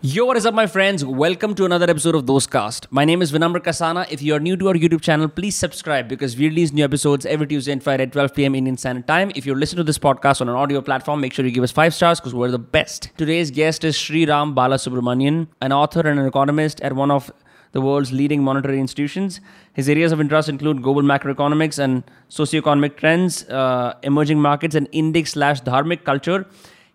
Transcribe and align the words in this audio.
Yo, 0.00 0.24
what 0.24 0.36
is 0.36 0.46
up, 0.46 0.54
my 0.54 0.64
friends? 0.64 1.04
Welcome 1.04 1.56
to 1.56 1.64
another 1.64 1.90
episode 1.90 2.14
of 2.14 2.24
Those 2.24 2.46
Cast. 2.46 2.86
My 2.92 3.04
name 3.04 3.20
is 3.20 3.32
Vinamr 3.32 3.58
Kasana. 3.58 4.08
If 4.08 4.22
you 4.22 4.32
are 4.32 4.38
new 4.38 4.56
to 4.56 4.68
our 4.68 4.74
YouTube 4.74 5.00
channel, 5.00 5.26
please 5.26 5.56
subscribe 5.56 6.06
because 6.06 6.36
we 6.36 6.46
release 6.46 6.72
new 6.72 6.84
episodes 6.84 7.26
every 7.26 7.48
Tuesday 7.48 7.72
and 7.72 7.82
Friday 7.82 8.04
at 8.04 8.12
12 8.12 8.32
p.m. 8.32 8.54
Indian 8.54 8.76
Standard 8.76 9.08
Time. 9.08 9.32
If 9.34 9.44
you're 9.44 9.56
listening 9.56 9.78
to 9.78 9.82
this 9.82 9.98
podcast 9.98 10.40
on 10.40 10.48
an 10.48 10.54
audio 10.54 10.80
platform, 10.82 11.20
make 11.20 11.32
sure 11.32 11.44
you 11.44 11.50
give 11.50 11.64
us 11.64 11.72
five 11.72 11.92
stars 11.96 12.20
because 12.20 12.32
we're 12.32 12.52
the 12.52 12.60
best. 12.60 13.10
Today's 13.16 13.50
guest 13.50 13.82
is 13.82 13.96
Sri 13.96 14.24
Ram 14.24 14.54
Balasubramanian, 14.54 15.48
an 15.60 15.72
author 15.72 16.06
and 16.08 16.20
an 16.20 16.26
economist 16.26 16.80
at 16.82 16.92
one 16.92 17.10
of 17.10 17.32
the 17.72 17.80
world's 17.80 18.12
leading 18.12 18.40
monetary 18.40 18.78
institutions. 18.78 19.40
His 19.72 19.88
areas 19.88 20.12
of 20.12 20.20
interest 20.20 20.48
include 20.48 20.80
global 20.80 21.02
macroeconomics 21.02 21.76
and 21.76 22.04
socioeconomic 22.30 22.98
trends, 22.98 23.48
uh, 23.48 23.94
emerging 24.04 24.40
markets, 24.40 24.76
and 24.76 24.88
Indic 24.92 25.26
slash 25.26 25.60
dharmic 25.62 26.04
culture. 26.04 26.46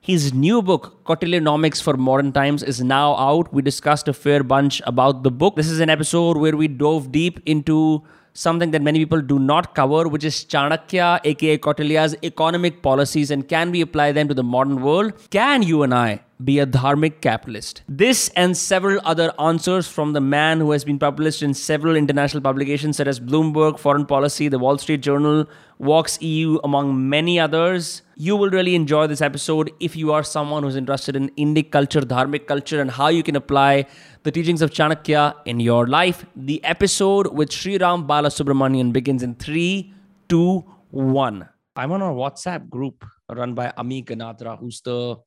His 0.05 0.33
new 0.33 0.61
book, 0.61 1.01
Kautilyanomics 1.05 1.81
for 1.81 1.95
Modern 1.95 2.33
Times, 2.33 2.61
is 2.61 2.83
now 2.83 3.15
out. 3.15 3.53
We 3.53 3.61
discussed 3.61 4.09
a 4.09 4.13
fair 4.13 4.43
bunch 4.43 4.81
about 4.85 5.23
the 5.23 5.31
book. 5.31 5.55
This 5.55 5.69
is 5.69 5.79
an 5.79 5.89
episode 5.89 6.35
where 6.35 6.57
we 6.57 6.67
dove 6.67 7.09
deep 7.09 7.39
into 7.45 8.03
something 8.33 8.71
that 8.71 8.81
many 8.81 8.99
people 8.99 9.21
do 9.21 9.39
not 9.39 9.73
cover, 9.75 10.09
which 10.09 10.25
is 10.25 10.43
Chanakya, 10.43 11.21
aka 11.23 11.57
Kautilya's 11.57 12.17
economic 12.21 12.81
policies, 12.81 13.31
and 13.31 13.47
can 13.47 13.71
we 13.71 13.79
apply 13.79 14.11
them 14.11 14.27
to 14.27 14.33
the 14.33 14.43
modern 14.43 14.81
world? 14.81 15.13
Can 15.29 15.63
you 15.63 15.83
and 15.83 15.93
I 15.93 16.19
be 16.43 16.59
a 16.59 16.65
dharmic 16.65 17.21
capitalist? 17.21 17.83
This 17.87 18.29
and 18.35 18.55
several 18.55 18.99
other 19.03 19.33
answers 19.39 19.87
from 19.87 20.13
the 20.13 20.21
man 20.21 20.59
who 20.59 20.71
has 20.71 20.83
been 20.83 20.99
published 20.99 21.41
in 21.41 21.53
several 21.53 21.95
international 21.95 22.41
publications 22.41 22.97
such 22.97 23.07
as 23.07 23.19
Bloomberg, 23.19 23.79
Foreign 23.79 24.05
Policy, 24.05 24.47
The 24.47 24.59
Wall 24.59 24.77
Street 24.77 25.01
Journal, 25.01 25.47
Vox 25.79 26.21
EU, 26.21 26.59
among 26.63 27.09
many 27.09 27.39
others. 27.39 28.01
You 28.15 28.35
will 28.35 28.49
really 28.49 28.75
enjoy 28.75 29.07
this 29.07 29.21
episode 29.21 29.71
if 29.79 29.95
you 29.95 30.11
are 30.11 30.23
someone 30.23 30.63
who's 30.63 30.75
interested 30.75 31.15
in 31.15 31.29
Indic 31.31 31.71
culture, 31.71 32.01
dharmic 32.01 32.47
culture, 32.47 32.81
and 32.81 32.91
how 32.91 33.07
you 33.07 33.23
can 33.23 33.35
apply 33.35 33.85
the 34.23 34.31
teachings 34.31 34.61
of 34.61 34.69
Chanakya 34.69 35.35
in 35.45 35.59
your 35.59 35.87
life. 35.87 36.25
The 36.35 36.63
episode 36.63 37.33
with 37.33 37.51
Sri 37.51 37.77
Ram 37.77 38.07
Balasubramanian 38.07 38.93
begins 38.93 39.23
in 39.23 39.35
three, 39.35 39.93
two, 40.29 40.63
one. 40.91 41.49
I'm 41.75 41.91
on 41.91 42.01
a 42.01 42.05
WhatsApp 42.05 42.69
group 42.69 43.03
run 43.29 43.55
by 43.55 43.73
Ami 43.77 44.03
Ganatra, 44.03 44.59
who's 44.59 44.81
the 44.81 45.17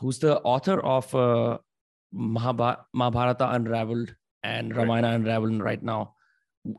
who's 0.00 0.18
the 0.18 0.40
author 0.40 0.80
of 0.80 1.14
uh, 1.14 1.58
Mahabharata 2.12 3.50
Unraveled 3.50 4.14
and 4.42 4.76
Ramayana 4.76 5.10
Unraveled 5.10 5.60
right 5.62 5.82
now. 5.82 6.14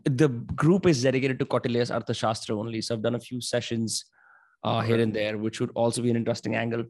The 0.05 0.29
group 0.29 0.85
is 0.85 1.03
dedicated 1.03 1.39
to 1.39 1.45
Kautilya's 1.45 1.91
Arthashastra 1.91 2.57
only. 2.57 2.81
So 2.81 2.95
I've 2.95 3.03
done 3.03 3.15
a 3.15 3.19
few 3.19 3.41
sessions 3.41 4.05
uh, 4.63 4.81
here 4.81 4.99
and 4.99 5.13
there, 5.13 5.37
which 5.37 5.59
would 5.59 5.71
also 5.75 6.01
be 6.01 6.09
an 6.09 6.15
interesting 6.15 6.55
angle. 6.55 6.85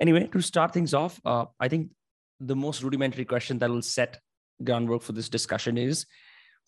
Anyway, 0.00 0.28
to 0.28 0.40
start 0.40 0.72
things 0.72 0.94
off, 0.94 1.20
uh, 1.24 1.46
I 1.58 1.68
think 1.68 1.90
the 2.38 2.54
most 2.54 2.82
rudimentary 2.82 3.24
question 3.24 3.58
that 3.58 3.70
will 3.70 3.82
set 3.82 4.20
groundwork 4.62 5.02
for 5.02 5.12
this 5.12 5.28
discussion 5.28 5.76
is 5.76 6.06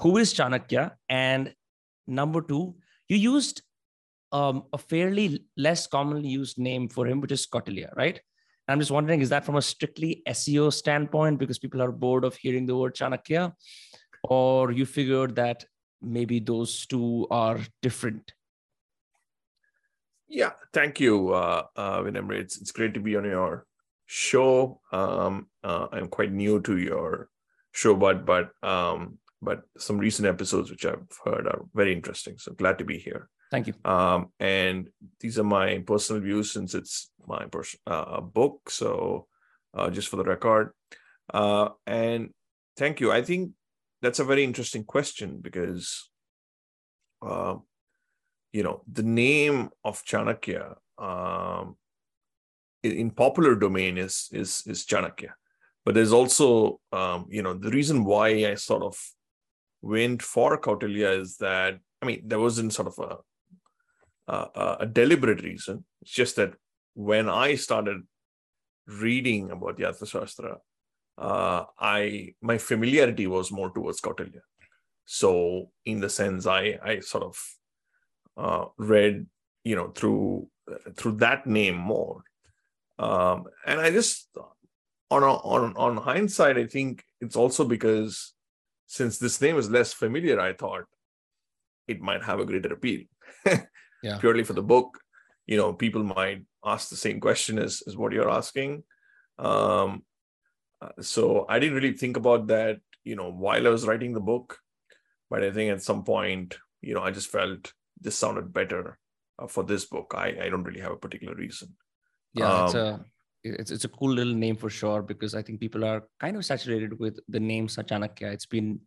who 0.00 0.16
is 0.16 0.34
Chanakya? 0.34 0.92
And 1.08 1.54
number 2.06 2.40
two, 2.40 2.74
you 3.08 3.16
used 3.16 3.62
um, 4.32 4.64
a 4.72 4.78
fairly 4.78 5.44
less 5.56 5.86
commonly 5.86 6.28
used 6.28 6.58
name 6.58 6.88
for 6.88 7.06
him, 7.06 7.20
which 7.20 7.32
is 7.32 7.46
Kautilya, 7.46 7.94
right? 7.96 8.20
I'm 8.68 8.78
just 8.78 8.90
wondering, 8.90 9.20
is 9.20 9.30
that 9.30 9.44
from 9.44 9.56
a 9.56 9.62
strictly 9.62 10.22
SEO 10.28 10.72
standpoint 10.72 11.38
because 11.38 11.58
people 11.58 11.82
are 11.82 11.90
bored 11.90 12.24
of 12.24 12.36
hearing 12.36 12.66
the 12.66 12.76
word 12.76 12.94
Chanakya? 12.94 13.52
Or 14.24 14.72
you 14.72 14.84
figured 14.84 15.36
that 15.36 15.64
maybe 16.02 16.38
those 16.38 16.86
two 16.86 17.26
are 17.30 17.60
different? 17.82 18.32
Yeah, 20.28 20.52
thank 20.74 21.00
you, 21.00 21.32
uh, 21.32 21.64
uh, 21.74 22.00
Vinamr. 22.02 22.34
It's, 22.34 22.60
it's 22.60 22.72
great 22.72 22.92
to 22.94 23.00
be 23.00 23.16
on 23.16 23.24
your 23.24 23.64
show. 24.04 24.80
Um, 24.92 25.46
uh, 25.64 25.88
I'm 25.90 26.08
quite 26.08 26.32
new 26.32 26.60
to 26.62 26.76
your 26.76 27.30
show, 27.72 27.94
but 27.94 28.26
but 28.26 28.50
um, 28.62 29.18
but 29.40 29.62
some 29.78 29.96
recent 29.98 30.28
episodes 30.28 30.70
which 30.70 30.84
I've 30.84 31.06
heard 31.24 31.46
are 31.46 31.64
very 31.74 31.94
interesting. 31.94 32.36
So 32.38 32.52
glad 32.52 32.78
to 32.78 32.84
be 32.84 32.98
here. 32.98 33.30
Thank 33.50 33.68
you. 33.68 33.74
Um, 33.84 34.32
and 34.38 34.88
these 35.20 35.38
are 35.38 35.44
my 35.44 35.78
personal 35.86 36.20
views 36.20 36.52
since 36.52 36.74
it's 36.74 37.10
my 37.28 37.44
pers- 37.46 37.76
uh, 37.86 38.20
book. 38.20 38.70
So 38.70 39.26
uh, 39.74 39.90
just 39.90 40.08
for 40.08 40.16
the 40.16 40.24
record, 40.24 40.72
uh, 41.32 41.70
and 41.86 42.30
thank 42.76 43.00
you. 43.00 43.12
I 43.12 43.22
think 43.22 43.52
that's 44.02 44.18
a 44.18 44.24
very 44.24 44.44
interesting 44.44 44.84
question 44.84 45.40
because, 45.40 46.08
uh, 47.22 47.56
you 48.52 48.62
know, 48.62 48.82
the 48.90 49.02
name 49.02 49.70
of 49.84 50.04
Chanakya 50.04 50.76
um, 50.98 51.76
in 52.82 53.10
popular 53.10 53.54
domain 53.54 53.98
is 53.98 54.28
is 54.32 54.62
is 54.66 54.86
Chanakya, 54.86 55.30
but 55.84 55.94
there's 55.94 56.12
also 56.12 56.80
um, 56.92 57.26
you 57.28 57.42
know 57.42 57.54
the 57.54 57.70
reason 57.70 58.04
why 58.04 58.28
I 58.28 58.54
sort 58.54 58.82
of 58.82 58.96
went 59.82 60.22
for 60.22 60.58
Kautilya 60.60 61.20
is 61.20 61.36
that 61.38 61.78
I 62.02 62.06
mean 62.06 62.22
there 62.24 62.40
wasn't 62.40 62.72
sort 62.72 62.88
of 62.88 62.98
a 62.98 63.16
a, 64.28 64.76
a 64.80 64.86
deliberate 64.86 65.42
reason. 65.42 65.84
It's 66.02 66.12
just 66.12 66.36
that 66.36 66.54
when 66.98 67.28
I 67.28 67.54
started 67.54 68.02
reading 68.86 69.50
about 69.50 69.76
the 69.76 69.84
Arthashastra, 69.84 70.56
uh, 71.16 71.64
I 71.78 72.34
my 72.42 72.58
familiarity 72.58 73.26
was 73.26 73.52
more 73.52 73.70
towards 73.70 74.00
Kautilya. 74.00 74.42
So 75.04 75.70
in 75.84 76.00
the 76.00 76.10
sense, 76.10 76.46
I 76.46 76.78
I 76.82 77.00
sort 77.00 77.24
of 77.24 77.36
uh, 78.36 78.64
read 78.78 79.26
you 79.64 79.76
know 79.76 79.88
through 79.90 80.48
through 80.96 81.16
that 81.16 81.46
name 81.46 81.76
more 81.76 82.22
um, 82.98 83.44
and 83.66 83.80
I 83.80 83.90
just 83.90 84.28
on 85.10 85.22
a, 85.22 85.32
on 85.32 85.74
on 85.76 85.96
hindsight, 85.96 86.58
I 86.58 86.66
think 86.66 87.04
it's 87.20 87.36
also 87.36 87.64
because 87.64 88.34
since 88.86 89.18
this 89.18 89.40
name 89.40 89.56
is 89.56 89.70
less 89.70 89.92
familiar, 89.92 90.40
I 90.40 90.52
thought 90.52 90.84
it 91.86 92.00
might 92.00 92.22
have 92.24 92.40
a 92.40 92.44
greater 92.44 92.72
appeal. 92.72 93.02
yeah. 94.02 94.18
Purely 94.18 94.44
for 94.44 94.52
the 94.52 94.62
book, 94.62 94.98
you 95.46 95.56
know, 95.56 95.72
people 95.72 96.02
might 96.02 96.42
ask 96.64 96.88
the 96.88 96.96
same 96.96 97.20
question 97.20 97.58
as, 97.58 97.82
as 97.86 97.96
what 97.96 98.12
you're 98.12 98.30
asking. 98.30 98.82
Um, 99.38 100.02
uh, 100.80 101.00
so 101.00 101.46
I 101.48 101.58
didn't 101.58 101.74
really 101.74 101.96
think 101.96 102.16
about 102.16 102.48
that, 102.48 102.80
you 103.04 103.16
know, 103.16 103.30
while 103.30 103.66
I 103.66 103.70
was 103.70 103.86
writing 103.86 104.12
the 104.12 104.20
book. 104.20 104.58
But 105.30 105.44
I 105.44 105.50
think 105.50 105.72
at 105.72 105.82
some 105.82 106.04
point, 106.04 106.56
you 106.80 106.94
know, 106.94 107.02
I 107.02 107.10
just 107.10 107.30
felt 107.30 107.72
this 108.00 108.16
sounded 108.16 108.52
better 108.52 108.98
uh, 109.38 109.46
for 109.46 109.64
this 109.64 109.84
book. 109.84 110.14
I, 110.16 110.36
I 110.40 110.48
don't 110.48 110.64
really 110.64 110.80
have 110.80 110.92
a 110.92 110.96
particular 110.96 111.34
reason. 111.34 111.76
Yeah, 112.34 112.52
um, 112.52 112.64
it's 112.64 112.74
a 112.74 113.04
it's, 113.44 113.70
it's 113.70 113.84
a 113.84 113.88
cool 113.88 114.10
little 114.10 114.34
name 114.34 114.56
for 114.56 114.70
sure 114.70 115.02
because 115.02 115.34
I 115.34 115.42
think 115.42 115.60
people 115.60 115.84
are 115.84 116.04
kind 116.18 116.36
of 116.36 116.44
saturated 116.44 116.98
with 116.98 117.18
the 117.28 117.40
name 117.40 117.68
Sachanakya. 117.68 118.32
It's 118.32 118.46
been 118.46 118.80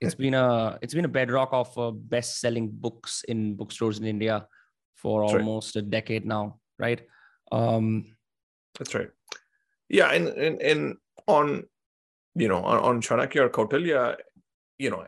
it's 0.00 0.14
been 0.14 0.34
a 0.34 0.78
it's 0.82 0.94
been 0.94 1.04
a 1.04 1.08
bedrock 1.08 1.50
of 1.52 1.78
uh, 1.78 1.90
best 1.90 2.40
selling 2.40 2.68
books 2.70 3.24
in 3.28 3.54
bookstores 3.54 3.98
in 3.98 4.04
India 4.04 4.46
for 4.96 5.22
almost 5.22 5.76
right. 5.76 5.84
a 5.84 5.86
decade 5.86 6.26
now, 6.26 6.58
right? 6.78 7.00
Um, 7.52 8.16
That's 8.78 8.94
right. 8.94 9.10
Yeah, 9.88 10.10
and 10.10 10.28
and 10.28 10.60
and 10.62 10.96
on 11.26 11.64
you 12.34 12.48
know 12.48 12.62
on, 12.64 12.78
on 12.78 13.02
Chanakya 13.02 13.42
or 13.42 13.48
Kautilya, 13.50 14.16
you 14.78 14.90
know, 14.90 15.06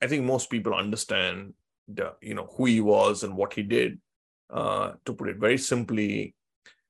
I 0.00 0.06
think 0.06 0.24
most 0.24 0.50
people 0.50 0.74
understand 0.74 1.54
the 1.88 2.14
you 2.20 2.34
know 2.34 2.48
who 2.56 2.66
he 2.66 2.80
was 2.80 3.22
and 3.22 3.36
what 3.36 3.54
he 3.54 3.62
did. 3.62 4.00
Uh, 4.48 4.94
to 5.04 5.12
put 5.12 5.28
it 5.28 5.36
very 5.36 5.58
simply, 5.58 6.34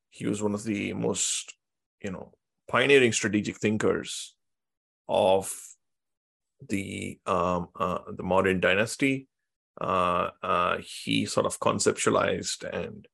he 0.09 0.27
was 0.27 0.43
one 0.43 0.55
of 0.55 0.65
the 0.65 0.93
most 0.93 1.55
you 2.03 2.11
know 2.11 2.33
pioneering 2.69 3.13
strategic 3.13 3.57
thinkers 3.57 4.35
of 5.09 5.53
the 6.69 7.19
um, 7.27 7.69
uh, 7.79 7.99
the 8.09 8.23
Mauryan 8.23 8.61
dynasty. 8.61 9.29
Uh, 9.81 10.31
uh, 10.43 10.77
he 10.79 11.25
sort 11.25 11.47
of 11.47 11.59
conceptualized 11.59 12.65
and 12.65 13.09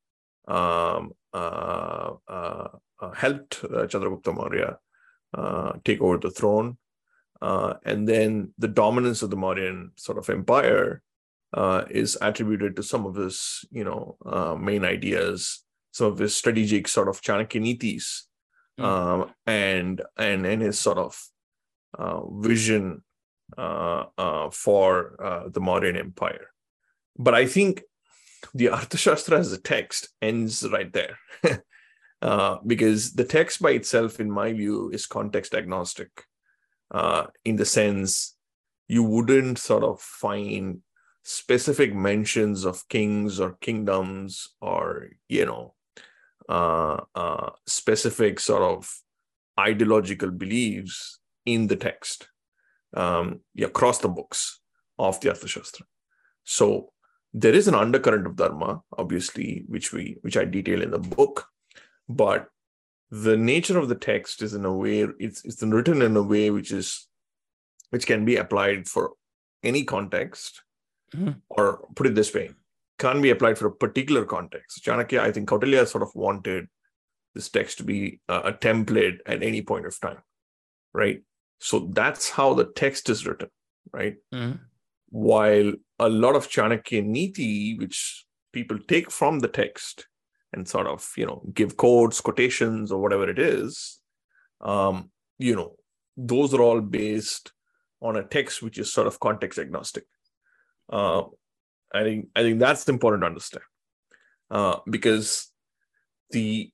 um, 0.46 1.12
uh, 1.32 2.12
uh, 2.28 2.68
uh, 3.00 3.10
helped 3.12 3.62
Chandragupta 3.62 4.34
Maurya 4.34 4.78
take 5.84 6.00
over 6.00 6.18
the 6.18 6.30
throne. 6.30 6.78
and 7.40 8.08
then 8.08 8.52
the 8.58 8.68
dominance 8.68 9.22
of 9.22 9.30
the 9.30 9.36
Mauryan 9.36 9.90
sort 9.96 10.18
of 10.18 10.30
empire 10.30 11.02
is 11.90 12.16
attributed 12.20 12.76
to 12.76 12.82
some 12.82 13.06
of 13.06 13.14
his, 13.14 13.64
you 13.70 13.84
know, 13.84 14.16
main 14.58 14.84
ideas 14.84 15.66
some 15.96 16.12
of 16.12 16.18
his 16.18 16.36
strategic 16.36 16.86
sort 16.86 17.08
of 17.08 17.22
Chanakya 17.22 17.58
Nitis 17.58 18.26
mm. 18.78 18.84
um, 18.84 19.32
and 19.46 20.02
and 20.18 20.44
and 20.44 20.60
his 20.60 20.78
sort 20.78 20.98
of 20.98 21.18
uh, 21.98 22.20
vision 22.28 23.02
uh, 23.56 24.04
uh, 24.18 24.50
for 24.50 25.16
uh, 25.24 25.48
the 25.48 25.60
Mauryan 25.60 25.98
Empire. 25.98 26.48
But 27.18 27.34
I 27.34 27.46
think 27.46 27.82
the 28.54 28.66
Arthashastra 28.66 29.38
as 29.38 29.52
a 29.52 29.60
text 29.60 30.08
ends 30.20 30.66
right 30.70 30.92
there. 30.92 31.18
Uh, 32.22 32.56
because 32.66 33.12
the 33.12 33.24
text 33.24 33.60
by 33.60 33.72
itself, 33.72 34.20
in 34.20 34.30
my 34.30 34.50
view, 34.50 34.90
is 34.90 35.04
context 35.04 35.54
agnostic 35.54 36.24
uh, 36.90 37.26
in 37.44 37.56
the 37.56 37.64
sense 37.64 38.36
you 38.88 39.02
wouldn't 39.02 39.58
sort 39.58 39.82
of 39.82 40.00
find 40.00 40.80
specific 41.24 41.94
mentions 41.94 42.64
of 42.64 42.88
kings 42.88 43.40
or 43.40 43.56
kingdoms 43.60 44.48
or 44.60 45.08
you 45.28 45.44
know 45.44 45.74
uh, 46.48 47.00
uh, 47.14 47.50
specific 47.66 48.38
sort 48.38 48.62
of 48.62 48.88
ideological 49.58 50.30
beliefs 50.30 51.18
in 51.44 51.66
the 51.66 51.76
text 51.76 52.28
um, 52.94 53.40
across 53.60 53.98
the 53.98 54.08
books 54.08 54.60
of 54.98 55.20
the 55.20 55.28
Arthashastra. 55.28 55.82
So 56.44 56.92
there 57.36 57.54
is 57.54 57.68
an 57.68 57.74
undercurrent 57.74 58.26
of 58.26 58.36
dharma, 58.36 58.80
obviously, 58.96 59.64
which 59.68 59.92
we 59.92 60.16
which 60.22 60.38
I 60.38 60.46
detail 60.46 60.80
in 60.80 60.90
the 60.90 60.98
book, 60.98 61.46
but 62.08 62.48
the 63.10 63.36
nature 63.36 63.78
of 63.78 63.90
the 63.90 63.94
text 63.94 64.40
is 64.40 64.54
in 64.54 64.64
a 64.64 64.72
way 64.72 65.06
it's 65.18 65.44
it's 65.44 65.62
written 65.62 66.00
in 66.00 66.16
a 66.16 66.22
way 66.22 66.50
which 66.50 66.72
is 66.72 67.06
which 67.90 68.06
can 68.06 68.24
be 68.24 68.36
applied 68.36 68.88
for 68.88 69.12
any 69.62 69.84
context, 69.84 70.62
mm-hmm. 71.14 71.32
or 71.50 71.86
put 71.94 72.06
it 72.06 72.14
this 72.14 72.32
way, 72.32 72.52
can 72.98 73.20
be 73.20 73.30
applied 73.30 73.58
for 73.58 73.66
a 73.66 73.76
particular 73.84 74.24
context. 74.24 74.82
Chanakya, 74.82 75.20
I 75.20 75.30
think 75.30 75.46
Kautilya 75.46 75.86
sort 75.86 76.02
of 76.02 76.14
wanted 76.14 76.68
this 77.34 77.50
text 77.50 77.76
to 77.78 77.84
be 77.84 78.18
a, 78.28 78.52
template 78.54 79.18
at 79.26 79.42
any 79.42 79.60
point 79.60 79.84
of 79.84 80.00
time, 80.00 80.22
right? 80.94 81.22
So 81.60 81.90
that's 81.92 82.30
how 82.30 82.54
the 82.54 82.64
text 82.64 83.10
is 83.10 83.26
written, 83.26 83.50
right? 83.92 84.16
Mm-hmm. 84.32 84.56
While 85.10 85.74
a 85.98 86.08
lot 86.08 86.36
of 86.36 86.48
Chanakya 86.48 87.04
Niti, 87.04 87.76
which 87.78 88.24
people 88.52 88.78
take 88.86 89.10
from 89.10 89.40
the 89.40 89.48
text 89.48 90.06
and 90.52 90.68
sort 90.68 90.86
of, 90.86 91.10
you 91.16 91.26
know, 91.26 91.42
give 91.52 91.76
quotes, 91.76 92.20
quotations, 92.20 92.92
or 92.92 93.00
whatever 93.00 93.28
it 93.28 93.38
is, 93.38 94.00
um, 94.60 95.10
you 95.38 95.54
know, 95.54 95.76
those 96.16 96.54
are 96.54 96.62
all 96.62 96.80
based 96.80 97.52
on 98.00 98.16
a 98.16 98.24
text 98.24 98.62
which 98.62 98.78
is 98.78 98.92
sort 98.92 99.06
of 99.06 99.20
context 99.20 99.58
agnostic. 99.58 100.04
Uh, 100.90 101.22
I 101.92 102.02
think 102.02 102.28
I 102.34 102.42
think 102.42 102.58
that's 102.58 102.88
important 102.88 103.22
to 103.22 103.26
understand 103.26 103.64
uh, 104.50 104.76
because 104.88 105.50
the 106.30 106.70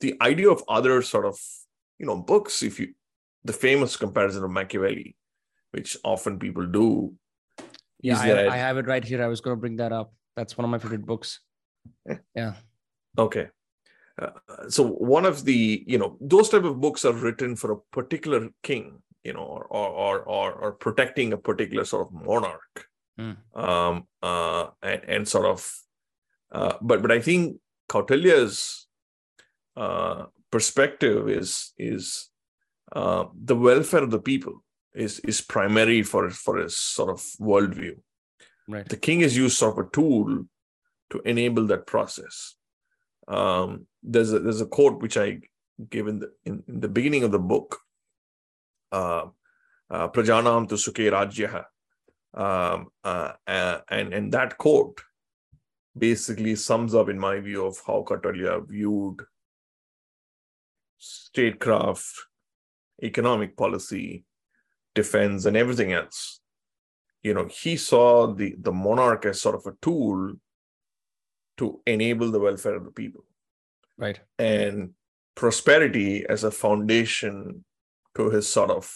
the 0.00 0.16
idea 0.20 0.50
of 0.50 0.62
other 0.68 1.02
sort 1.02 1.26
of 1.26 1.38
you 1.98 2.06
know 2.06 2.16
books, 2.16 2.62
if 2.62 2.78
you 2.78 2.94
the 3.44 3.52
famous 3.52 3.96
comparison 3.96 4.44
of 4.44 4.50
Machiavelli, 4.50 5.16
which 5.70 5.96
often 6.04 6.38
people 6.38 6.66
do. 6.66 7.14
Yeah, 8.06 8.20
I, 8.20 8.54
I 8.54 8.56
have 8.56 8.76
it 8.78 8.86
right 8.86 9.04
here. 9.04 9.22
I 9.22 9.26
was 9.26 9.40
going 9.40 9.56
to 9.56 9.60
bring 9.60 9.76
that 9.76 9.92
up. 9.92 10.12
That's 10.36 10.56
one 10.56 10.64
of 10.64 10.70
my 10.70 10.78
favorite 10.78 11.06
books. 11.06 11.40
Yeah. 12.34 12.54
Okay. 13.18 13.48
Uh, 14.20 14.30
so 14.68 14.86
one 14.86 15.26
of 15.26 15.44
the 15.44 15.84
you 15.86 15.98
know 15.98 16.16
those 16.20 16.48
type 16.48 16.64
of 16.64 16.80
books 16.80 17.04
are 17.04 17.12
written 17.12 17.54
for 17.54 17.72
a 17.72 17.76
particular 17.92 18.48
king 18.62 19.02
you 19.24 19.32
know 19.32 19.40
or 19.40 19.64
or 19.64 20.20
or, 20.20 20.52
or 20.52 20.72
protecting 20.72 21.32
a 21.32 21.36
particular 21.36 21.84
sort 21.84 22.06
of 22.06 22.12
monarch 22.12 22.86
mm. 23.20 23.36
um 23.54 24.06
uh 24.22 24.68
and, 24.82 25.02
and 25.06 25.28
sort 25.28 25.46
of 25.46 25.70
uh 26.52 26.74
but 26.80 27.02
but 27.02 27.12
i 27.12 27.20
think 27.20 27.58
kautilya's 27.90 28.86
uh 29.76 30.24
perspective 30.50 31.28
is 31.28 31.72
is 31.76 32.30
uh, 32.94 33.24
the 33.34 33.56
welfare 33.56 34.02
of 34.02 34.10
the 34.10 34.24
people 34.30 34.62
is 34.96 35.20
is 35.20 35.40
primary 35.40 36.02
for 36.02 36.30
for 36.30 36.58
his 36.58 36.76
sort 36.76 37.10
of 37.10 37.20
worldview. 37.40 37.96
Right. 38.68 38.88
The 38.88 38.96
king 38.96 39.20
is 39.20 39.36
used 39.36 39.58
sort 39.58 39.78
of 39.78 39.86
a 39.86 39.90
tool 39.90 40.46
to 41.10 41.20
enable 41.24 41.66
that 41.66 41.86
process. 41.86 42.56
Um, 43.28 43.86
there's 44.02 44.32
a 44.32 44.38
there's 44.38 44.60
a 44.60 44.66
quote 44.66 45.00
which 45.00 45.16
I 45.16 45.40
gave 45.90 46.08
in 46.08 46.20
the 46.20 46.32
in, 46.44 46.62
in 46.68 46.80
the 46.80 46.88
beginning 46.88 47.24
of 47.24 47.32
the 47.32 47.38
book. 47.38 47.78
Uh, 48.90 49.26
uh, 49.90 50.08
Prajanam 50.08 50.68
tu 50.68 50.76
sukhe 50.76 51.10
rajyaha. 51.10 51.64
Um, 52.34 52.88
uh, 53.04 53.32
uh, 53.46 53.80
and 53.88 54.12
and 54.12 54.32
that 54.32 54.58
quote 54.58 55.00
basically 55.96 56.54
sums 56.54 56.94
up, 56.94 57.08
in 57.08 57.18
my 57.18 57.40
view, 57.40 57.64
of 57.64 57.80
how 57.86 58.04
Kautilya 58.06 58.68
viewed 58.68 59.22
statecraft, 60.98 62.26
economic 63.02 63.56
policy, 63.56 64.25
defense, 64.96 65.44
and 65.44 65.56
everything 65.56 65.92
else. 65.92 66.40
You 67.22 67.34
know, 67.34 67.46
he 67.46 67.76
saw 67.76 68.26
the, 68.34 68.56
the 68.58 68.72
monarch 68.72 69.24
as 69.26 69.40
sort 69.40 69.54
of 69.54 69.66
a 69.66 69.76
tool 69.80 70.34
to 71.58 71.80
enable 71.86 72.30
the 72.30 72.40
welfare 72.40 72.74
of 72.74 72.84
the 72.84 72.90
people. 72.90 73.24
Right. 73.96 74.20
And 74.38 74.90
prosperity 75.34 76.26
as 76.28 76.44
a 76.44 76.50
foundation 76.50 77.64
to 78.16 78.30
his 78.30 78.48
sort 78.48 78.70
of 78.70 78.92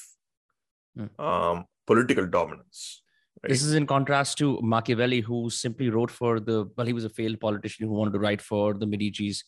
mm. 0.99 1.09
um, 1.19 1.67
political 1.87 2.27
dominance. 2.27 3.03
Right? 3.43 3.51
This 3.51 3.63
is 3.63 3.75
in 3.75 3.87
contrast 3.87 4.39
to 4.39 4.61
Machiavelli, 4.63 5.21
who 5.21 5.51
simply 5.51 5.89
wrote 5.91 6.11
for 6.11 6.41
the, 6.41 6.69
well, 6.77 6.87
he 6.87 6.93
was 6.93 7.05
a 7.05 7.09
failed 7.09 7.41
politician 7.41 7.87
who 7.87 7.95
wanted 7.95 8.13
to 8.13 8.19
write 8.19 8.43
for 8.43 8.75
the 8.75 8.87
Medicis. 8.87 9.43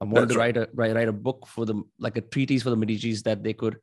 I 0.00 0.04
wanted 0.04 0.22
That's 0.22 0.32
to 0.32 0.38
right. 0.38 0.56
write 0.56 0.68
a 0.68 0.68
write, 0.74 0.94
write 0.96 1.08
a 1.08 1.12
book 1.12 1.46
for 1.46 1.66
them, 1.66 1.84
like 1.98 2.16
a 2.16 2.22
treatise 2.22 2.62
for 2.62 2.70
the 2.70 2.76
Medicis 2.76 3.22
that 3.22 3.44
they 3.44 3.52
could 3.52 3.76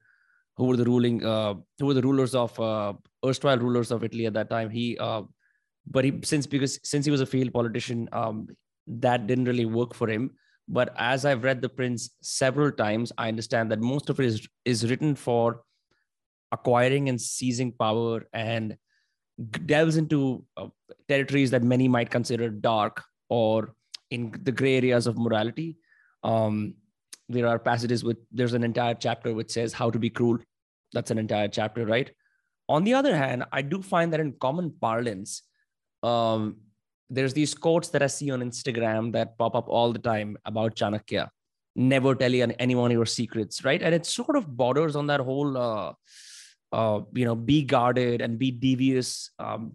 who 0.58 0.66
were 0.66 0.78
the 0.78 0.86
ruling 0.86 1.24
uh, 1.26 1.56
who 1.80 1.88
were 1.88 1.94
the 1.94 2.02
rulers 2.02 2.36
of 2.36 2.60
uh, 2.60 2.94
erstwhile 3.26 3.58
rulers 3.58 3.92
of 3.92 4.04
Italy 4.04 4.26
at 4.26 4.34
that 4.34 4.50
time. 4.50 4.70
He 4.70 4.98
uh, 4.98 5.24
but 5.88 6.06
he 6.06 6.20
since 6.24 6.46
because 6.46 6.80
since 6.84 7.06
he 7.06 7.12
was 7.12 7.22
a 7.22 7.26
failed 7.26 7.54
politician, 7.54 8.10
um, 8.12 8.48
that 8.88 9.28
didn't 9.28 9.46
really 9.46 9.66
work 9.66 9.94
for 9.94 10.10
him. 10.10 10.32
But 10.68 10.94
as 10.98 11.26
I've 11.26 11.44
read 11.44 11.62
the 11.62 11.70
Prince 11.70 12.12
several 12.22 12.72
times, 12.72 13.12
I 13.18 13.28
understand 13.28 13.72
that 13.72 13.80
most 13.80 14.10
of 14.10 14.20
it 14.20 14.26
is 14.26 14.48
is 14.66 14.90
written 14.90 15.16
for 15.16 15.62
acquiring 16.52 17.10
and 17.10 17.20
seizing 17.20 17.72
power 17.72 18.28
and 18.34 18.78
delves 19.66 19.98
into 19.98 20.46
uh, 20.58 20.68
territories 21.08 21.52
that 21.52 21.64
many 21.64 21.88
might 21.88 22.10
consider 22.10 22.50
dark 22.50 23.04
or 23.30 23.74
in 24.12 24.34
the 24.44 24.52
gray 24.52 24.76
areas 24.76 25.08
of 25.08 25.18
morality. 25.18 25.78
Um, 26.24 26.76
there 27.32 27.48
are 27.48 27.60
passages 27.60 28.04
with 28.04 28.18
there's 28.32 28.54
an 28.54 28.64
entire 28.64 28.94
chapter 28.94 29.34
which 29.34 29.52
says 29.52 29.74
how 29.74 29.90
to 29.90 30.00
be 30.00 30.10
cruel. 30.10 30.40
That's 30.94 31.12
an 31.12 31.18
entire 31.18 31.48
chapter 31.48 31.86
right? 31.86 32.12
On 32.70 32.84
the 32.84 32.94
other 32.94 33.16
hand 33.16 33.44
i 33.52 33.62
do 33.62 33.82
find 33.82 34.14
that 34.14 34.20
in 34.20 34.34
common 34.34 34.72
parlance 34.80 35.44
um, 36.04 36.58
there's 37.10 37.34
these 37.34 37.54
quotes 37.54 37.90
that 37.90 38.02
i 38.02 38.08
see 38.08 38.32
on 38.32 38.42
instagram 38.42 39.12
that 39.12 39.38
pop 39.38 39.56
up 39.56 39.68
all 39.68 39.92
the 39.92 40.00
time 40.00 40.38
about 40.46 40.76
chanakya. 40.76 41.30
Never 41.76 42.16
tell 42.16 42.34
anyone 42.60 42.92
your 42.92 43.06
secrets 43.06 43.66
right? 43.66 43.82
And 43.82 43.96
it 43.96 44.06
sort 44.06 44.36
of 44.36 44.46
borders 44.56 44.96
on 44.96 45.08
that 45.08 45.22
whole 45.22 45.58
uh, 45.58 45.94
uh, 46.72 47.02
you 47.14 47.26
know 47.26 47.36
be 47.36 47.64
guarded 47.64 48.22
and 48.22 48.40
be 48.40 48.52
devious 48.52 49.32
um, 49.40 49.74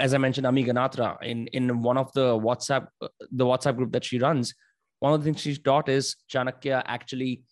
as 0.00 0.14
i 0.14 0.18
mentioned 0.18 0.46
ami 0.46 0.64
ganatra 0.64 1.20
in 1.22 1.46
in 1.48 1.82
one 1.82 1.98
of 1.98 2.12
the 2.12 2.26
whatsapp 2.38 2.86
uh, 3.02 3.08
the 3.32 3.44
whatsapp 3.44 3.76
group 3.76 3.90
that 3.92 4.04
she 4.04 4.18
runs 4.18 4.54
one 5.00 5.12
of 5.12 5.20
the 5.20 5.24
things 5.24 5.40
she's 5.40 5.58
taught 5.58 5.88
is 5.88 6.16
Chanakya 6.30 6.82
actually 6.86 7.42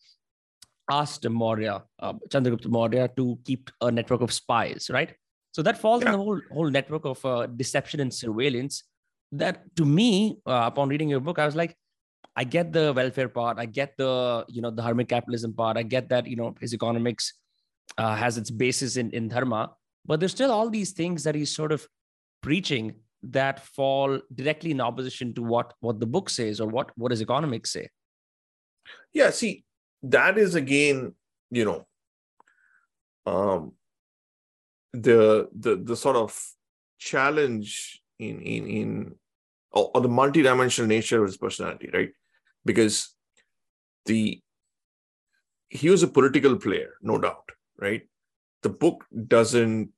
asked 0.91 1.29
Maurya, 1.29 1.82
uh, 1.99 2.14
Chandragupta 2.29 2.69
Maurya, 2.69 3.08
to 3.17 3.38
keep 3.44 3.71
a 3.80 3.90
network 3.90 4.21
of 4.21 4.33
spies, 4.33 4.90
right? 4.92 5.14
So 5.52 5.62
that 5.62 5.78
falls 5.78 6.02
yeah. 6.02 6.09
in 6.09 6.12
the 6.12 6.18
whole 6.18 6.40
whole 6.52 6.71
network 6.71 7.04
of 7.04 7.25
uh, 7.25 7.47
deception 7.47 8.00
and 8.00 8.12
surveillance. 8.12 8.85
That 9.33 9.62
to 9.76 9.85
me, 9.85 10.38
uh, 10.47 10.64
upon 10.66 10.88
reading 10.88 11.09
your 11.09 11.21
book, 11.21 11.38
I 11.38 11.47
was 11.47 11.57
like, 11.57 11.76
I 12.37 12.45
get 12.45 12.73
the 12.73 12.92
welfare 12.92 13.28
part, 13.28 13.59
I 13.59 13.66
get 13.66 13.97
the 13.97 14.45
you 14.49 14.62
know 14.62 14.71
the 14.71 14.83
dharmic 14.83 15.09
capitalism 15.09 15.54
part, 15.54 15.76
I 15.76 15.83
get 15.83 16.09
that 16.09 16.26
you 16.26 16.37
know 16.37 16.54
his 16.61 16.75
economics 16.75 17.33
uh, 17.99 18.14
has 18.16 18.37
its 18.37 18.50
basis 18.50 18.97
in 18.97 19.11
in 19.11 19.28
dharma, 19.28 19.71
but 20.04 20.21
there's 20.21 20.33
still 20.33 20.50
all 20.50 20.68
these 20.68 20.92
things 20.92 21.25
that 21.25 21.35
he's 21.35 21.54
sort 21.54 21.73
of 21.73 21.87
preaching 22.42 22.95
that 23.31 23.61
fall 23.61 24.21
directly 24.35 24.71
in 24.71 24.81
opposition 24.81 25.35
to 25.35 25.43
what 25.43 25.75
what 25.81 26.00
the 26.00 26.07
book 26.07 26.31
says 26.31 26.61
or 26.61 26.69
what 26.69 26.90
what 26.97 27.11
does 27.11 27.23
economics 27.23 27.73
say? 27.73 27.88
Yeah 29.12 29.31
see 29.31 29.64
that 30.02 30.38
is 30.38 30.54
again 30.54 31.14
you 31.50 31.64
know 31.64 31.87
um 33.26 33.73
the 34.93 35.49
the 35.59 35.76
the 35.76 35.97
sort 35.97 36.16
of 36.16 36.38
challenge 36.99 38.00
in 38.19 38.40
in 38.40 38.66
in 38.66 39.14
or, 39.73 39.90
or 39.95 40.00
the 40.00 40.09
multidimensional 40.09 40.87
nature 40.87 41.21
of 41.21 41.26
his 41.26 41.37
personality 41.37 41.90
right? 41.93 42.12
Because 42.64 43.14
the 44.07 44.40
he 45.69 45.90
was 45.90 46.02
a 46.02 46.09
political 46.09 46.57
player 46.57 46.95
no 47.02 47.19
doubt 47.19 47.50
right? 47.78 48.02
The 48.62 48.69
book 48.69 49.04
doesn't 49.26 49.90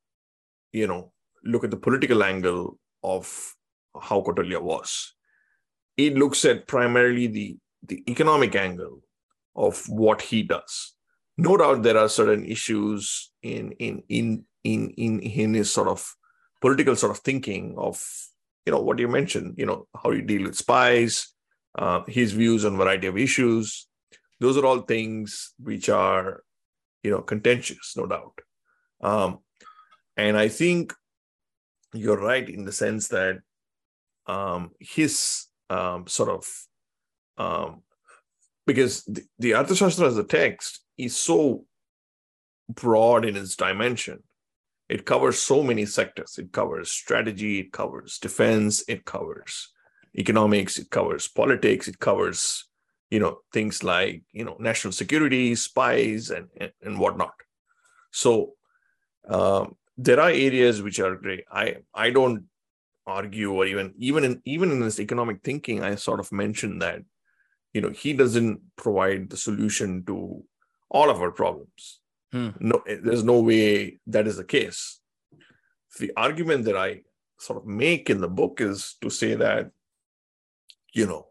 you 0.73 0.87
know 0.87 1.13
look 1.45 1.65
at 1.65 1.71
the 1.71 1.77
political 1.77 2.23
angle 2.23 2.79
of 3.03 3.55
how 4.01 4.21
Kautilya 4.21 4.61
was. 4.61 5.15
It 5.97 6.15
looks 6.17 6.45
at 6.45 6.67
primarily 6.67 7.27
the, 7.27 7.57
the 7.87 8.03
economic 8.09 8.55
angle 8.55 9.01
of 9.55 9.89
what 9.89 10.21
he 10.23 10.43
does. 10.43 10.95
No 11.39 11.57
doubt 11.57 11.83
there 11.83 11.99
are 11.99 12.09
certain 12.09 12.45
issues 12.45 13.31
in 13.43 13.73
in 13.73 14.03
in 14.09 14.45
in 14.65 14.91
in, 14.91 15.21
in 15.21 15.55
his 15.55 15.73
sort 15.73 15.89
of 15.89 16.15
political 16.61 16.97
sort 16.97 17.13
of 17.13 17.19
thinking 17.19 17.75
of 17.77 18.03
you 18.65 18.73
know 18.73 18.81
what 18.81 18.99
you 18.99 19.09
mentioned, 19.09 19.55
you 19.57 19.67
know, 19.67 19.87
how 20.03 20.11
you 20.11 20.23
deal 20.23 20.43
with 20.43 20.57
spies, 20.57 21.33
uh, 21.79 22.03
his 22.09 22.33
views 22.33 22.65
on 22.65 22.77
variety 22.77 23.07
of 23.07 23.17
issues. 23.17 23.87
Those 24.41 24.57
are 24.57 24.67
all 24.67 24.81
things 24.81 25.55
which 25.59 25.89
are 25.89 26.43
you 27.03 27.11
know 27.11 27.23
contentious, 27.23 27.95
no 27.97 28.07
doubt. 28.07 28.39
Um, 29.01 29.39
and 30.17 30.37
I 30.37 30.49
think 30.49 30.95
you're 31.93 32.21
right 32.21 32.49
in 32.49 32.65
the 32.65 32.73
sense 32.73 33.09
that 33.09 33.39
um, 34.27 34.71
his 34.81 35.47
um, 35.71 36.07
sort 36.07 36.31
of 36.31 36.47
um, 37.39 37.83
because 38.67 39.05
the, 39.05 39.23
the 39.39 39.53
Arthashastra 39.53 40.07
as 40.07 40.19
a 40.19 40.25
text 40.25 40.81
is 40.99 41.17
so 41.17 41.65
broad 42.69 43.25
in 43.25 43.37
its 43.37 43.57
dimension. 43.57 44.23
It 44.89 45.05
covers 45.05 45.39
so 45.39 45.63
many 45.63 45.87
sectors. 45.87 46.39
It 46.39 46.53
covers 46.53 46.91
strategy, 46.91 47.61
it 47.61 47.73
covers 47.73 48.19
defense, 48.19 48.85
it 48.89 49.05
covers 49.05 49.73
economics, 50.17 50.79
it 50.79 50.91
covers 50.91 51.29
politics, 51.29 51.89
it 51.89 51.99
covers, 51.99 52.65
you 53.11 53.21
know, 53.21 53.39
things 53.53 53.83
like, 53.83 54.23
you 54.33 54.45
know, 54.45 54.57
national 54.59 54.93
security, 54.93 55.55
spies, 55.55 56.31
and, 56.31 56.49
and, 56.57 56.73
and 56.83 56.99
whatnot. 56.99 57.35
So 58.13 58.53
um, 59.29 59.77
there 59.97 60.21
are 60.21 60.31
areas 60.31 60.83
which 60.83 61.01
are 61.01 61.17
great. 61.17 61.45
I 61.51 61.79
I 61.95 62.11
don't 62.11 62.45
argue 63.07 63.53
or 63.53 63.67
even 63.67 63.95
even 63.99 64.25
in 64.25 64.43
even 64.45 64.71
in 64.71 64.81
this 64.81 65.01
economic 65.01 65.43
thinking, 65.43 65.83
I 65.83 65.95
sort 65.95 66.21
of 66.21 66.33
mentioned 66.33 66.83
that 66.83 67.03
you 67.73 67.81
know 67.81 67.91
he 67.91 68.13
doesn't 68.13 68.61
provide 68.77 69.31
the 69.31 69.37
solution 69.37 70.05
to 70.07 70.45
all 70.91 71.11
of 71.11 71.21
our 71.21 71.31
problems. 71.31 72.01
Hmm. 72.33 72.51
No, 72.61 72.83
there's 72.87 73.25
no 73.25 73.41
way 73.41 73.99
that 74.07 74.27
is 74.27 74.37
the 74.37 74.45
case. 74.45 75.01
The 75.99 76.13
argument 76.17 76.65
that 76.67 76.77
I 76.77 77.03
sort 77.39 77.59
of 77.59 77.67
make 77.67 78.11
in 78.11 78.21
the 78.21 78.29
book 78.29 78.61
is 78.61 78.97
to 79.01 79.11
say 79.11 79.35
that 79.35 79.71
you 80.93 81.07
know 81.07 81.29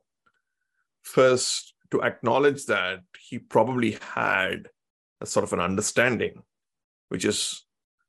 first 1.04 1.74
to 1.92 2.02
acknowledge 2.02 2.66
that 2.66 3.02
he 3.20 3.38
probably 3.38 3.98
had 4.14 4.70
a 5.22 5.26
sort 5.26 5.44
of 5.44 5.54
an 5.54 5.60
understanding 5.60 6.42
which 7.10 7.26
is 7.26 7.65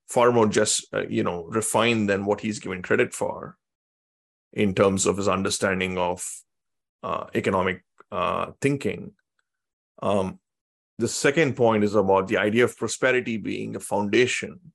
far 0.09 0.33
more 0.33 0.47
just 0.47 0.87
uh, 0.95 1.07
you 1.09 1.23
know 1.23 1.45
refined 1.45 2.09
than 2.09 2.25
what 2.25 2.41
he's 2.41 2.59
given 2.59 2.83
credit 2.83 3.13
for 3.13 3.57
in 4.53 4.75
terms 4.75 5.07
of 5.07 5.17
his 5.17 5.29
understanding 5.29 5.99
of 5.99 6.25
uh, 7.03 7.27
economic 7.35 7.85
uh, 8.11 8.53
thinking. 8.61 9.13
Um, 10.03 10.39
the 10.99 11.09
second 11.09 11.57
point 11.57 11.85
is 11.85 11.95
about 11.95 12.29
the 12.29 12.39
idea 12.39 12.65
of 12.65 12.77
prosperity 12.77 13.37
being 13.37 13.77
a 13.77 13.81
foundation 13.81 14.73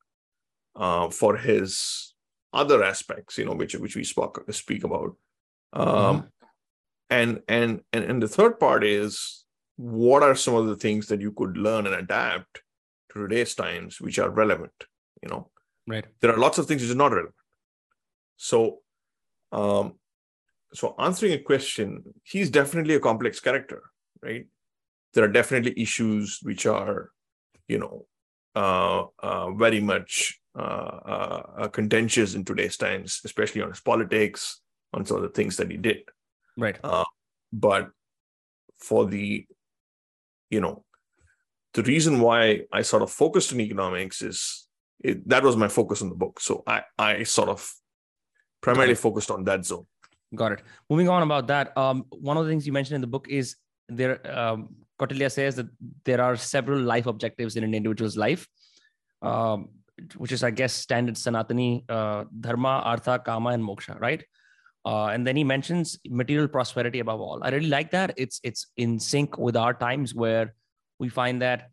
uh, 0.76 1.10
for 1.10 1.38
his 1.38 2.14
other 2.54 2.84
aspects 2.84 3.38
you 3.38 3.46
know 3.46 3.54
which 3.54 3.76
which 3.76 3.96
we 3.96 4.04
spoke 4.04 4.44
speak 4.52 4.84
about. 4.84 5.16
Um, 5.74 5.88
mm-hmm. 5.88 6.28
and, 7.10 7.42
and 7.48 7.82
and 7.94 8.04
and 8.04 8.22
the 8.22 8.28
third 8.28 8.60
part 8.60 8.84
is 8.84 9.46
what 9.78 10.22
are 10.22 10.36
some 10.36 10.56
of 10.56 10.68
the 10.68 10.76
things 10.76 11.08
that 11.08 11.22
you 11.22 11.32
could 11.32 11.58
learn 11.58 11.88
and 11.88 11.96
adapt 11.96 12.62
to 13.12 13.20
today's 13.20 13.56
times 13.56 14.00
which 14.02 14.20
are 14.20 14.30
relevant 14.30 14.86
you 15.22 15.30
know? 15.30 15.50
Right. 15.88 16.06
There 16.20 16.34
are 16.34 16.38
lots 16.38 16.58
of 16.58 16.68
things 16.68 16.82
which 16.82 16.92
are 16.92 16.96
not 16.96 17.12
relevant. 17.12 17.36
So 18.38 18.80
um 19.52 19.96
so 20.74 20.96
answering 21.00 21.34
a 21.34 21.40
question 21.40 22.04
he's 22.24 22.50
definitely 22.50 22.96
a 22.96 23.00
complex 23.00 23.40
character 23.40 23.84
right? 24.22 24.46
There 25.14 25.24
are 25.24 25.28
definitely 25.28 25.74
issues 25.78 26.40
which 26.42 26.66
are 26.66 27.12
you 27.68 27.80
know 27.80 28.06
uh, 28.56 29.06
uh 29.20 29.52
very 29.52 29.80
much 29.80 30.40
uh, 30.58 31.00
uh, 31.62 31.68
contentious 31.70 32.36
in 32.36 32.44
today's 32.44 32.78
times 32.78 33.22
especially 33.24 33.62
on 33.62 33.70
his 33.70 33.80
politics 33.80 34.62
on 34.94 35.06
some 35.06 35.18
of 35.18 35.24
the 35.24 35.30
things 35.30 35.58
that 35.58 35.72
he 35.72 35.78
did. 35.78 36.00
Right. 36.58 36.78
Uh, 36.84 37.06
but 37.54 37.90
for 38.78 39.06
the 39.06 39.46
you 40.50 40.60
know 40.60 40.84
the 41.74 41.84
reason 41.84 42.20
why 42.20 42.62
i 42.74 42.82
sort 42.82 43.04
of 43.04 43.12
focused 43.12 43.54
on 43.54 43.62
economics 43.62 44.22
is 44.22 44.68
it, 45.04 45.28
that 45.30 45.44
was 45.44 45.56
my 45.58 45.68
focus 45.68 46.02
in 46.02 46.10
the 46.10 46.16
book. 46.16 46.40
So 46.40 46.64
I, 46.68 46.84
I 46.98 47.24
sort 47.24 47.50
of 47.50 47.74
primarily 48.62 48.96
focused 48.96 49.32
on 49.32 49.44
that 49.46 49.66
zone. 49.66 49.86
Got 50.36 50.54
it. 50.54 50.62
Moving 50.90 51.10
on 51.10 51.24
about 51.24 51.48
that, 51.48 51.78
um, 51.78 52.06
one 52.10 52.38
of 52.38 52.46
the 52.46 52.52
things 52.52 52.66
you 52.66 52.72
mentioned 52.72 52.96
in 52.96 53.02
the 53.02 53.08
book 53.08 53.28
is 53.30 53.56
there. 53.90 54.20
Um, 54.38 54.76
Kautilya 55.00 55.32
says 55.32 55.56
that 55.56 55.68
there 56.06 56.22
are 56.22 56.36
several 56.36 56.80
life 56.80 57.08
objectives 57.08 57.56
in 57.56 57.64
an 57.64 57.74
individual's 57.74 58.16
life, 58.16 58.48
um, 59.24 59.70
which 60.16 60.32
is, 60.32 60.44
I 60.44 60.52
guess, 60.52 60.74
standard 60.74 61.16
Sanatani 61.16 61.84
uh, 61.90 62.26
dharma, 62.40 62.82
artha, 62.86 63.20
kama, 63.20 63.50
and 63.50 63.64
moksha, 63.64 64.00
right? 64.00 64.24
Uh, 64.86 65.08
and 65.08 65.26
then 65.26 65.36
he 65.36 65.44
mentions 65.44 66.00
material 66.08 66.48
prosperity 66.48 67.00
above 67.00 67.20
all. 67.20 67.40
I 67.42 67.50
really 67.50 67.68
like 67.68 67.92
that. 67.92 68.14
It's 68.16 68.40
it's 68.44 68.68
in 68.78 69.00
sync 69.00 69.38
with 69.38 69.58
our 69.58 69.74
times 69.74 70.14
where 70.16 70.54
we 71.00 71.10
find 71.10 71.42
that 71.42 71.71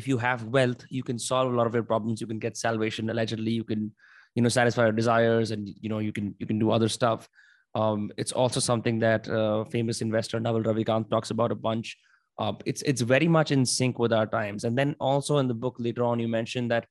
if 0.00 0.08
you 0.10 0.18
have 0.18 0.44
wealth 0.56 0.84
you 0.98 1.02
can 1.08 1.18
solve 1.18 1.52
a 1.52 1.56
lot 1.56 1.66
of 1.66 1.74
your 1.78 1.88
problems 1.92 2.20
you 2.20 2.30
can 2.32 2.40
get 2.46 2.56
salvation 2.56 3.10
allegedly 3.10 3.52
you 3.58 3.64
can 3.64 3.92
you 4.34 4.42
know 4.42 4.54
satisfy 4.56 4.84
your 4.88 4.98
desires 5.00 5.50
and 5.50 5.68
you 5.80 5.88
know 5.92 6.00
you 6.06 6.12
can 6.18 6.34
you 6.38 6.46
can 6.50 6.58
do 6.58 6.70
other 6.70 6.90
stuff 6.96 7.28
um, 7.74 8.10
it's 8.16 8.32
also 8.32 8.60
something 8.60 8.98
that 9.00 9.28
uh, 9.28 9.64
famous 9.64 10.00
investor 10.00 10.40
Naval 10.40 10.62
Ravikant 10.62 11.10
talks 11.10 11.30
about 11.30 11.52
a 11.52 11.54
bunch. 11.54 11.96
Uh, 12.38 12.52
it's 12.64 12.82
it's 12.82 13.00
very 13.00 13.28
much 13.28 13.50
in 13.50 13.66
sync 13.66 13.98
with 13.98 14.12
our 14.12 14.26
times. 14.26 14.64
And 14.64 14.76
then 14.78 14.96
also 15.00 15.38
in 15.38 15.48
the 15.48 15.54
book 15.54 15.76
later 15.78 16.04
on, 16.04 16.18
you 16.18 16.28
mentioned 16.28 16.70
that 16.70 16.86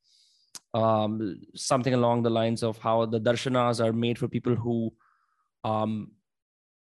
um, 0.74 1.42
something 1.56 1.94
along 1.94 2.24
the 2.24 2.30
lines 2.30 2.64
of 2.64 2.78
how 2.78 3.06
the 3.06 3.20
darshanas 3.20 3.84
are 3.84 3.94
made 3.94 4.18
for 4.20 4.28
people 4.28 4.56
who 4.56 4.94
um, 5.64 6.12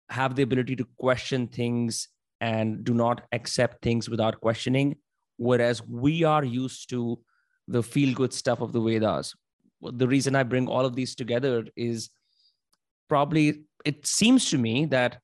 have 0.08 0.34
the 0.34 0.42
ability 0.42 0.76
to 0.76 0.86
question 0.98 1.46
things 1.46 2.08
and 2.40 2.84
do 2.84 2.94
not 2.94 3.22
accept 3.32 3.82
things 3.82 4.08
without 4.08 4.40
questioning 4.40 4.96
whereas 5.40 5.82
we 5.88 6.22
are 6.22 6.44
used 6.44 6.90
to 6.90 7.18
the 7.66 7.82
feel 7.82 8.14
good 8.14 8.32
stuff 8.32 8.60
of 8.60 8.72
the 8.72 8.80
Vedas. 8.80 9.34
The 9.80 10.06
reason 10.06 10.36
I 10.36 10.42
bring 10.42 10.68
all 10.68 10.84
of 10.84 10.94
these 10.94 11.14
together 11.14 11.64
is 11.76 12.10
probably 13.08 13.64
it 13.84 14.06
seems 14.06 14.50
to 14.50 14.58
me 14.58 14.84
that 14.96 15.18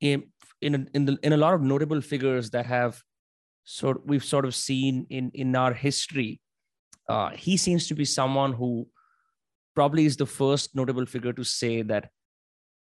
in 0.00 0.24
in 0.60 0.74
a, 0.74 0.86
in, 0.92 1.04
the, 1.04 1.18
in 1.22 1.32
a 1.32 1.36
lot 1.36 1.54
of 1.54 1.62
notable 1.62 2.00
figures 2.00 2.50
that 2.50 2.66
have 2.66 3.00
sort 3.62 4.04
we've 4.04 4.24
sort 4.24 4.44
of 4.44 4.56
seen 4.56 5.06
in 5.08 5.30
in 5.34 5.54
our 5.54 5.72
history, 5.72 6.40
uh, 7.08 7.30
he 7.30 7.56
seems 7.56 7.86
to 7.86 7.94
be 7.94 8.04
someone 8.04 8.52
who 8.52 8.88
probably 9.76 10.04
is 10.04 10.16
the 10.16 10.26
first 10.26 10.74
notable 10.74 11.06
figure 11.06 11.32
to 11.32 11.44
say 11.44 11.82
that 11.82 12.10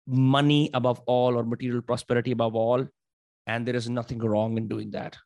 money 0.07 0.71
above 0.75 1.01
all 1.07 1.37
or 1.37 1.43
material 1.43 1.83
prosperity 1.83 2.31
above 2.31 2.55
all, 2.55 2.87
and 3.49 3.67
there 3.67 3.75
is 3.75 3.91
nothing 3.91 4.21
wrong 4.21 4.57
in 4.57 4.69
doing 4.69 4.93
that 4.93 5.17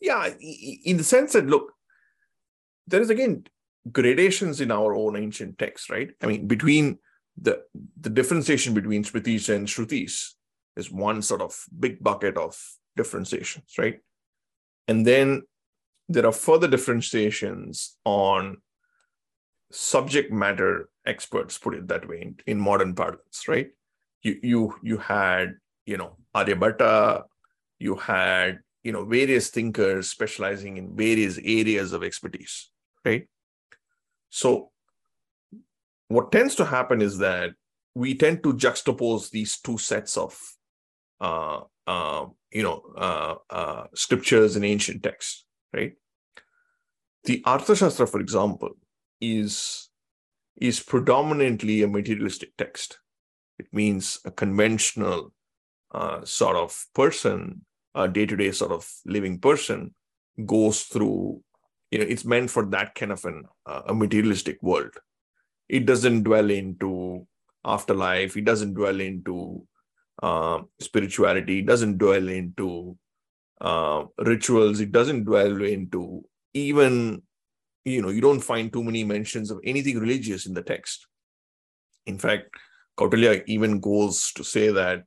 yeah 0.00 0.28
in 0.84 0.96
the 0.96 1.04
sense 1.04 1.32
that 1.32 1.46
look 1.46 1.72
there 2.86 3.00
is 3.00 3.10
again 3.10 3.44
gradations 3.90 4.60
in 4.60 4.70
our 4.70 4.94
own 4.94 5.16
ancient 5.16 5.58
text 5.58 5.90
right? 5.90 6.10
I 6.22 6.26
mean 6.26 6.46
between 6.46 6.98
the 7.40 7.62
the 8.00 8.10
differentiation 8.10 8.74
between 8.74 9.04
smritis 9.04 9.54
and 9.54 9.66
shrutis 9.66 10.32
is 10.76 10.90
one 10.90 11.22
sort 11.22 11.40
of 11.40 11.64
big 11.78 12.02
bucket 12.02 12.36
of 12.36 12.58
differentiations 12.96 13.74
right? 13.78 14.00
And 14.88 15.06
then 15.06 15.42
there 16.08 16.26
are 16.26 16.32
further 16.32 16.68
differentiations 16.68 17.96
on 18.04 18.58
subject 19.70 20.30
matter 20.32 20.88
experts 21.06 21.58
put 21.58 21.74
it 21.74 21.88
that 21.88 22.08
way 22.08 22.20
in, 22.22 22.36
in 22.46 22.58
modern 22.60 22.94
parlance 22.94 23.48
right? 23.48 23.70
You 24.22 24.38
you 24.42 24.74
you 24.82 24.98
had 24.98 25.56
you 25.84 25.98
know 25.98 26.16
aryabhatta 26.34 27.24
you 27.78 27.96
had 27.96 28.60
you 28.84 28.92
know 28.92 29.04
various 29.04 29.50
thinkers 29.50 30.10
specializing 30.10 30.76
in 30.76 30.94
various 30.94 31.38
areas 31.42 31.92
of 31.92 32.04
expertise 32.04 32.70
right? 33.04 33.26
So 34.30 34.70
what 36.08 36.32
tends 36.32 36.54
to 36.56 36.64
happen 36.64 37.02
is 37.02 37.18
that 37.18 37.50
we 37.94 38.14
tend 38.14 38.42
to 38.42 38.54
juxtapose 38.54 39.30
these 39.30 39.60
two 39.60 39.78
sets 39.78 40.16
of 40.16 40.38
uh, 41.20 41.60
uh, 41.86 42.26
you 42.52 42.62
know 42.62 42.82
uh, 42.96 43.34
uh 43.50 43.86
scriptures 43.94 44.56
and 44.56 44.64
ancient 44.64 45.02
texts 45.02 45.44
right? 45.72 45.94
The 47.24 47.42
arthashastra 47.46 48.08
for 48.08 48.20
example 48.20 48.70
is 49.20 49.88
is 50.56 50.80
predominantly 50.80 51.82
a 51.82 51.88
materialistic 51.88 52.56
text. 52.56 52.98
It 53.58 53.66
means 53.72 54.20
a 54.24 54.30
conventional 54.30 55.32
uh, 55.92 56.24
sort 56.24 56.56
of 56.56 56.86
person 56.94 57.64
a 57.94 58.08
day-to-day 58.08 58.50
sort 58.52 58.72
of 58.72 58.88
living 59.06 59.38
person 59.38 59.94
goes 60.46 60.82
through 60.82 61.40
you 61.94 62.00
know 62.00 62.06
it's 62.08 62.24
meant 62.24 62.50
for 62.50 62.66
that 62.66 62.92
kind 62.96 63.12
of 63.12 63.24
an 63.24 63.44
uh, 63.66 63.82
a 63.86 63.94
materialistic 63.94 64.60
world. 64.62 64.94
It 65.68 65.86
doesn't 65.86 66.24
dwell 66.24 66.50
into 66.50 67.26
afterlife. 67.64 68.36
It 68.36 68.44
doesn't 68.44 68.74
dwell 68.74 69.00
into 69.00 69.64
uh, 70.20 70.62
spirituality. 70.80 71.60
It 71.60 71.66
doesn't 71.66 71.98
dwell 71.98 72.28
into 72.28 72.98
uh, 73.60 74.04
rituals. 74.18 74.80
It 74.80 74.90
doesn't 74.90 75.24
dwell 75.24 75.62
into 75.62 76.24
even 76.52 77.22
you 77.84 78.02
know 78.02 78.08
you 78.08 78.20
don't 78.20 78.40
find 78.40 78.72
too 78.72 78.82
many 78.82 79.04
mentions 79.04 79.52
of 79.52 79.60
anything 79.62 80.00
religious 80.00 80.46
in 80.46 80.54
the 80.54 80.62
text. 80.62 81.06
In 82.06 82.18
fact 82.18 82.50
kautilya 82.98 83.44
even 83.46 83.78
goes 83.78 84.32
to 84.32 84.42
say 84.42 84.70
that 84.70 85.04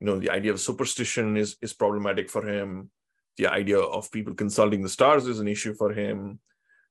you 0.00 0.06
know 0.06 0.18
the 0.18 0.30
idea 0.30 0.52
of 0.52 0.60
superstition 0.60 1.36
is 1.36 1.56
is 1.62 1.72
problematic 1.72 2.30
for 2.30 2.46
him 2.46 2.90
the 3.36 3.46
idea 3.46 3.78
of 3.78 4.10
people 4.10 4.34
consulting 4.34 4.82
the 4.82 4.88
stars 4.88 5.26
is 5.26 5.40
an 5.40 5.48
issue 5.48 5.74
for 5.74 5.92
him 5.92 6.40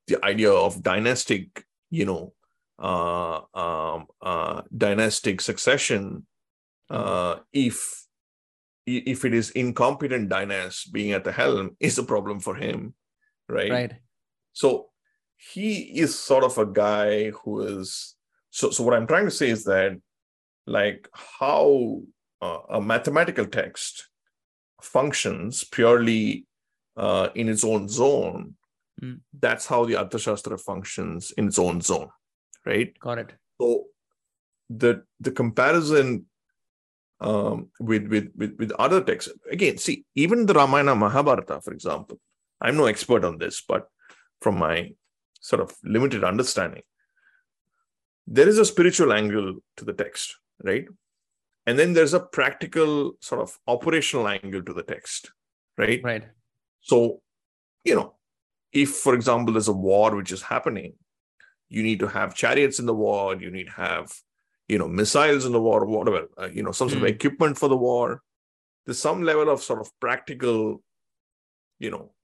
the 0.07 0.23
idea 0.23 0.51
of 0.51 0.81
dynastic 0.81 1.65
you 1.89 2.05
know 2.05 2.33
uh, 2.81 3.41
um, 3.53 4.07
uh, 4.21 4.61
dynastic 4.75 5.41
succession 5.41 6.25
uh, 6.89 7.35
if 7.51 8.07
if 8.85 9.25
it 9.25 9.33
is 9.33 9.51
incompetent 9.51 10.29
Dynas 10.29 10.91
being 10.91 11.11
at 11.11 11.23
the 11.23 11.31
helm 11.31 11.75
is 11.79 11.97
a 11.97 12.03
problem 12.03 12.39
for 12.39 12.55
him, 12.55 12.93
right? 13.47 13.71
Right. 13.71 13.93
So 14.53 14.87
he 15.37 15.99
is 15.99 16.17
sort 16.17 16.43
of 16.43 16.57
a 16.57 16.65
guy 16.65 17.29
who 17.29 17.61
is 17.61 18.15
so. 18.49 18.71
So 18.71 18.83
what 18.83 18.95
I'm 18.95 19.07
trying 19.07 19.25
to 19.25 19.31
say 19.31 19.49
is 19.49 19.63
that, 19.65 19.99
like, 20.65 21.07
how 21.13 22.01
uh, 22.41 22.59
a 22.69 22.81
mathematical 22.81 23.45
text 23.45 24.07
functions 24.81 25.63
purely 25.63 26.45
uh, 26.97 27.29
in 27.35 27.49
its 27.49 27.63
own 27.63 27.87
zone. 27.87 28.55
Mm. 29.01 29.21
That's 29.37 29.65
how 29.65 29.85
the 29.85 29.93
Arthashastra 29.93 30.59
functions 30.59 31.31
in 31.37 31.47
its 31.47 31.59
own 31.59 31.81
zone, 31.81 32.09
right? 32.65 32.97
Got 32.99 33.19
it. 33.19 33.33
So 33.59 33.85
the 34.69 35.03
the 35.19 35.31
comparison 35.31 36.25
um, 37.21 37.69
with, 37.79 38.07
with 38.07 38.31
with 38.35 38.55
with 38.57 38.71
other 38.73 39.01
texts 39.01 39.31
again, 39.51 39.77
see 39.77 40.05
even 40.15 40.45
the 40.45 40.53
Ramayana 40.53 40.95
Mahabharata, 40.95 41.61
for 41.61 41.73
example. 41.73 42.19
I'm 42.61 42.75
no 42.75 42.85
expert 42.85 43.23
on 43.23 43.37
this, 43.37 43.63
but 43.65 43.87
from 44.41 44.57
my 44.57 44.93
sort 45.39 45.61
of 45.61 45.73
limited 45.83 46.23
understanding, 46.23 46.83
there 48.27 48.47
is 48.47 48.57
a 48.57 48.65
spiritual 48.65 49.13
angle 49.13 49.55
to 49.77 49.85
the 49.85 49.93
text, 49.93 50.35
right? 50.63 50.85
And 51.69 51.77
then 51.77 51.93
there's 51.93 52.15
a 52.15 52.19
practical 52.19 53.13
sort 53.21 53.41
of 53.41 53.55
operational 53.67 54.27
angle 54.27 54.63
to 54.63 54.73
the 54.73 54.81
text, 54.81 55.31
right? 55.77 56.01
Right. 56.03 56.23
So, 56.81 57.21
you 57.83 57.93
know, 57.93 58.15
if, 58.73 58.89
for 58.89 59.13
example, 59.13 59.53
there's 59.53 59.67
a 59.67 59.73
war 59.89 60.15
which 60.15 60.31
is 60.31 60.41
happening, 60.41 60.93
you 61.69 61.83
need 61.83 61.99
to 61.99 62.07
have 62.07 62.33
chariots 62.33 62.79
in 62.79 62.87
the 62.87 62.95
war, 62.95 63.35
you 63.35 63.51
need 63.51 63.67
to 63.67 63.73
have, 63.73 64.11
you 64.67 64.79
know, 64.79 64.87
missiles 64.87 65.45
in 65.45 65.51
the 65.51 65.61
war, 65.61 65.85
whatever, 65.85 66.27
uh, 66.39 66.49
you 66.51 66.63
know, 66.63 66.71
some 66.71 66.89
sort 66.89 67.01
Mm. 67.03 67.09
of 67.09 67.15
equipment 67.15 67.55
for 67.59 67.69
the 67.69 67.77
war. 67.77 68.23
There's 68.87 68.97
some 68.97 69.21
level 69.21 69.47
of 69.51 69.61
sort 69.61 69.79
of 69.79 69.91
practical, 69.99 70.81
you 71.77 71.91
know, 71.91 72.15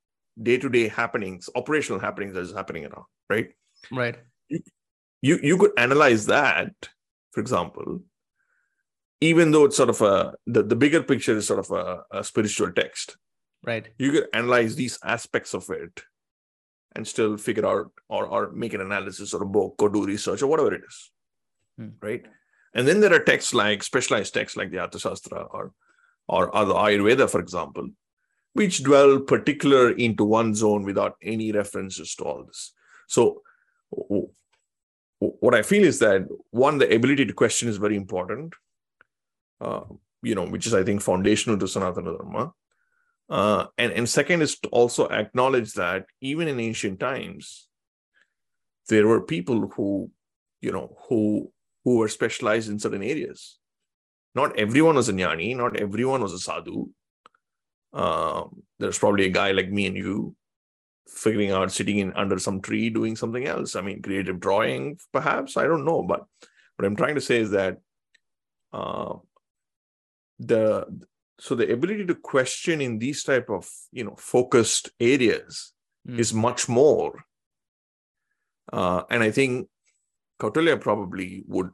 day 0.41 0.57
to 0.57 0.69
day 0.69 0.87
happenings, 0.87 1.51
operational 1.53 1.99
happenings 1.99 2.33
that 2.33 2.41
is 2.49 2.53
happening 2.53 2.85
around, 2.85 3.05
right? 3.29 3.49
Right. 3.91 4.17
You, 4.49 5.37
you 5.49 5.57
could 5.59 5.73
analyze 5.77 6.25
that, 6.25 6.73
for 7.31 7.41
example, 7.41 8.01
even 9.25 9.51
though 9.51 9.65
it's 9.65 9.77
sort 9.77 9.89
of 9.89 10.01
a, 10.01 10.33
the, 10.45 10.63
the 10.63 10.75
bigger 10.75 11.03
picture 11.03 11.35
is 11.35 11.47
sort 11.47 11.59
of 11.59 11.71
a, 11.71 12.19
a 12.19 12.23
spiritual 12.23 12.71
text. 12.71 13.17
Right. 13.63 13.87
you 13.97 14.11
could 14.11 14.27
analyze 14.31 14.75
these 14.75 14.99
aspects 15.03 15.55
of 15.55 15.67
it 15.71 16.03
and 16.95 17.07
still 17.07 17.35
figure 17.35 17.65
out 17.65 17.91
or, 18.09 18.27
or 18.27 18.51
make 18.51 18.75
an 18.75 18.81
analysis 18.81 19.33
or 19.33 19.41
a 19.41 19.47
book 19.47 19.81
or 19.81 19.89
do 19.89 20.05
research 20.05 20.43
or 20.43 20.47
whatever 20.47 20.75
it 20.75 20.83
is. 20.87 21.11
Hmm. 21.77 21.87
right? 21.99 22.23
And 22.75 22.87
then 22.87 22.99
there 22.99 23.13
are 23.13 23.23
texts 23.23 23.55
like 23.55 23.81
specialized 23.81 24.35
texts 24.35 24.55
like 24.55 24.69
the 24.69 24.77
Arthashastra 24.77 25.47
or 25.51 25.73
or 26.27 26.55
other 26.55 26.73
ayurveda 26.73 27.29
for 27.29 27.39
example 27.39 27.87
which 28.53 28.83
dwell 28.83 29.19
particular 29.19 29.91
into 29.91 30.23
one 30.23 30.55
zone 30.55 30.83
without 30.83 31.15
any 31.21 31.51
references 31.51 32.15
to 32.15 32.23
all 32.23 32.43
this. 32.45 32.71
So 33.07 33.41
what 35.19 35.55
i 35.55 35.61
feel 35.61 35.83
is 35.83 35.99
that 35.99 36.27
one 36.51 36.77
the 36.77 36.93
ability 36.93 37.25
to 37.25 37.33
question 37.33 37.69
is 37.69 37.77
very 37.77 37.95
important 37.95 38.53
uh, 39.61 39.81
you 40.21 40.35
know 40.35 40.47
which 40.47 40.67
is 40.67 40.73
i 40.73 40.83
think 40.83 41.01
foundational 41.01 41.57
to 41.57 41.65
sanatana 41.65 42.17
dharma 42.17 42.51
uh, 43.29 43.65
and, 43.77 43.91
and 43.91 44.07
second 44.07 44.41
is 44.41 44.59
to 44.59 44.69
also 44.69 45.07
acknowledge 45.09 45.73
that 45.73 46.05
even 46.21 46.47
in 46.47 46.59
ancient 46.59 46.99
times, 46.99 47.67
there 48.87 49.07
were 49.07 49.21
people 49.21 49.71
who, 49.75 50.11
you 50.61 50.71
know, 50.71 50.95
who 51.07 51.51
who 51.83 51.97
were 51.97 52.07
specialized 52.07 52.69
in 52.69 52.79
certain 52.79 53.03
areas. 53.03 53.57
Not 54.33 54.57
everyone 54.59 54.95
was 54.95 55.09
a 55.09 55.13
jnani, 55.13 55.55
not 55.55 55.79
everyone 55.79 56.21
was 56.21 56.33
a 56.33 56.39
sadhu. 56.39 56.89
Um, 57.93 58.63
there's 58.79 58.99
probably 58.99 59.25
a 59.25 59.29
guy 59.29 59.51
like 59.51 59.71
me 59.71 59.85
and 59.87 59.95
you 59.95 60.35
figuring 61.07 61.51
out 61.51 61.71
sitting 61.71 61.99
in 61.99 62.11
under 62.13 62.37
some 62.39 62.61
tree 62.61 62.89
doing 62.89 63.15
something 63.15 63.45
else. 63.45 63.75
I 63.75 63.81
mean, 63.81 64.01
creative 64.01 64.39
drawing, 64.39 64.99
perhaps. 65.13 65.57
I 65.57 65.65
don't 65.65 65.85
know. 65.85 66.03
But 66.03 66.25
what 66.75 66.85
I'm 66.85 66.95
trying 66.95 67.15
to 67.15 67.21
say 67.21 67.37
is 67.37 67.51
that 67.51 67.77
uh, 68.73 69.15
the 70.39 70.85
so 71.39 71.55
the 71.55 71.71
ability 71.71 72.05
to 72.05 72.15
question 72.15 72.81
in 72.81 72.97
these 72.99 73.23
type 73.23 73.49
of 73.49 73.69
you 73.91 74.03
know 74.03 74.15
focused 74.17 74.89
areas 74.99 75.71
Mm. 76.07 76.19
is 76.19 76.33
much 76.35 76.69
more. 76.69 77.25
Uh, 78.71 79.03
and 79.09 79.23
i 79.23 79.31
think 79.31 79.67
kautilya 80.39 80.79
probably 80.79 81.43
would 81.47 81.69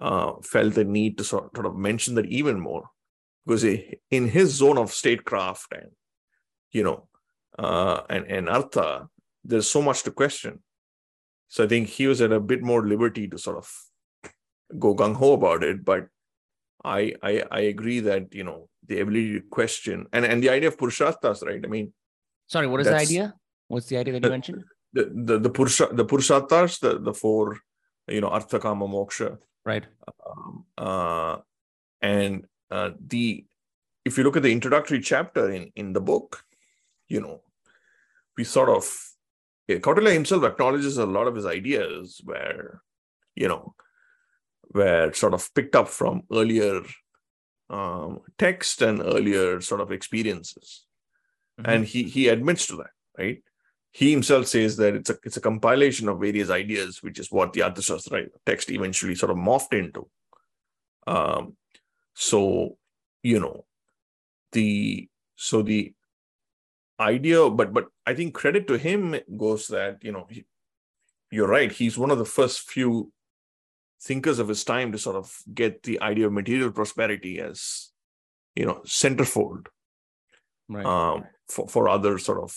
uh, 0.00 0.32
felt 0.42 0.72
the 0.74 0.84
need 0.84 1.18
to 1.18 1.24
sort, 1.24 1.54
sort 1.54 1.66
of 1.66 1.76
mention 1.76 2.14
that 2.14 2.26
even 2.26 2.58
more. 2.60 2.88
Because 3.44 3.62
he- 3.62 3.98
in 4.10 4.28
his 4.28 4.54
zone 4.54 4.78
of 4.78 4.92
statecraft 4.92 5.72
and 5.72 5.90
you 6.72 6.84
know 6.84 7.08
uh, 7.58 8.02
and 8.08 8.24
and 8.26 8.48
artha 8.48 9.08
there's 9.44 9.68
so 9.68 9.82
much 9.82 10.02
to 10.04 10.10
question. 10.10 10.62
So 11.48 11.64
i 11.64 11.66
think 11.68 11.88
he 11.88 12.06
was 12.06 12.20
at 12.22 12.32
a 12.32 12.40
bit 12.40 12.62
more 12.62 12.86
liberty 12.86 13.28
to 13.28 13.38
sort 13.38 13.56
of 13.58 13.70
go 14.78 14.94
gung-ho 14.94 15.32
about 15.32 15.62
it 15.64 15.84
but 15.84 16.08
I, 16.84 17.14
I 17.22 17.42
I 17.50 17.60
agree 17.60 18.00
that 18.00 18.34
you 18.34 18.44
know 18.44 18.68
the 18.86 19.00
ability 19.00 19.40
to 19.40 19.46
question 19.50 20.06
and 20.12 20.24
and 20.24 20.42
the 20.42 20.50
idea 20.50 20.68
of 20.68 20.76
purusharthas, 20.76 21.44
right? 21.44 21.62
I 21.64 21.68
mean 21.68 21.92
Sorry, 22.46 22.66
what 22.66 22.80
is 22.80 22.86
the 22.86 22.96
idea? 22.96 23.34
What's 23.66 23.86
the 23.86 23.98
idea 23.98 24.14
that 24.14 24.24
you 24.24 24.30
mentioned? 24.30 24.64
the 24.92 25.10
the 25.14 25.38
the 25.38 25.50
purusha 25.50 25.88
the 25.92 26.04
purusharthas, 26.04 26.80
the 26.80 26.98
the 26.98 27.12
four 27.12 27.58
you 28.08 28.20
know 28.20 28.28
artha 28.28 28.58
kama 28.58 28.86
moksha, 28.86 29.38
Right. 29.64 29.86
um, 30.26 30.64
uh, 30.78 31.36
and 32.00 32.46
uh, 32.70 32.90
the 33.06 33.44
if 34.04 34.16
you 34.16 34.24
look 34.24 34.36
at 34.36 34.42
the 34.42 34.52
introductory 34.52 35.00
chapter 35.00 35.50
in 35.50 35.70
in 35.76 35.92
the 35.92 36.00
book, 36.00 36.44
you 37.08 37.20
know, 37.20 37.42
we 38.36 38.44
sort 38.44 38.70
of 38.70 38.84
Kautilya 39.68 40.12
himself 40.12 40.44
acknowledges 40.44 40.96
a 40.96 41.04
lot 41.04 41.26
of 41.26 41.34
his 41.34 41.44
ideas 41.44 42.22
where 42.24 42.80
you 43.36 43.48
know 43.48 43.74
were 44.74 45.12
sort 45.12 45.34
of 45.34 45.52
picked 45.54 45.76
up 45.76 45.88
from 45.88 46.22
earlier 46.32 46.82
um, 47.70 48.20
text 48.38 48.82
and 48.82 49.00
earlier 49.00 49.60
sort 49.60 49.80
of 49.80 49.92
experiences. 49.92 50.84
Mhm. 51.60 51.68
and 51.74 51.84
he 51.86 52.04
he 52.04 52.28
admits 52.28 52.66
to 52.68 52.76
that 52.76 52.92
right? 53.18 53.42
He 53.90 54.12
himself 54.12 54.46
says 54.46 54.76
that 54.76 54.94
it's 54.94 55.10
a 55.10 55.16
it's 55.24 55.36
a 55.38 55.40
compilation 55.40 56.08
of 56.08 56.20
various 56.20 56.50
ideas 56.50 57.02
which 57.02 57.18
is 57.18 57.32
what 57.32 57.52
the 57.52 57.60
Arthashastra 57.62 58.28
text 58.46 58.70
eventually 58.70 59.16
sort 59.16 59.32
of 59.32 59.38
morphed 59.38 59.72
into. 59.72 60.08
Um 61.06 61.56
so 62.14 62.76
you 63.22 63.40
know 63.40 63.64
the 64.52 65.08
so 65.36 65.62
the 65.62 65.92
idea 67.00 67.48
but 67.50 67.72
but 67.72 67.86
i 68.06 68.14
think 68.14 68.34
credit 68.34 68.66
to 68.66 68.76
him 68.76 69.16
goes 69.36 69.68
that 69.68 70.02
you 70.02 70.10
know 70.12 70.26
he, 70.28 70.44
you're 71.30 71.46
right 71.48 71.70
he's 71.70 71.96
one 71.96 72.10
of 72.10 72.18
the 72.18 72.24
first 72.24 72.60
few 72.70 73.12
thinkers 74.00 74.38
of 74.38 74.48
his 74.48 74.64
time 74.64 74.92
to 74.92 74.98
sort 74.98 75.16
of 75.16 75.36
get 75.52 75.82
the 75.82 76.00
idea 76.00 76.26
of 76.26 76.32
material 76.32 76.70
prosperity 76.70 77.40
as 77.40 77.90
you 78.54 78.64
know 78.64 78.80
centerfold 78.86 79.66
Right. 80.68 80.84
um, 80.84 81.24
for, 81.48 81.66
for 81.66 81.88
other 81.88 82.18
sort 82.18 82.42
of 82.42 82.54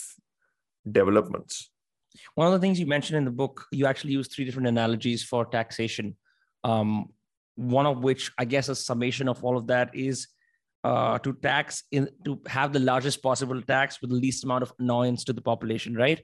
developments. 0.90 1.70
One 2.34 2.46
of 2.46 2.52
the 2.52 2.58
things 2.58 2.78
you 2.78 2.86
mentioned 2.86 3.16
in 3.16 3.24
the 3.24 3.30
book, 3.30 3.64
you 3.72 3.86
actually 3.86 4.12
use 4.12 4.28
three 4.28 4.44
different 4.44 4.68
analogies 4.68 5.24
for 5.24 5.46
taxation. 5.46 6.16
Um, 6.62 7.06
one 7.54 7.86
of 7.86 8.02
which, 8.04 8.30
I 8.36 8.44
guess, 8.44 8.68
a 8.68 8.74
summation 8.74 9.28
of 9.28 9.42
all 9.42 9.56
of 9.56 9.66
that 9.68 9.94
is 9.94 10.28
uh, 10.84 11.18
to 11.20 11.32
tax 11.32 11.84
in 11.90 12.08
to 12.24 12.40
have 12.46 12.72
the 12.72 12.80
largest 12.80 13.22
possible 13.22 13.62
tax 13.62 14.00
with 14.00 14.10
the 14.10 14.16
least 14.16 14.44
amount 14.44 14.62
of 14.62 14.72
annoyance 14.78 15.24
to 15.24 15.32
the 15.32 15.40
population, 15.40 15.94
right? 15.94 16.22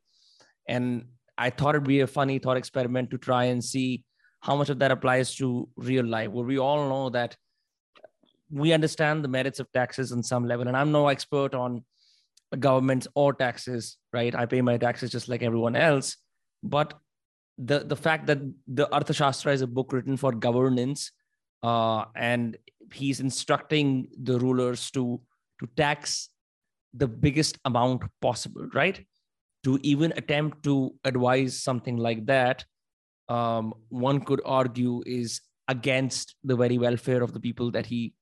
And 0.66 1.06
I 1.38 1.50
thought 1.50 1.74
it'd 1.74 1.86
be 1.88 2.00
a 2.00 2.06
funny 2.06 2.38
thought 2.38 2.56
experiment 2.56 3.10
to 3.12 3.18
try 3.18 3.44
and 3.44 3.64
see 3.64 4.04
how 4.40 4.56
much 4.56 4.68
of 4.68 4.78
that 4.78 4.90
applies 4.90 5.34
to 5.36 5.68
real 5.76 6.04
life, 6.04 6.30
where 6.30 6.44
we 6.44 6.58
all 6.58 6.88
know 6.88 7.10
that 7.10 7.36
we 8.50 8.72
understand 8.72 9.22
the 9.22 9.28
merits 9.28 9.60
of 9.60 9.70
taxes 9.72 10.12
on 10.12 10.22
some 10.22 10.46
level. 10.46 10.68
And 10.68 10.76
I'm 10.76 10.92
no 10.92 11.08
expert 11.08 11.54
on 11.54 11.84
governments 12.58 13.06
or 13.14 13.34
taxes, 13.34 13.98
right? 14.12 14.34
I 14.34 14.46
pay 14.46 14.62
my 14.62 14.78
taxes 14.78 15.10
just 15.10 15.28
like 15.28 15.42
everyone 15.42 15.76
else. 15.76 16.16
But 16.62 16.94
the 17.58 17.80
the 17.80 17.96
fact 17.96 18.26
that 18.26 18.38
the 18.66 18.86
Arthashastra 18.86 19.52
is 19.52 19.62
a 19.62 19.66
book 19.66 19.92
written 19.92 20.16
for 20.16 20.32
governance, 20.32 21.12
uh, 21.62 22.04
and 22.14 22.56
he's 22.94 23.20
instructing 23.20 24.08
the 24.22 24.38
rulers 24.38 24.90
to 24.92 25.20
to 25.60 25.68
tax 25.76 26.30
the 26.94 27.08
biggest 27.08 27.58
amount 27.64 28.04
possible, 28.20 28.68
right? 28.72 29.04
To 29.64 29.78
even 29.82 30.12
attempt 30.16 30.62
to 30.64 30.94
advise 31.04 31.62
something 31.62 31.96
like 31.96 32.26
that, 32.26 32.64
um, 33.28 33.74
one 33.88 34.20
could 34.20 34.40
argue 34.44 35.02
is 35.06 35.40
against 35.68 36.34
the 36.44 36.56
very 36.56 36.78
welfare 36.78 37.22
of 37.22 37.32
the 37.32 37.40
people 37.40 37.70
that 37.72 37.86
he 37.86 38.14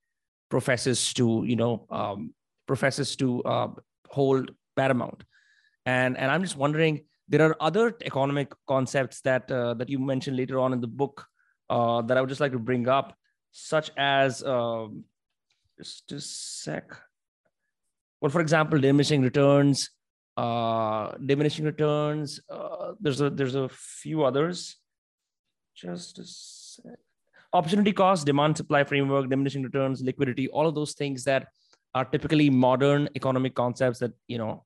professes 0.49 1.13
to, 1.13 1.43
you 1.45 1.55
know, 1.55 1.85
um, 1.89 2.33
professes 2.67 3.15
to 3.15 3.43
uh, 3.43 3.69
hold 4.09 4.51
paramount. 4.75 5.23
And 5.85 6.17
and 6.17 6.29
I'm 6.29 6.43
just 6.43 6.57
wondering, 6.57 7.05
there 7.29 7.41
are 7.47 7.55
other 7.59 7.95
economic 8.05 8.53
concepts 8.67 9.21
that 9.21 9.49
uh, 9.51 9.73
that 9.75 9.89
you 9.89 9.99
mentioned 9.99 10.37
later 10.37 10.59
on 10.59 10.73
in 10.73 10.81
the 10.81 10.87
book 10.87 11.25
uh, 11.69 12.01
that 12.03 12.17
I 12.17 12.21
would 12.21 12.29
just 12.29 12.41
like 12.41 12.51
to 12.51 12.59
bring 12.59 12.87
up, 12.87 13.15
such 13.51 13.91
as 13.97 14.43
um, 14.43 15.05
just 15.77 16.11
a 16.11 16.19
sec. 16.19 16.91
Well, 18.19 18.31
for 18.31 18.41
example, 18.41 18.79
diminishing 18.79 19.21
returns, 19.21 19.91
uh, 20.35 21.11
diminishing 21.25 21.65
returns. 21.65 22.39
Uh, 22.49 22.93
there's 22.99 23.21
a 23.21 23.29
there's 23.29 23.55
a 23.55 23.69
few 23.69 24.23
others. 24.23 24.75
Just 25.77 26.17
a 26.17 26.23
sec. 26.25 26.97
Opportunity 27.53 27.93
cost, 27.93 28.25
demand 28.25 28.57
supply 28.57 28.83
framework, 28.83 29.29
diminishing 29.29 29.61
returns, 29.61 30.01
liquidity, 30.01 30.47
all 30.47 30.67
of 30.67 30.73
those 30.73 30.93
things 30.93 31.23
that 31.25 31.47
are 31.93 32.03
typically 32.03 32.49
modern 32.49 33.07
economic 33.15 33.53
concepts 33.53 33.99
that 33.99 34.11
you 34.27 34.39
know. 34.39 34.65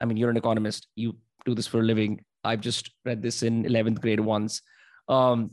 I 0.00 0.04
mean, 0.04 0.16
you're 0.16 0.30
an 0.30 0.36
economist. 0.36 0.88
You 0.96 1.16
do 1.44 1.54
this 1.54 1.66
for 1.66 1.78
a 1.78 1.82
living. 1.82 2.24
I've 2.44 2.60
just 2.60 2.90
read 3.04 3.22
this 3.22 3.42
in 3.42 3.64
11th 3.64 4.00
grade 4.00 4.20
once. 4.20 4.62
Um, 5.08 5.52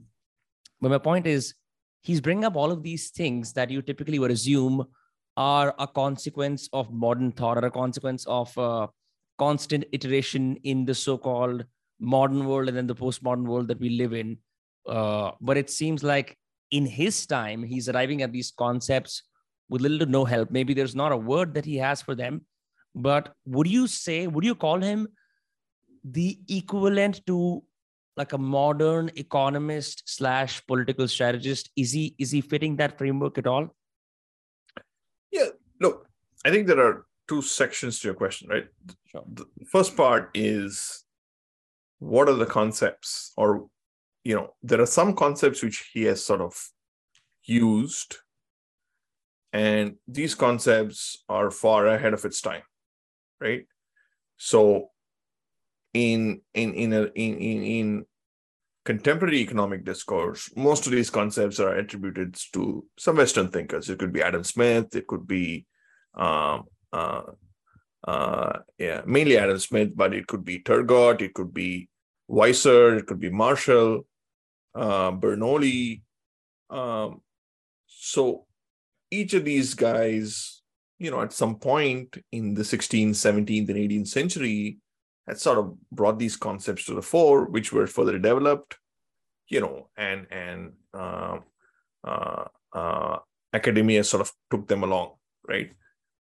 but 0.81 0.89
my 0.89 0.97
point 0.97 1.25
is, 1.27 1.53
he's 2.01 2.21
bringing 2.21 2.43
up 2.43 2.55
all 2.55 2.71
of 2.71 2.83
these 2.83 3.09
things 3.09 3.53
that 3.53 3.69
you 3.69 3.81
typically 3.81 4.19
would 4.19 4.31
assume 4.31 4.85
are 5.37 5.73
a 5.79 5.87
consequence 5.87 6.69
of 6.73 6.91
modern 6.91 7.31
thought 7.31 7.57
or 7.57 7.65
a 7.65 7.71
consequence 7.71 8.25
of 8.25 8.55
uh, 8.57 8.87
constant 9.37 9.85
iteration 9.91 10.57
in 10.63 10.85
the 10.85 10.93
so-called 10.93 11.65
modern 11.99 12.45
world 12.45 12.67
and 12.67 12.77
then 12.77 12.87
the 12.87 12.95
postmodern 12.95 13.45
world 13.45 13.67
that 13.67 13.79
we 13.79 13.89
live 13.89 14.13
in 14.13 14.37
uh, 14.87 15.31
but 15.41 15.57
it 15.57 15.69
seems 15.69 16.03
like 16.03 16.37
in 16.71 16.85
his 16.85 17.25
time 17.25 17.63
he's 17.63 17.89
arriving 17.89 18.21
at 18.21 18.31
these 18.31 18.51
concepts 18.57 19.23
with 19.69 19.81
little 19.81 19.99
to 19.99 20.05
no 20.05 20.25
help. 20.25 20.51
Maybe 20.51 20.73
there's 20.73 20.95
not 20.95 21.11
a 21.11 21.17
word 21.17 21.53
that 21.55 21.65
he 21.65 21.77
has 21.77 22.01
for 22.01 22.15
them 22.15 22.41
but 22.95 23.33
would 23.45 23.67
you 23.67 23.87
say 23.87 24.25
would 24.25 24.45
you 24.45 24.55
call 24.55 24.81
him 24.81 25.07
the 26.03 26.39
equivalent 26.47 27.25
to 27.27 27.61
like 28.15 28.31
a 28.31 28.37
modern 28.37 29.11
economist 29.17 30.03
slash 30.05 30.65
political 30.65 31.07
strategist? 31.07 31.69
Is 31.75 31.91
he 31.91 32.15
is 32.17 32.31
he 32.31 32.39
fitting 32.39 32.77
that 32.77 32.97
framework 32.97 33.37
at 33.37 33.45
all? 33.45 33.75
Yeah 35.31 35.49
look 35.81 36.07
i 36.45 36.49
think 36.49 36.67
there 36.67 36.79
are 36.79 37.05
two 37.27 37.41
sections 37.41 37.99
to 37.99 38.07
your 38.07 38.15
question 38.15 38.47
right? 38.49 38.67
Sure. 39.07 39.23
the 39.33 39.45
first 39.69 39.97
part 39.97 40.29
is 40.33 41.03
what 41.99 42.29
are 42.29 42.35
the 42.35 42.45
concepts 42.45 43.33
or 43.35 43.67
you 44.25 44.35
know 44.35 44.53
there 44.61 44.81
are 44.81 44.93
some 44.99 45.15
concepts 45.15 45.63
which 45.63 45.89
he 45.93 46.03
has 46.03 46.21
sort 46.23 46.41
of 46.41 46.53
used 47.45 48.17
and 49.53 49.95
these 50.07 50.35
concepts 50.35 51.23
are 51.29 51.49
far 51.49 51.87
ahead 51.87 52.13
of 52.13 52.25
its 52.25 52.41
time 52.41 52.63
right 53.39 53.65
so 54.35 54.89
in 55.93 56.41
in 56.53 56.73
in 56.73 56.91
a, 56.91 57.03
in, 57.15 57.37
in 57.37 57.63
in 57.63 58.05
contemporary 58.85 59.39
economic 59.39 59.83
discourse, 59.83 60.49
most 60.55 60.85
of 60.85 60.91
these 60.91 61.09
concepts 61.09 61.59
are 61.59 61.75
attributed 61.75 62.37
to 62.53 62.85
some 62.97 63.17
Western 63.17 63.49
thinkers. 63.49 63.89
It 63.89 63.97
could 63.97 64.13
be 64.13 64.21
Adam 64.21 64.43
Smith, 64.43 64.95
it 64.95 65.07
could 65.07 65.27
be, 65.27 65.65
um, 66.13 66.65
uh, 66.93 67.23
uh, 68.07 68.59
yeah, 68.77 69.01
mainly 69.05 69.37
Adam 69.37 69.57
Smith, 69.57 69.95
but 69.95 70.13
it 70.13 70.27
could 70.27 70.45
be 70.45 70.59
Turgot, 70.59 71.21
it 71.21 71.33
could 71.33 71.53
be 71.53 71.89
Wieser, 72.29 72.99
it 72.99 73.07
could 73.07 73.19
be 73.19 73.31
Marshall, 73.31 74.05
uh, 74.75 75.11
Bernoulli. 75.11 76.01
Um, 76.69 77.21
so 77.87 78.45
each 79.09 79.33
of 79.33 79.45
these 79.45 79.73
guys, 79.73 80.61
you 80.99 81.11
know, 81.11 81.21
at 81.21 81.33
some 81.33 81.55
point 81.55 82.17
in 82.31 82.53
the 82.53 82.63
16th, 82.63 83.11
17th, 83.11 83.69
and 83.69 83.77
18th 83.77 84.07
century, 84.07 84.77
had 85.27 85.39
sort 85.39 85.57
of 85.57 85.75
brought 85.91 86.19
these 86.19 86.37
concepts 86.37 86.85
to 86.85 86.93
the 86.93 87.01
fore, 87.01 87.45
which 87.45 87.71
were 87.73 87.87
further 87.87 88.19
developed, 88.19 88.77
you 89.47 89.59
know, 89.59 89.89
and 89.97 90.27
and 90.29 90.73
uh, 90.93 91.39
uh, 92.03 92.45
uh, 92.73 93.17
academia 93.53 94.03
sort 94.03 94.21
of 94.21 94.31
took 94.51 94.67
them 94.67 94.83
along, 94.83 95.13
right? 95.47 95.71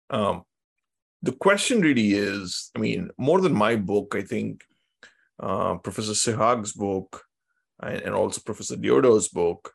Um, 0.10 0.44
the 1.22 1.34
question 1.34 1.82
really 1.82 2.14
is, 2.14 2.72
I 2.76 2.80
mean, 2.80 3.10
more 3.18 3.42
than 3.42 3.54
my 3.54 3.76
book, 3.76 4.16
I 4.16 4.22
think 4.22 4.64
uh, 5.40 5.76
Professor 5.76 6.14
Sihag's 6.14 6.74
book 6.74 7.27
and, 7.82 8.14
also 8.16 8.42
Professor 8.42 8.76
Diodo's 8.76 9.28
book 9.28 9.74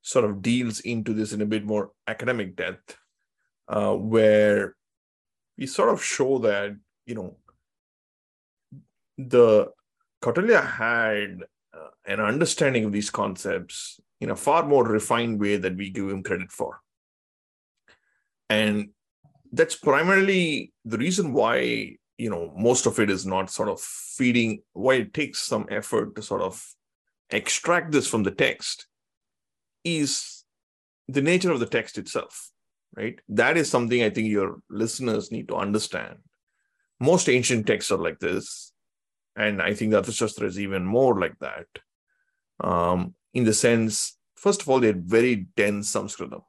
sort 0.00 0.24
of 0.24 0.42
deals 0.42 0.80
into 0.80 1.12
this 1.12 1.32
in 1.32 1.40
a 1.40 1.46
bit 1.46 1.64
more 1.64 1.90
academic 2.06 2.56
depth, 2.56 2.96
uh, 3.68 3.94
where 3.94 4.74
we 5.56 5.66
sort 5.66 5.90
of 5.90 6.02
show 6.02 6.38
that 6.38 6.76
you 7.06 7.14
know 7.14 7.36
the 9.18 9.70
Kautilya 10.22 10.64
had 10.64 11.42
uh, 11.74 11.90
an 12.06 12.20
understanding 12.20 12.84
of 12.84 12.92
these 12.92 13.10
concepts 13.10 14.00
in 14.20 14.30
a 14.30 14.36
far 14.36 14.64
more 14.64 14.84
refined 14.84 15.40
way 15.40 15.56
that 15.56 15.76
we 15.76 15.90
give 15.90 16.08
him 16.08 16.22
credit 16.22 16.52
for. 16.52 16.80
And 18.48 18.90
that's 19.50 19.74
primarily 19.74 20.72
the 20.84 20.98
reason 20.98 21.32
why, 21.32 21.96
you 22.18 22.30
know, 22.30 22.52
most 22.56 22.86
of 22.86 23.00
it 23.00 23.10
is 23.10 23.26
not 23.26 23.50
sort 23.50 23.68
of 23.68 23.80
feeding, 23.80 24.62
why 24.72 24.94
it 24.94 25.12
takes 25.12 25.40
some 25.40 25.66
effort 25.70 26.14
to 26.14 26.22
sort 26.22 26.42
of 26.42 26.64
extract 27.32 27.92
this 27.92 28.06
from 28.06 28.22
the 28.22 28.30
text 28.30 28.86
is 29.84 30.44
the 31.08 31.22
nature 31.22 31.50
of 31.50 31.60
the 31.60 31.66
text 31.66 31.98
itself, 31.98 32.50
right? 32.96 33.18
That 33.28 33.56
is 33.56 33.70
something 33.70 34.02
I 34.02 34.10
think 34.10 34.28
your 34.28 34.60
listeners 34.70 35.32
need 35.32 35.48
to 35.48 35.56
understand. 35.56 36.18
Most 37.00 37.28
ancient 37.28 37.66
texts 37.66 37.90
are 37.90 37.98
like 37.98 38.20
this 38.20 38.72
and 39.36 39.62
I 39.62 39.74
think 39.74 39.92
the 39.92 40.02
Arthashastra 40.02 40.44
is 40.44 40.60
even 40.60 40.84
more 40.84 41.18
like 41.18 41.38
that. 41.40 41.66
Um, 42.60 43.14
in 43.34 43.44
the 43.44 43.54
sense, 43.54 44.18
first 44.36 44.62
of 44.62 44.68
all, 44.68 44.80
they're 44.80 44.94
very 44.94 45.46
dense 45.56 45.92
Sanskritam. 45.92 46.42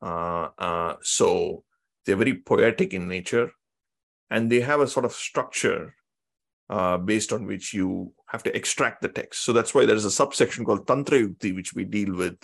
Uh, 0.00 0.48
uh, 0.58 0.96
so 1.02 1.64
they're 2.04 2.16
very 2.16 2.34
poetic 2.34 2.94
in 2.94 3.08
nature, 3.08 3.50
and 4.30 4.50
they 4.50 4.60
have 4.60 4.80
a 4.80 4.88
sort 4.88 5.04
of 5.04 5.12
structure 5.12 5.94
uh, 6.72 6.96
based 6.96 7.32
on 7.34 7.44
which 7.44 7.74
you 7.74 8.12
have 8.26 8.42
to 8.42 8.56
extract 8.56 9.02
the 9.02 9.08
text. 9.08 9.44
So 9.44 9.52
that's 9.52 9.74
why 9.74 9.84
there's 9.84 10.06
a 10.06 10.10
subsection 10.10 10.64
called 10.64 10.86
Tantra 10.86 11.18
Yukti, 11.18 11.54
which 11.54 11.74
we 11.74 11.84
deal 11.84 12.14
with, 12.14 12.38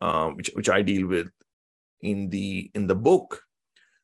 uh, 0.00 0.28
which 0.30 0.50
which 0.54 0.68
I 0.68 0.82
deal 0.82 1.08
with 1.08 1.28
in 2.00 2.30
the 2.30 2.70
in 2.74 2.86
the 2.86 2.94
book, 2.94 3.42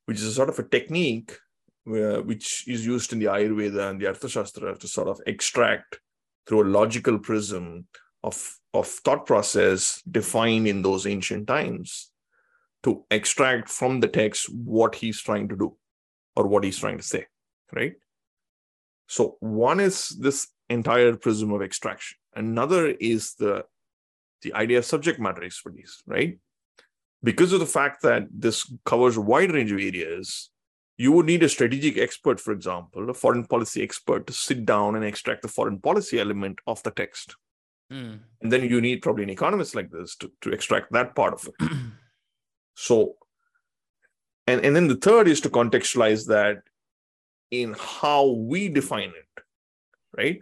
which 0.06 0.18
is 0.18 0.26
a 0.26 0.32
sort 0.32 0.48
of 0.48 0.58
a 0.58 0.68
technique 0.76 1.38
which 1.84 2.64
is 2.66 2.86
used 2.86 3.12
in 3.12 3.18
the 3.18 3.26
Ayurveda 3.26 3.90
and 3.90 4.00
the 4.00 4.06
Arthashastra 4.06 4.78
to 4.78 4.88
sort 4.88 5.08
of 5.08 5.20
extract 5.26 6.00
through 6.46 6.62
a 6.62 6.72
logical 6.78 7.18
prism 7.18 7.86
of, 8.22 8.36
of 8.74 8.86
thought 8.86 9.26
process 9.26 10.02
defined 10.08 10.68
in 10.68 10.82
those 10.82 11.06
ancient 11.06 11.46
times 11.46 12.10
to 12.84 13.04
extract 13.10 13.68
from 13.68 14.00
the 14.00 14.08
text 14.08 14.46
what 14.52 14.94
he's 14.94 15.20
trying 15.20 15.48
to 15.48 15.56
do 15.56 15.76
or 16.36 16.46
what 16.46 16.64
he's 16.64 16.78
trying 16.78 16.98
to 16.98 17.02
say, 17.02 17.26
right? 17.72 17.94
So 19.06 19.36
one 19.40 19.80
is 19.80 20.08
this 20.10 20.48
entire 20.68 21.16
prism 21.16 21.52
of 21.52 21.62
extraction. 21.62 22.18
Another 22.34 22.86
is 22.88 23.34
the 23.34 23.64
the 24.42 24.54
idea 24.54 24.78
of 24.78 24.84
subject 24.84 25.20
matter 25.20 25.44
expertise, 25.44 26.02
right? 26.06 26.38
Because 27.22 27.52
of 27.52 27.60
the 27.60 27.66
fact 27.66 28.02
that 28.02 28.26
this 28.30 28.72
covers 28.84 29.16
a 29.16 29.20
wide 29.20 29.52
range 29.52 29.70
of 29.70 29.78
areas, 29.78 30.50
you 30.96 31.12
would 31.12 31.26
need 31.26 31.42
a 31.42 31.48
strategic 31.48 31.96
expert, 31.96 32.40
for 32.40 32.52
example, 32.52 33.08
a 33.08 33.14
foreign 33.14 33.44
policy 33.44 33.82
expert 33.82 34.26
to 34.26 34.32
sit 34.32 34.66
down 34.66 34.96
and 34.96 35.04
extract 35.04 35.42
the 35.42 35.48
foreign 35.48 35.78
policy 35.78 36.18
element 36.18 36.58
of 36.66 36.82
the 36.82 36.90
text. 36.90 37.36
Mm. 37.92 38.20
And 38.40 38.52
then 38.52 38.68
you 38.68 38.80
need 38.80 39.02
probably 39.02 39.22
an 39.24 39.30
economist 39.30 39.74
like 39.74 39.90
this 39.90 40.16
to, 40.16 40.32
to 40.40 40.50
extract 40.50 40.92
that 40.92 41.14
part 41.14 41.34
of 41.34 41.48
it. 41.48 41.72
so, 42.74 43.14
and, 44.46 44.64
and 44.64 44.74
then 44.74 44.88
the 44.88 44.96
third 44.96 45.28
is 45.28 45.40
to 45.42 45.50
contextualize 45.50 46.26
that 46.26 46.62
in 47.52 47.76
how 47.78 48.26
we 48.26 48.68
define 48.68 49.10
it, 49.10 49.44
right? 50.16 50.40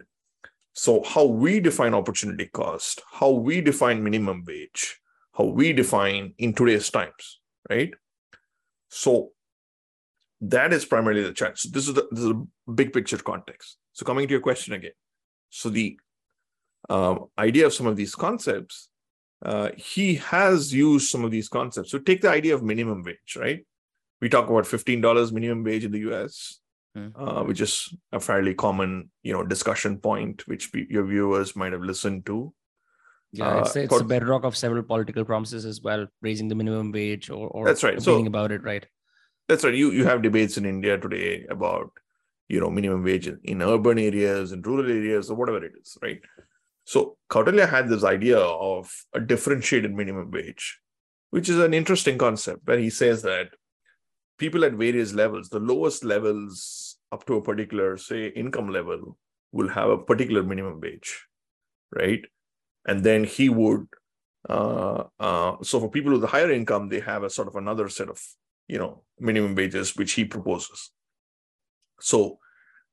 So, 0.73 1.03
how 1.03 1.25
we 1.25 1.59
define 1.59 1.93
opportunity 1.93 2.47
cost, 2.47 3.01
how 3.11 3.29
we 3.31 3.59
define 3.61 4.01
minimum 4.01 4.43
wage, 4.47 4.99
how 5.33 5.43
we 5.43 5.73
define 5.73 6.33
in 6.37 6.53
today's 6.53 6.89
times, 6.89 7.39
right? 7.69 7.93
So, 8.87 9.33
that 10.39 10.71
is 10.73 10.85
primarily 10.85 11.21
the 11.21 11.33
challenge. 11.33 11.59
So 11.59 11.69
this 11.71 11.87
is 11.87 11.93
the 11.93 12.07
this 12.11 12.23
is 12.23 12.31
a 12.31 12.71
big 12.71 12.93
picture 12.93 13.17
context. 13.17 13.77
So 13.93 14.05
coming 14.05 14.27
to 14.27 14.31
your 14.31 14.41
question 14.41 14.73
again, 14.73 14.93
so 15.49 15.69
the 15.69 15.99
um, 16.89 17.25
idea 17.37 17.67
of 17.67 17.73
some 17.73 17.85
of 17.85 17.95
these 17.95 18.15
concepts, 18.15 18.89
uh, 19.45 19.69
he 19.77 20.15
has 20.15 20.73
used 20.73 21.09
some 21.09 21.23
of 21.23 21.31
these 21.31 21.47
concepts. 21.47 21.91
So 21.91 21.99
take 21.99 22.21
the 22.21 22.29
idea 22.29 22.55
of 22.55 22.63
minimum 22.63 23.03
wage, 23.03 23.37
right? 23.37 23.65
We 24.19 24.29
talk 24.29 24.49
about 24.49 24.65
fifteen 24.65 25.01
dollars 25.01 25.31
minimum 25.31 25.63
wage 25.63 25.85
in 25.85 25.91
the 25.91 25.99
U.S., 25.99 26.59
hmm. 26.95 27.09
uh, 27.15 27.43
which 27.43 27.61
is 27.61 27.93
a 28.11 28.19
fairly 28.19 28.53
common, 28.53 29.09
you 29.23 29.33
know, 29.33 29.43
discussion 29.43 29.97
point 29.97 30.47
which 30.47 30.71
your 30.73 31.05
viewers 31.05 31.55
might 31.55 31.71
have 31.71 31.81
listened 31.81 32.25
to. 32.27 32.53
Yeah, 33.33 33.61
it's, 33.61 33.75
uh, 33.75 33.81
it's 33.81 33.99
a 33.99 34.03
bedrock 34.03 34.43
of 34.43 34.57
several 34.57 34.83
political 34.83 35.23
promises 35.23 35.65
as 35.65 35.81
well, 35.81 36.07
raising 36.21 36.49
the 36.49 36.55
minimum 36.55 36.91
wage 36.91 37.29
or, 37.29 37.47
or 37.47 37.65
that's 37.65 37.83
right. 37.83 38.01
So, 38.01 38.25
about 38.25 38.51
it, 38.51 38.61
right? 38.63 38.85
That's 39.47 39.63
right. 39.63 39.73
You 39.73 39.91
you 39.91 40.05
have 40.05 40.21
debates 40.21 40.57
in 40.57 40.65
India 40.65 40.97
today 40.97 41.45
about 41.49 41.91
you 42.49 42.59
know 42.59 42.69
minimum 42.69 43.03
wage 43.03 43.27
in, 43.27 43.39
in 43.43 43.61
urban 43.61 43.99
areas 43.99 44.51
and 44.51 44.65
rural 44.65 44.89
areas 44.89 45.29
or 45.29 45.37
whatever 45.37 45.63
it 45.63 45.71
is, 45.81 45.97
right? 46.01 46.19
So 46.83 47.17
Kautilya 47.29 47.69
had 47.69 47.87
this 47.87 48.03
idea 48.03 48.37
of 48.37 48.91
a 49.13 49.19
differentiated 49.19 49.93
minimum 49.93 50.31
wage, 50.31 50.79
which 51.29 51.47
is 51.47 51.59
an 51.59 51.73
interesting 51.73 52.17
concept 52.17 52.61
where 52.65 52.79
he 52.79 52.89
says 52.89 53.21
that 53.21 53.49
people 54.41 54.65
at 54.65 54.73
various 54.73 55.13
levels, 55.13 55.49
the 55.49 55.59
lowest 55.59 56.03
levels 56.03 56.97
up 57.11 57.25
to 57.27 57.35
a 57.35 57.43
particular, 57.43 57.95
say, 57.95 58.27
income 58.29 58.69
level, 58.69 59.15
will 59.51 59.69
have 59.69 59.89
a 59.89 59.97
particular 59.97 60.41
minimum 60.41 60.81
wage, 60.81 61.27
right? 61.95 62.25
And 62.87 63.03
then 63.03 63.23
he 63.23 63.49
would. 63.49 63.85
Uh, 64.49 65.03
uh, 65.19 65.57
so 65.61 65.79
for 65.79 65.91
people 65.91 66.13
with 66.13 66.23
a 66.23 66.33
higher 66.35 66.51
income, 66.51 66.89
they 66.89 67.01
have 67.01 67.23
a 67.23 67.29
sort 67.29 67.47
of 67.47 67.55
another 67.55 67.87
set 67.87 68.09
of 68.09 68.19
you 68.67 68.79
know 68.79 69.03
minimum 69.19 69.53
wages 69.53 69.95
which 69.95 70.13
he 70.13 70.25
proposes. 70.25 70.89
So 71.99 72.39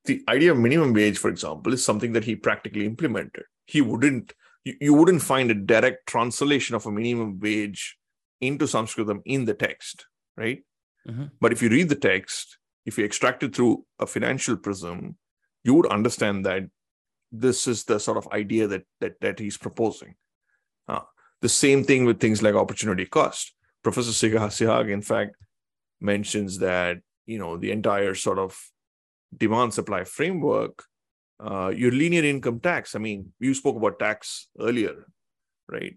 the 0.04 0.22
idea 0.28 0.52
of 0.52 0.58
minimum 0.58 0.92
wage, 0.92 1.16
for 1.16 1.30
example, 1.30 1.72
is 1.72 1.82
something 1.82 2.12
that 2.12 2.24
he 2.24 2.36
practically 2.36 2.84
implemented. 2.84 3.44
He 3.64 3.80
wouldn't 3.80 4.34
you, 4.64 4.92
wouldn't 4.92 5.22
find 5.22 5.50
a 5.50 5.54
direct 5.54 6.06
translation 6.06 6.76
of 6.76 6.84
a 6.84 6.92
minimum 6.92 7.38
wage 7.40 7.96
into 8.42 8.66
Sanskritam 8.66 9.22
in 9.24 9.46
the 9.46 9.54
text, 9.54 10.06
right? 10.36 10.62
Mm-hmm. 11.08 11.24
But 11.40 11.52
if 11.52 11.62
you 11.62 11.68
read 11.68 11.88
the 11.88 11.94
text, 11.94 12.58
if 12.84 12.98
you 12.98 13.04
extract 13.04 13.42
it 13.42 13.54
through 13.54 13.84
a 13.98 14.06
financial 14.06 14.56
prism, 14.56 15.16
you 15.64 15.74
would 15.74 15.86
understand 15.86 16.44
that 16.46 16.64
this 17.30 17.66
is 17.66 17.84
the 17.84 17.98
sort 17.98 18.16
of 18.16 18.28
idea 18.32 18.66
that 18.66 18.84
that, 19.00 19.20
that 19.20 19.38
he's 19.38 19.56
proposing. 19.56 20.14
Uh, 20.86 21.00
the 21.40 21.48
same 21.48 21.84
thing 21.84 22.04
with 22.04 22.20
things 22.20 22.42
like 22.42 22.54
opportunity 22.54 23.06
cost. 23.06 23.54
Professor 23.82 24.10
Sihag, 24.10 24.90
in 24.90 25.02
fact, 25.02 25.36
mentions 26.00 26.58
that 26.58 26.98
you 27.26 27.38
know 27.38 27.56
the 27.56 27.70
entire 27.70 28.14
sort 28.14 28.38
of 28.38 28.58
demand 29.36 29.74
supply 29.74 30.04
framework 30.04 30.84
uh, 31.40 31.68
your 31.68 31.92
linear 31.92 32.24
income 32.24 32.60
tax. 32.60 32.94
I 32.94 32.98
mean, 32.98 33.32
you 33.38 33.54
spoke 33.54 33.76
about 33.76 33.98
tax 33.98 34.48
earlier, 34.58 35.06
right? 35.68 35.96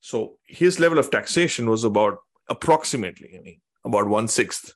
So 0.00 0.38
his 0.46 0.80
level 0.80 0.98
of 0.98 1.10
taxation 1.10 1.68
was 1.68 1.84
about 1.84 2.18
approximately, 2.48 3.36
I 3.36 3.42
mean, 3.42 3.60
about 3.84 4.08
one 4.08 4.28
sixth 4.28 4.74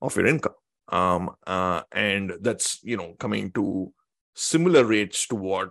of 0.00 0.16
your 0.16 0.26
income, 0.26 0.54
um, 0.88 1.30
uh, 1.46 1.82
and 1.92 2.32
that's 2.40 2.82
you 2.82 2.96
know 2.96 3.14
coming 3.18 3.50
to 3.52 3.92
similar 4.34 4.84
rates 4.84 5.26
to 5.28 5.34
what 5.34 5.70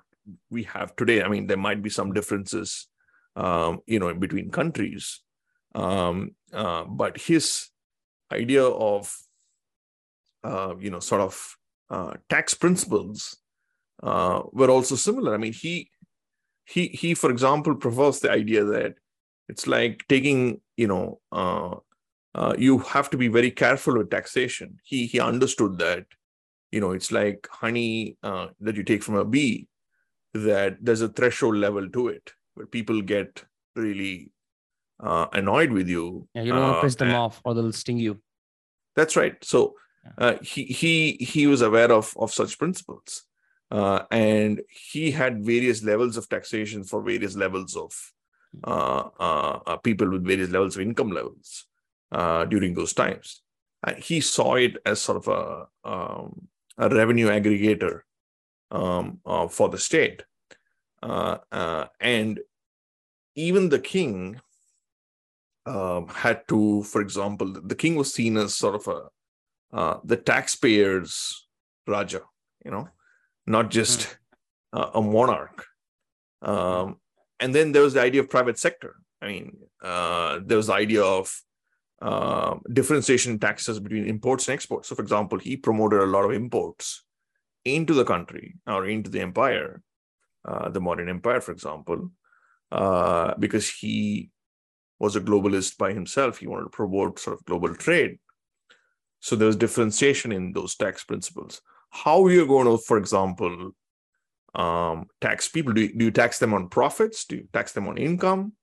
we 0.50 0.64
have 0.64 0.96
today. 0.96 1.24
I 1.24 1.28
mean, 1.28 1.48
there 1.48 1.58
might 1.58 1.82
be 1.82 1.90
some 1.90 2.14
differences, 2.14 2.88
um, 3.36 3.80
you 3.86 4.00
know, 4.00 4.14
between 4.14 4.52
countries, 4.52 5.22
um, 5.76 6.36
uh, 6.54 6.84
but 6.86 7.18
his 7.18 7.70
idea 8.32 8.64
of 8.64 9.16
uh, 10.44 10.76
you 10.80 10.90
know 10.90 11.00
sort 11.00 11.22
of 11.22 11.58
uh, 11.90 12.14
tax 12.30 12.54
principles 12.54 13.38
uh, 14.04 14.42
were 14.52 14.70
also 14.70 14.96
similar. 14.96 15.34
I 15.34 15.38
mean, 15.38 15.54
he 15.54 15.90
he 16.66 16.88
he, 16.88 17.14
for 17.14 17.30
example, 17.30 17.76
proposed 17.76 18.22
the 18.22 18.32
idea 18.32 18.64
that 18.64 18.96
it's 19.50 19.68
like 19.68 20.06
taking, 20.08 20.62
you 20.78 20.88
know, 20.88 21.20
uh, 21.32 21.76
uh, 22.34 22.54
you 22.58 22.80
have 22.80 23.10
to 23.10 23.18
be 23.18 23.28
very 23.28 23.52
careful 23.52 23.98
with 23.98 24.10
taxation. 24.10 24.80
He 24.84 25.06
he 25.06 25.20
understood 25.20 25.78
that, 25.80 26.06
you 26.72 26.80
know, 26.80 26.92
it's 26.92 27.12
like 27.12 27.48
honey 27.52 28.18
uh, 28.24 28.48
that 28.60 28.76
you 28.76 28.84
take 28.84 29.04
from 29.04 29.16
a 29.16 29.26
bee, 29.26 29.68
that 30.34 30.78
there's 30.82 31.02
a 31.02 31.10
threshold 31.10 31.56
level 31.56 31.90
to 31.90 32.08
it 32.08 32.32
where 32.56 32.68
people 32.68 33.02
get 33.02 33.44
really 33.76 34.32
uh, 35.02 35.28
annoyed 35.34 35.72
with 35.72 35.88
you. 35.88 36.28
Yeah, 36.34 36.44
you 36.44 36.54
don't 36.54 36.62
want 36.62 36.78
to 36.78 36.82
piss 36.82 36.96
them 36.96 37.14
off 37.14 37.42
or 37.44 37.54
they'll 37.54 37.72
sting 37.72 37.98
you. 37.98 38.22
That's 38.96 39.16
right. 39.16 39.36
So 39.44 39.76
uh, 40.18 40.36
he 40.42 40.64
he 40.66 41.14
he 41.20 41.48
was 41.48 41.62
aware 41.62 41.92
of 41.92 42.14
of 42.18 42.32
such 42.32 42.58
principles 42.58 43.24
uh, 43.72 44.04
and 44.12 44.62
he 44.70 45.12
had 45.12 45.44
various 45.44 45.84
levels 45.84 46.18
of 46.18 46.28
taxation 46.28 46.84
for 46.84 47.02
various 47.02 47.36
levels 47.36 47.76
of 47.76 47.94
uh, 48.66 49.10
uh, 49.20 49.60
uh 49.66 49.78
people 49.78 50.10
with 50.10 50.26
various 50.26 50.50
levels 50.50 50.76
of 50.76 50.82
income 50.82 51.12
levels 51.12 51.68
uh, 52.12 52.46
during 52.46 52.74
those 52.74 52.94
times. 52.94 53.42
And 53.86 53.98
he 53.98 54.22
saw 54.22 54.56
it 54.56 54.78
as 54.86 55.02
sort 55.02 55.18
of 55.18 55.28
a, 55.28 55.90
um, 55.90 56.48
a 56.78 56.90
revenue 56.90 57.28
aggregator 57.28 58.02
um, 58.70 59.20
uh, 59.26 59.48
for 59.48 59.70
the 59.70 59.78
state. 59.78 60.24
and 61.02 62.40
even 63.36 63.70
the 63.70 63.80
king 63.80 64.40
um, 65.66 66.08
had 66.10 66.48
to, 66.50 66.84
for 66.84 67.02
example, 67.02 67.54
the 67.64 67.76
king 67.76 67.96
was 67.96 68.14
seen 68.14 68.38
as 68.38 68.56
sort 68.56 68.76
of 68.76 68.88
a 68.88 70.00
the 70.04 70.18
taxpayers 70.18 71.48
Raja, 71.88 72.22
you 72.64 72.72
know, 72.72 72.90
not 73.46 73.70
just 73.70 74.02
mm. 74.02 74.16
uh, 74.74 74.92
a 74.96 75.02
monarch. 75.02 75.66
Um, 76.42 76.98
and 77.40 77.54
then 77.54 77.72
there 77.72 77.84
was 77.84 77.94
the 77.94 78.02
idea 78.02 78.22
of 78.22 78.30
private 78.30 78.58
sector. 78.58 78.96
I 79.22 79.28
mean, 79.28 79.58
uh, 79.82 80.40
there 80.44 80.58
was 80.58 80.68
the 80.68 80.74
idea 80.74 81.04
of 81.04 81.32
uh, 82.02 82.56
differentiation 82.72 83.40
taxes 83.40 83.80
between 83.80 84.08
imports 84.08 84.48
and 84.48 84.54
exports. 84.54 84.90
So, 84.90 84.96
for 84.96 85.02
example, 85.02 85.40
he 85.40 85.56
promoted 85.58 86.02
a 86.02 86.06
lot 86.06 86.26
of 86.26 86.34
imports 86.34 87.04
into 87.64 87.94
the 87.94 88.06
country 88.06 88.56
or 88.66 88.88
into 88.88 89.10
the 89.10 89.22
empire, 89.22 89.82
uh, 90.46 90.70
the 90.70 90.82
Mauryan 90.82 91.10
empire, 91.10 91.42
for 91.42 91.52
example, 91.52 92.12
uh, 92.72 93.36
because 93.38 93.70
he 93.70 94.32
was 95.00 95.16
a 95.16 95.22
globalist 95.22 95.78
by 95.78 95.94
himself. 95.94 96.38
He 96.38 96.48
wanted 96.48 96.64
to 96.64 96.70
promote 96.70 97.20
sort 97.20 97.38
of 97.38 97.46
global 97.46 97.76
trade. 97.76 98.20
So 99.20 99.36
there 99.36 99.48
was 99.48 99.56
differentiation 99.56 100.32
in 100.32 100.54
those 100.54 100.76
tax 100.76 101.04
principles 101.04 101.62
how 101.92 102.28
you're 102.28 102.48
going 102.48 102.66
to, 102.66 102.78
for 102.78 102.98
example, 102.98 103.72
um, 104.56 105.08
tax 105.20 105.48
people? 105.48 105.74
Do 105.74 105.82
you, 105.82 105.94
do 105.96 106.06
you 106.06 106.12
tax 106.12 106.40
them 106.40 106.54
on 106.54 106.70
profits? 106.70 107.26
Do 107.26 107.36
you 107.38 107.48
tax 107.54 107.74
them 107.74 107.88
on 107.88 107.98
income? 107.98 108.54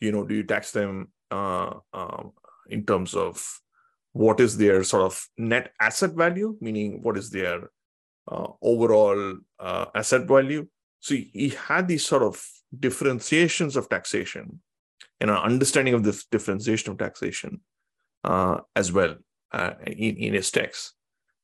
You 0.00 0.12
know, 0.12 0.24
do 0.24 0.34
you 0.34 0.44
tax 0.44 0.72
them 0.72 1.12
uh, 1.30 1.74
uh, 1.92 2.22
in 2.72 2.84
terms 2.84 3.14
of 3.14 3.60
what 4.12 4.40
is 4.40 4.56
their 4.56 4.84
sort 4.84 5.02
of 5.02 5.26
net 5.38 5.72
asset 5.80 6.12
value, 6.12 6.56
meaning 6.60 7.02
what 7.02 7.16
is 7.16 7.30
their 7.30 7.70
uh, 8.30 8.48
overall 8.60 9.38
uh, 9.58 9.86
asset 9.94 10.26
value? 10.26 10.66
So 11.00 11.14
he, 11.14 11.54
had 11.66 11.88
these 11.88 12.06
sort 12.06 12.22
of 12.22 12.44
differentiations 12.78 13.76
of 13.76 13.88
taxation 13.88 14.60
and 15.20 15.30
an 15.30 15.36
understanding 15.36 15.94
of 15.94 16.04
this 16.04 16.24
differentiation 16.26 16.92
of 16.92 16.98
taxation 16.98 17.60
uh, 18.24 18.58
as 18.76 18.92
well 18.92 19.16
uh, 19.52 19.72
in, 19.86 20.16
in 20.16 20.34
his 20.34 20.50
text. 20.50 20.94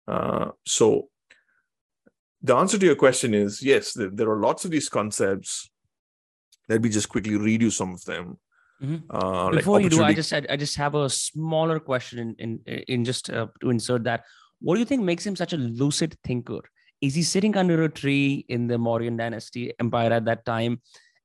Uh, 0.07 0.51
so 0.65 1.09
the 2.43 2.55
answer 2.55 2.79
to 2.79 2.87
your 2.87 2.97
question 2.97 3.35
is 3.35 3.63
yes, 3.63 3.93
there, 3.95 4.11
there, 4.11 4.31
are 4.31 4.41
lots 4.41 4.65
of 4.65 4.71
these 4.71 4.89
concepts. 4.89 5.71
Let 6.69 6.83
me 6.83 6.89
just 6.89 7.09
quickly 7.09 7.37
read 7.37 7.63
you 7.63 7.71
some 7.71 7.95
of 7.95 8.05
them. 8.05 8.39
Mm-hmm. 8.83 9.11
Uh, 9.11 9.51
Before 9.51 9.75
like 9.75 9.85
you 9.85 9.91
do, 9.91 10.03
I 10.03 10.15
just 10.15 10.33
I, 10.33 10.43
I, 10.49 10.57
just 10.57 10.77
have 10.77 10.95
a 10.95 11.11
smaller 11.11 11.81
question 11.81 12.37
in 12.39 12.61
in, 12.67 12.83
in 12.89 13.05
just 13.05 13.29
uh, 13.31 13.49
to 13.61 13.71
insert 13.71 14.05
that. 14.05 14.25
What 14.61 14.75
do 14.75 14.81
you 14.81 14.87
think 14.87 15.03
makes 15.03 15.27
him 15.27 15.37
such 15.37 15.53
a 15.53 15.57
lucid 15.57 16.17
thinker? 16.25 16.61
Is 17.01 17.15
he 17.15 17.23
sitting 17.23 17.57
under 17.57 17.83
a 17.85 17.89
tree 17.89 18.45
in 18.49 18.67
the 18.67 18.77
Mauryan 18.77 19.17
dynasty 19.19 19.73
empire 19.81 20.13
at 20.13 20.25
that 20.27 20.45
time 20.45 20.81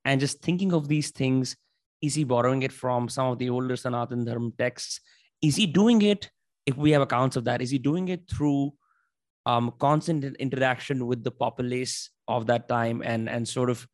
and 0.06 0.20
just 0.20 0.42
thinking 0.42 0.74
of 0.74 0.88
these 0.88 1.12
things? 1.12 1.56
Is 2.02 2.16
he 2.16 2.24
borrowing 2.24 2.64
it 2.64 2.72
from 2.72 3.08
some 3.08 3.28
of 3.28 3.40
the 3.40 3.50
older 3.50 3.76
Sanatan 3.76 4.26
Dharma 4.26 4.52
texts? 4.58 5.00
Is 5.42 5.56
he 5.56 5.66
doing 5.66 6.02
it 6.02 6.30
if 6.66 6.78
we 6.78 6.92
have 6.92 7.02
accounts 7.02 7.36
of 7.36 7.44
that, 7.46 7.62
is 7.62 7.70
he 7.70 7.78
doing 7.78 8.08
it 8.08 8.30
through 8.30 8.74
um, 9.46 9.74
constant 9.80 10.24
interaction 10.38 11.06
with 11.06 11.24
the 11.24 11.32
populace 11.32 12.10
of 12.28 12.46
that 12.48 12.70
time 12.70 13.02
and 13.04 13.30
and 13.30 13.48
sort 13.48 13.70
of 13.70 13.86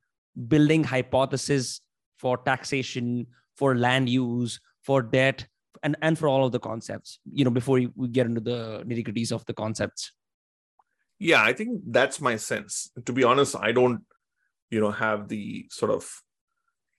building 0.48 0.84
hypotheses 0.84 1.82
for 2.19 2.38
taxation, 2.38 3.26
for 3.60 3.76
land 3.76 4.08
use, 4.08 4.60
for 4.82 5.02
debt, 5.02 5.45
and 5.84 5.95
and 6.02 6.17
for 6.17 6.28
all 6.28 6.45
of 6.45 6.52
the 6.52 6.60
concepts. 6.60 7.19
You 7.39 7.43
know, 7.45 7.52
before 7.52 7.82
we 7.95 8.08
get 8.08 8.26
into 8.26 8.41
the 8.41 8.84
nitty 8.88 9.06
gritties 9.08 9.32
of 9.32 9.45
the 9.45 9.54
concepts. 9.54 10.13
Yeah, 11.19 11.43
I 11.43 11.52
think 11.52 11.82
that's 11.88 12.22
my 12.22 12.38
sense. 12.38 12.89
To 13.06 13.12
be 13.12 13.26
honest, 13.26 13.54
I 13.60 13.74
don't, 13.74 14.04
you 14.72 14.80
know, 14.80 14.91
have 14.91 15.28
the 15.28 15.67
sort 15.69 15.91
of 15.91 16.10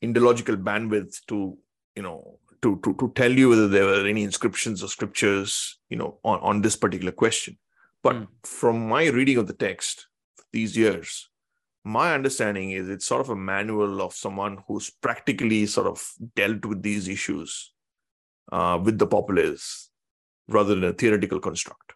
indological 0.05 0.63
bandwidth 0.63 1.15
to, 1.29 1.57
you 1.97 2.03
know, 2.03 2.39
to, 2.61 2.79
to, 2.85 2.95
to 3.01 3.13
tell 3.15 3.33
you 3.33 3.49
whether 3.49 3.69
there 3.69 3.87
were 3.87 4.07
any 4.07 4.23
inscriptions 4.23 4.83
or 4.83 4.89
scriptures, 4.89 5.79
you 5.89 5.97
know, 5.97 6.19
on, 6.23 6.39
on 6.41 6.61
this 6.61 6.77
particular 6.77 7.13
question. 7.13 7.57
But 8.03 8.17
mm. 8.17 8.29
from 8.45 8.87
my 8.89 9.09
reading 9.09 9.39
of 9.39 9.47
the 9.47 9.55
text 9.55 10.07
these 10.53 10.77
years, 10.77 11.30
my 11.85 12.15
understanding 12.15 12.73
is 12.73 12.89
it's 12.89 13.07
sort 13.07 13.21
of 13.21 13.31
a 13.31 13.37
manual 13.37 14.03
of 14.03 14.13
someone 14.13 14.59
who's 14.67 14.91
practically 14.91 15.67
sort 15.67 15.87
of 15.87 16.07
dealt 16.37 16.65
with 16.65 16.83
these 16.83 17.09
issues 17.09 17.73
uh, 18.53 18.79
with 18.83 18.99
the 18.99 19.07
populace 19.07 19.91
rather 20.49 20.75
than 20.75 20.85
a 20.85 20.93
theoretical 20.93 21.41
construct, 21.41 21.95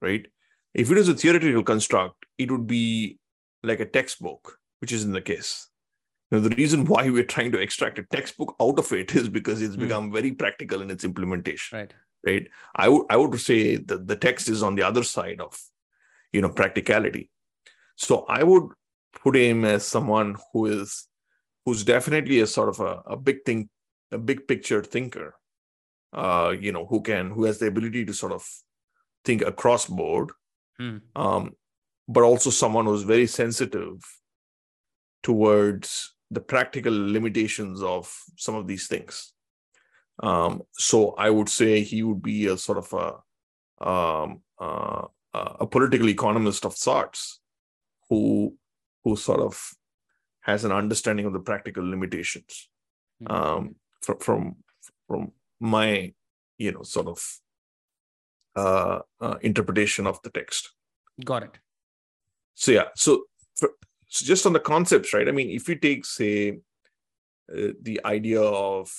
right? 0.00 0.26
If 0.74 0.90
it 0.90 0.98
is 0.98 1.08
a 1.08 1.14
theoretical 1.14 1.62
construct, 1.62 2.26
it 2.38 2.50
would 2.50 2.66
be 2.66 3.18
like 3.62 3.80
a 3.80 3.86
textbook, 3.86 4.58
which 4.80 4.92
isn't 4.92 5.12
the 5.12 5.20
case. 5.20 5.68
Now, 6.30 6.38
the 6.40 6.50
reason 6.50 6.84
why 6.84 7.10
we're 7.10 7.24
trying 7.24 7.52
to 7.52 7.60
extract 7.60 7.98
a 7.98 8.04
textbook 8.04 8.54
out 8.60 8.78
of 8.78 8.92
it 8.92 9.14
is 9.14 9.28
because 9.28 9.60
it's 9.60 9.76
mm. 9.76 9.80
become 9.80 10.12
very 10.12 10.32
practical 10.32 10.80
in 10.80 10.90
its 10.90 11.04
implementation. 11.04 11.78
Right. 11.78 11.94
Right. 12.24 12.48
I 12.76 12.88
would 12.88 13.06
I 13.08 13.16
would 13.16 13.40
say 13.40 13.76
that 13.76 14.06
the 14.06 14.16
text 14.16 14.48
is 14.50 14.62
on 14.62 14.74
the 14.74 14.82
other 14.82 15.02
side 15.02 15.40
of, 15.40 15.58
you 16.32 16.42
know, 16.42 16.50
practicality. 16.50 17.30
So 17.96 18.26
I 18.28 18.44
would 18.44 18.64
put 19.12 19.36
him 19.36 19.64
as 19.64 19.86
someone 19.86 20.36
who 20.52 20.66
is 20.66 21.08
who's 21.64 21.84
definitely 21.84 22.40
a 22.40 22.46
sort 22.46 22.68
of 22.70 22.80
a, 22.80 23.02
a 23.06 23.16
big 23.16 23.44
thing, 23.44 23.68
a 24.12 24.18
big 24.18 24.46
picture 24.48 24.82
thinker. 24.82 25.34
uh, 26.12 26.54
you 26.58 26.72
know, 26.72 26.86
who 26.86 27.02
can 27.02 27.30
who 27.30 27.44
has 27.44 27.58
the 27.58 27.66
ability 27.66 28.04
to 28.04 28.12
sort 28.12 28.32
of 28.32 28.44
think 29.24 29.42
across 29.42 29.86
board, 29.86 30.30
Hmm. 30.78 30.98
um, 31.14 31.54
but 32.08 32.22
also 32.24 32.50
someone 32.50 32.86
who's 32.86 33.02
very 33.02 33.26
sensitive 33.26 34.00
towards 35.22 36.14
the 36.30 36.40
practical 36.40 36.92
limitations 36.92 37.82
of 37.82 38.12
some 38.36 38.54
of 38.54 38.66
these 38.66 38.86
things. 38.86 39.32
Um, 40.22 40.62
so 40.72 41.12
I 41.12 41.30
would 41.30 41.48
say 41.48 41.82
he 41.82 42.02
would 42.02 42.22
be 42.22 42.46
a 42.46 42.56
sort 42.56 42.78
of 42.78 42.92
a 42.92 43.88
um, 43.88 44.42
uh, 44.60 45.06
a 45.32 45.66
political 45.66 46.08
economist 46.08 46.64
of 46.66 46.76
sorts, 46.76 47.40
who 48.08 48.56
who 49.04 49.16
sort 49.16 49.40
of 49.40 49.72
has 50.40 50.64
an 50.64 50.72
understanding 50.72 51.26
of 51.26 51.32
the 51.32 51.40
practical 51.40 51.88
limitations 51.88 52.68
Mhm. 53.22 53.30
um, 53.30 53.76
from 54.02 54.18
from 54.18 54.56
from 55.06 55.32
my 55.60 56.14
you 56.58 56.72
know 56.72 56.82
sort 56.82 57.06
of 57.06 57.40
uh, 58.56 59.00
uh, 59.20 59.36
interpretation 59.42 60.06
of 60.06 60.20
the 60.22 60.30
text. 60.30 60.70
Got 61.24 61.42
it. 61.44 61.58
So 62.54 62.72
yeah, 62.72 62.88
so, 62.94 63.24
for, 63.56 63.70
so 64.08 64.24
just 64.24 64.44
on 64.46 64.52
the 64.52 64.60
concepts, 64.60 65.14
right? 65.14 65.28
I 65.28 65.32
mean, 65.32 65.50
if 65.50 65.68
you 65.68 65.76
take 65.76 66.04
say 66.04 66.58
uh, 67.52 67.72
the 67.82 68.00
idea 68.04 68.42
of 68.42 68.90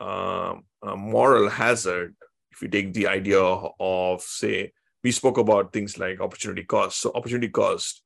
um, 0.00 0.64
moral 0.96 1.48
hazard, 1.48 2.14
if 2.52 2.62
you 2.62 2.68
take 2.68 2.92
the 2.92 3.06
idea 3.08 3.40
of 3.40 4.22
say 4.22 4.72
we 5.02 5.10
spoke 5.12 5.38
about 5.38 5.72
things 5.72 5.98
like 5.98 6.20
opportunity 6.20 6.64
cost. 6.64 7.00
So 7.00 7.10
opportunity 7.14 7.48
cost 7.48 8.02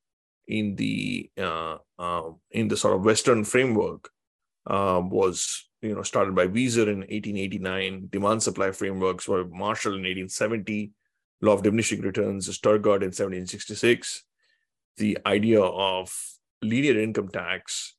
in 0.47 0.75
the 0.75 1.29
uh, 1.37 1.77
uh, 1.97 2.29
in 2.51 2.67
the 2.67 2.77
sort 2.77 2.95
of 2.95 3.05
Western 3.05 3.43
framework 3.43 4.09
uh, 4.67 5.01
was 5.03 5.67
you 5.81 5.95
know 5.95 6.03
started 6.03 6.35
by 6.35 6.47
Wieser 6.47 6.87
in 6.87 6.99
1889. 6.99 8.07
Demand 8.11 8.43
supply 8.43 8.71
frameworks 8.71 9.27
were 9.27 9.45
Marshall 9.45 9.93
in 9.93 10.01
1870. 10.01 10.91
Law 11.41 11.53
of 11.53 11.63
diminishing 11.63 12.01
returns, 12.01 12.47
Turgot 12.59 13.03
in 13.03 13.11
1766. 13.11 14.23
The 14.97 15.17
idea 15.25 15.61
of 15.61 16.15
linear 16.61 16.99
income 16.99 17.27
tax 17.27 17.95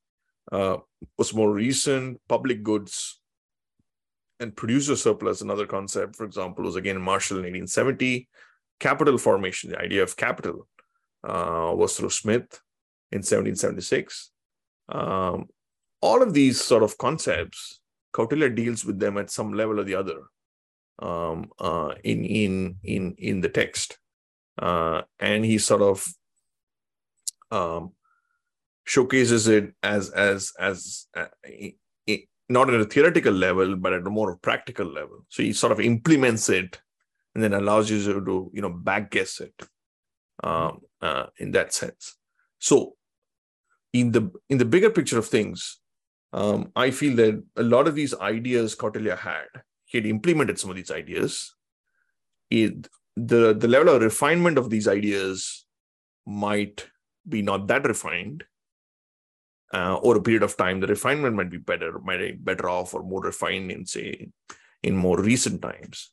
uh, 0.50 0.78
was 1.18 1.35
more 1.35 1.52
recent. 1.52 2.20
Public 2.28 2.62
goods 2.62 3.20
and 4.40 4.56
producer 4.56 4.96
surplus, 4.96 5.40
another 5.40 5.66
concept, 5.66 6.16
for 6.16 6.24
example, 6.24 6.64
was 6.64 6.76
again 6.76 7.00
Marshall 7.00 7.38
in 7.38 7.42
1870. 7.42 8.28
Capital 8.78 9.16
formation, 9.16 9.70
the 9.70 9.78
idea 9.78 10.02
of 10.02 10.16
capital, 10.16 10.68
uh, 11.24 11.72
was 11.74 11.96
through 11.96 12.11
Smith 12.11 12.61
in 13.12 13.18
1776. 13.18 14.31
Um, 14.88 15.46
all 16.00 16.22
of 16.22 16.35
these 16.35 16.61
sort 16.62 16.83
of 16.83 16.98
concepts, 16.98 17.81
Kautilya 18.14 18.55
deals 18.55 18.85
with 18.85 18.98
them 18.98 19.18
at 19.18 19.31
some 19.31 19.52
level 19.52 19.81
or 19.81 19.85
the 19.85 19.94
other 19.94 20.20
um, 20.98 21.50
uh, 21.59 21.94
in 22.05 22.24
in 22.24 22.76
in 22.83 23.14
in 23.18 23.40
the 23.40 23.48
text, 23.48 23.98
uh, 24.61 25.02
and 25.20 25.44
he 25.44 25.59
sort 25.59 25.83
of 25.83 26.07
um, 27.50 27.92
showcases 28.85 29.48
it 29.48 29.74
as 29.83 30.11
as 30.11 30.52
as 30.59 31.07
uh, 31.14 31.26
i- 31.44 31.74
i- 32.09 32.26
not 32.48 32.72
at 32.72 32.81
a 32.81 32.85
theoretical 32.85 33.33
level, 33.33 33.76
but 33.76 33.92
at 33.92 34.07
a 34.07 34.11
more 34.11 34.37
practical 34.37 34.87
level. 34.87 35.26
So 35.29 35.42
he 35.42 35.52
sort 35.52 35.72
of 35.72 35.81
implements 35.81 36.48
it, 36.48 36.81
and 37.35 37.42
then 37.42 37.52
allows 37.52 37.90
you 37.90 38.02
to 38.24 38.50
you 38.55 38.62
know 38.62 38.70
back 38.70 39.11
guess 39.11 39.40
it 39.40 39.55
um, 40.42 40.81
uh, 41.01 41.27
in 41.38 41.53
that 41.53 41.72
sense. 41.72 42.16
So 42.59 42.96
in 43.92 44.12
the 44.12 44.31
in 44.49 44.59
the 44.59 44.64
bigger 44.64 44.90
picture 44.90 45.18
of 45.18 45.27
things, 45.27 45.79
um, 46.33 46.72
I 46.77 46.90
feel 46.90 47.16
that 47.16 47.42
a 47.57 47.62
lot 47.62 47.88
of 47.88 47.94
these 47.94 48.14
ideas 48.14 48.77
Kautilya 48.77 49.18
had, 49.18 49.46
he 49.85 49.99
had 49.99 50.07
implemented 50.07 50.59
some 50.59 50.70
of 50.70 50.77
these 50.77 50.90
ideas. 50.90 51.55
It, 52.51 52.88
the 53.16 53.55
the 53.55 53.68
level 53.68 53.94
of 53.94 54.03
refinement 54.03 54.59
of 54.59 54.70
these 54.70 54.87
ideas 54.87 55.66
might 56.27 56.87
be 57.29 57.42
not 57.42 57.66
that 57.68 57.87
refined. 57.87 58.44
Uh, 59.75 59.99
over 60.01 60.18
a 60.18 60.22
period 60.22 60.44
of 60.44 60.57
time, 60.57 60.79
the 60.79 60.87
refinement 60.87 61.35
might 61.35 61.51
be 61.51 61.59
better, 61.59 61.99
might 61.99 62.18
be 62.18 62.33
better 62.33 62.68
off, 62.68 62.94
or 62.94 63.03
more 63.03 63.22
refined 63.22 63.70
in 63.72 63.85
say 63.85 64.29
in 64.83 64.94
more 64.94 65.20
recent 65.20 65.61
times. 65.61 66.12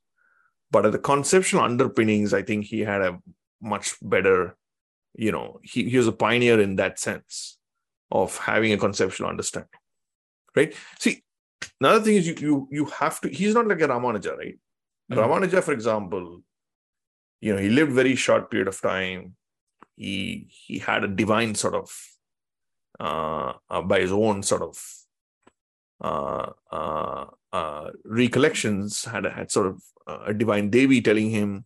But 0.72 0.88
at 0.88 0.92
the 0.92 1.00
conceptual 1.00 1.62
underpinnings, 1.62 2.34
I 2.34 2.42
think 2.42 2.66
he 2.66 2.80
had 2.80 3.02
a 3.02 3.20
much 3.64 3.96
better, 4.02 4.56
you 5.16 5.32
know, 5.32 5.60
he, 5.64 5.90
he 5.90 5.98
was 5.98 6.08
a 6.08 6.12
pioneer 6.12 6.60
in 6.62 6.76
that 6.76 7.00
sense 7.00 7.58
of 8.12 8.38
having 8.38 8.74
a 8.74 8.78
conceptual 8.78 9.28
understanding. 9.28 9.70
Right. 10.56 10.74
See, 11.00 11.24
another 11.80 12.02
thing 12.02 12.16
is 12.16 12.28
you 12.28 12.36
you 12.40 12.68
you 12.72 12.86
have 12.86 13.20
to, 13.22 13.30
he's 13.30 13.56
not 13.56 13.68
like 13.68 13.82
a 13.82 13.88
Ramanujan, 13.88 14.38
right? 14.38 14.60
Mhm. 15.12 15.18
Ramanujan, 15.18 15.64
for 15.64 15.74
example, 15.74 16.42
you 17.42 17.54
know, 17.54 17.60
he 17.60 17.70
lived 17.70 17.92
very 17.92 18.16
short 18.16 18.52
period 18.52 18.68
of 18.68 18.80
time. 18.80 19.36
He 19.96 20.48
he 20.50 20.80
had 20.80 21.04
a 21.04 21.08
divine 21.08 21.56
sort 21.56 21.76
of 21.76 21.92
uh, 23.00 23.54
uh 23.70 23.82
by 23.82 24.00
his 24.02 24.12
own 24.12 24.44
sort 24.44 24.62
of 24.62 24.76
uh 26.02 26.52
uh 26.72 27.26
uh 27.52 27.90
recollections 28.06 29.06
had 29.06 29.26
had 29.26 29.52
sort 29.52 29.68
of 29.68 29.82
uh, 30.08 30.20
a 30.28 30.34
divine 30.34 30.70
devi 30.70 31.02
telling 31.02 31.30
him 31.30 31.66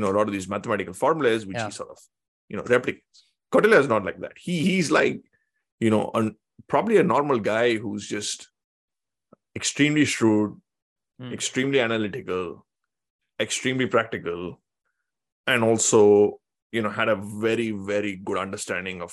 you 0.00 0.06
know 0.06 0.12
a 0.12 0.16
lot 0.18 0.28
of 0.28 0.32
these 0.32 0.48
mathematical 0.48 0.94
formulas 0.94 1.44
which 1.46 1.56
Yeah. 1.58 1.66
he 1.66 1.72
sort 1.72 1.90
of 1.90 1.98
you 2.48 2.56
know 2.56 2.62
replicates 2.62 3.24
Kautilya 3.52 3.80
is 3.80 3.88
not 3.88 4.04
like 4.04 4.20
that 4.20 4.38
he 4.38 4.54
he's 4.68 4.90
like 4.90 5.20
you 5.78 5.90
know 5.90 6.10
an, 6.14 6.36
probably 6.68 6.96
a 6.98 7.02
normal 7.02 7.38
guy 7.38 7.76
who's 7.76 8.08
just 8.08 8.48
extremely 9.62 10.04
shrewd 10.16 10.58
Hmm. 11.22 11.32
extremely 11.34 11.80
analytical 11.80 12.44
extremely 13.46 13.86
practical 13.94 14.58
and 15.46 15.62
also 15.62 15.98
you 16.76 16.80
know 16.84 16.92
had 16.98 17.10
a 17.10 17.16
very 17.16 17.66
very 17.88 18.12
good 18.28 18.38
understanding 18.38 19.02
of 19.02 19.12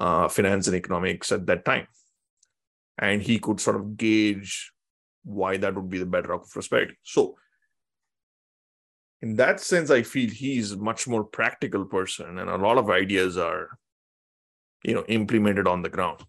uh, 0.00 0.28
finance 0.28 0.68
and 0.68 0.76
economics 0.78 1.30
at 1.36 1.44
that 1.50 1.66
time 1.66 1.86
and 3.08 3.20
he 3.28 3.38
could 3.38 3.60
sort 3.60 3.76
of 3.76 3.98
gauge 4.04 4.72
why 5.40 5.58
that 5.58 5.74
would 5.74 5.90
be 5.90 5.98
the 6.04 6.10
bedrock 6.16 6.44
of 6.46 6.50
prosperity 6.56 6.96
so 7.02 7.36
in 9.22 9.36
that 9.36 9.60
sense 9.60 9.90
i 9.90 10.02
feel 10.02 10.30
he's 10.30 10.72
a 10.72 10.76
much 10.76 11.06
more 11.06 11.24
practical 11.24 11.84
person 11.84 12.38
and 12.38 12.48
a 12.50 12.56
lot 12.56 12.78
of 12.78 12.90
ideas 12.90 13.36
are 13.36 13.78
you 14.84 14.94
know 14.94 15.04
implemented 15.08 15.66
on 15.66 15.82
the 15.82 15.88
ground 15.88 16.22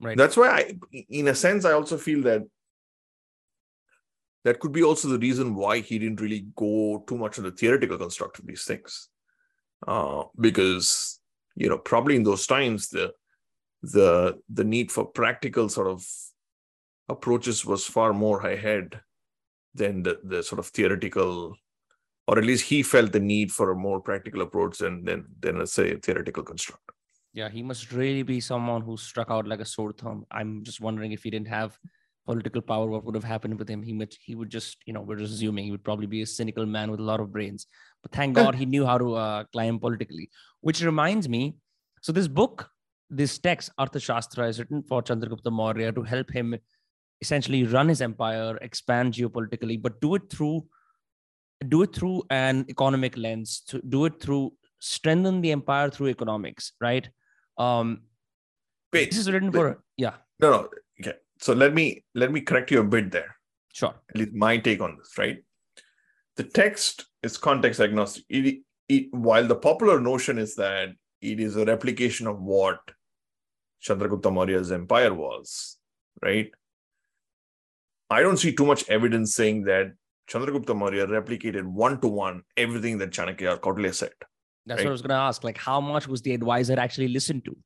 Right. 0.00 0.18
that's 0.18 0.36
why 0.36 0.48
i 0.48 0.78
in 1.08 1.28
a 1.28 1.34
sense 1.34 1.64
i 1.64 1.72
also 1.72 1.96
feel 1.96 2.22
that 2.22 2.42
that 4.44 4.58
could 4.58 4.72
be 4.72 4.82
also 4.82 5.06
the 5.06 5.18
reason 5.18 5.54
why 5.54 5.78
he 5.78 6.00
didn't 6.00 6.20
really 6.20 6.46
go 6.56 7.04
too 7.06 7.16
much 7.16 7.38
on 7.38 7.44
the 7.44 7.52
theoretical 7.52 7.98
construct 7.98 8.40
of 8.40 8.46
these 8.46 8.64
things 8.64 9.08
uh, 9.86 10.24
because 10.40 11.20
you 11.54 11.68
know 11.68 11.78
probably 11.78 12.16
in 12.16 12.24
those 12.24 12.46
times 12.48 12.88
the 12.88 13.12
the 13.82 14.38
the 14.52 14.64
need 14.64 14.90
for 14.90 15.04
practical 15.04 15.68
sort 15.68 15.86
of 15.86 16.04
approaches 17.08 17.64
was 17.64 17.84
far 17.84 18.12
more 18.12 18.40
ahead 18.46 19.00
than 19.74 20.02
the, 20.02 20.18
the 20.24 20.42
sort 20.42 20.58
of 20.58 20.66
theoretical 20.66 21.54
or 22.28 22.38
at 22.38 22.44
least 22.44 22.64
he 22.64 22.82
felt 22.82 23.12
the 23.12 23.20
need 23.20 23.50
for 23.52 23.70
a 23.70 23.76
more 23.76 24.00
practical 24.00 24.42
approach 24.42 24.78
than 24.78 25.04
than 25.04 25.24
than 25.40 25.58
let's 25.58 25.72
say 25.72 25.92
a 25.92 25.98
theoretical 25.98 26.42
construct 26.42 26.92
Yeah, 27.34 27.48
he 27.48 27.62
must 27.62 27.92
really 27.92 28.22
be 28.22 28.40
someone 28.40 28.82
who 28.82 28.96
struck 28.96 29.30
out 29.30 29.46
like 29.46 29.60
a 29.60 29.64
sore 29.64 29.92
thumb. 29.92 30.24
I'm 30.30 30.64
just 30.64 30.80
wondering 30.86 31.12
if 31.12 31.22
he 31.22 31.30
didn't 31.30 31.48
have 31.48 31.78
political 32.26 32.62
power, 32.62 32.86
what 32.86 33.04
would 33.04 33.14
have 33.14 33.24
happened 33.24 33.58
with 33.58 33.68
him? 33.68 33.82
He 33.82 33.92
would, 33.92 34.14
he 34.24 34.34
would 34.34 34.50
just, 34.50 34.78
you 34.86 34.92
know, 34.92 35.00
we're 35.00 35.16
just 35.16 35.34
assuming 35.34 35.64
he 35.64 35.70
would 35.70 35.84
probably 35.84 36.06
be 36.06 36.22
a 36.22 36.26
cynical 36.26 36.66
man 36.66 36.90
with 36.90 37.00
a 37.00 37.02
lot 37.02 37.20
of 37.20 37.32
brains. 37.32 37.66
But 38.02 38.12
thank 38.12 38.34
God 38.34 38.54
he 38.54 38.66
knew 38.66 38.86
how 38.86 38.98
to 38.98 39.14
uh, 39.14 39.44
climb 39.52 39.78
politically. 39.78 40.30
Which 40.60 40.82
reminds 40.82 41.28
me, 41.28 41.56
so 42.00 42.12
this 42.12 42.28
book, 42.28 42.68
this 43.10 43.38
text, 43.38 43.70
Arthashastra, 43.78 44.48
is 44.48 44.58
written 44.58 44.82
for 44.82 45.02
Chandragupta 45.02 45.50
Maurya 45.50 45.92
to 45.92 46.02
help 46.02 46.30
him 46.30 46.56
essentially 47.20 47.64
run 47.64 47.88
his 47.88 48.02
empire, 48.02 48.56
expand 48.62 49.14
geopolitically, 49.14 49.80
but 49.80 50.00
do 50.00 50.14
it 50.14 50.30
through 50.30 50.64
do 51.62 51.82
it 51.82 51.94
through 51.94 52.22
an 52.30 52.66
economic 52.68 53.16
lens, 53.16 53.62
to 53.68 53.80
do 53.82 54.04
it 54.04 54.20
through 54.20 54.52
strengthen 54.80 55.40
the 55.40 55.52
empire 55.52 55.90
through 55.90 56.08
economics, 56.08 56.72
right? 56.80 57.08
Um, 57.58 58.02
wait 58.92 59.10
this 59.10 59.20
is 59.20 59.30
written 59.30 59.52
for 59.52 59.82
yeah, 59.96 60.14
no 60.40 60.50
no 60.50 60.68
okay 61.00 61.16
so 61.38 61.52
let 61.52 61.74
me 61.74 62.04
let 62.14 62.32
me 62.32 62.40
correct 62.40 62.70
you 62.70 62.80
a 62.80 62.84
bit 62.84 63.10
there 63.10 63.36
sure, 63.72 63.94
at 64.10 64.16
least 64.16 64.32
my 64.32 64.58
take 64.58 64.80
on 64.80 64.96
this, 64.96 65.16
right? 65.18 65.38
The 66.36 66.44
text 66.44 67.06
is 67.22 67.36
context 67.36 67.80
agnostic. 67.80 68.24
It, 68.28 68.62
it, 68.88 69.08
while 69.12 69.46
the 69.46 69.56
popular 69.56 70.00
notion 70.00 70.38
is 70.38 70.54
that 70.56 70.90
it 71.20 71.40
is 71.40 71.56
a 71.56 71.64
replication 71.64 72.26
of 72.26 72.40
what 72.40 72.78
Chandragupta 73.82 74.32
Maurya's 74.32 74.72
empire 74.72 75.12
was, 75.12 75.76
right? 76.22 76.50
I 78.10 78.22
don't 78.22 78.36
see 78.36 78.54
too 78.54 78.66
much 78.66 78.88
evidence 78.88 79.34
saying 79.34 79.64
that 79.64 79.92
Chandragupta 80.30 80.74
Maurya 80.76 81.06
replicated 81.06 81.64
one 81.64 82.00
to 82.00 82.08
one 82.08 82.42
everything 82.56 82.98
that 82.98 83.10
Chanakya 83.10 83.54
or 83.54 83.58
Kautilya 83.58 83.94
said. 83.94 84.12
that's 84.66 84.78
Right. 84.78 84.84
what 84.86 84.90
I 84.90 84.92
was 84.92 85.02
going 85.02 85.10
to 85.10 85.14
ask. 85.16 85.42
Like, 85.44 85.58
how 85.58 85.80
much 85.80 86.06
was 86.06 86.22
the 86.22 86.32
advisor 86.34 86.78
actually 86.78 87.08
listened 87.08 87.44
to? 87.46 87.56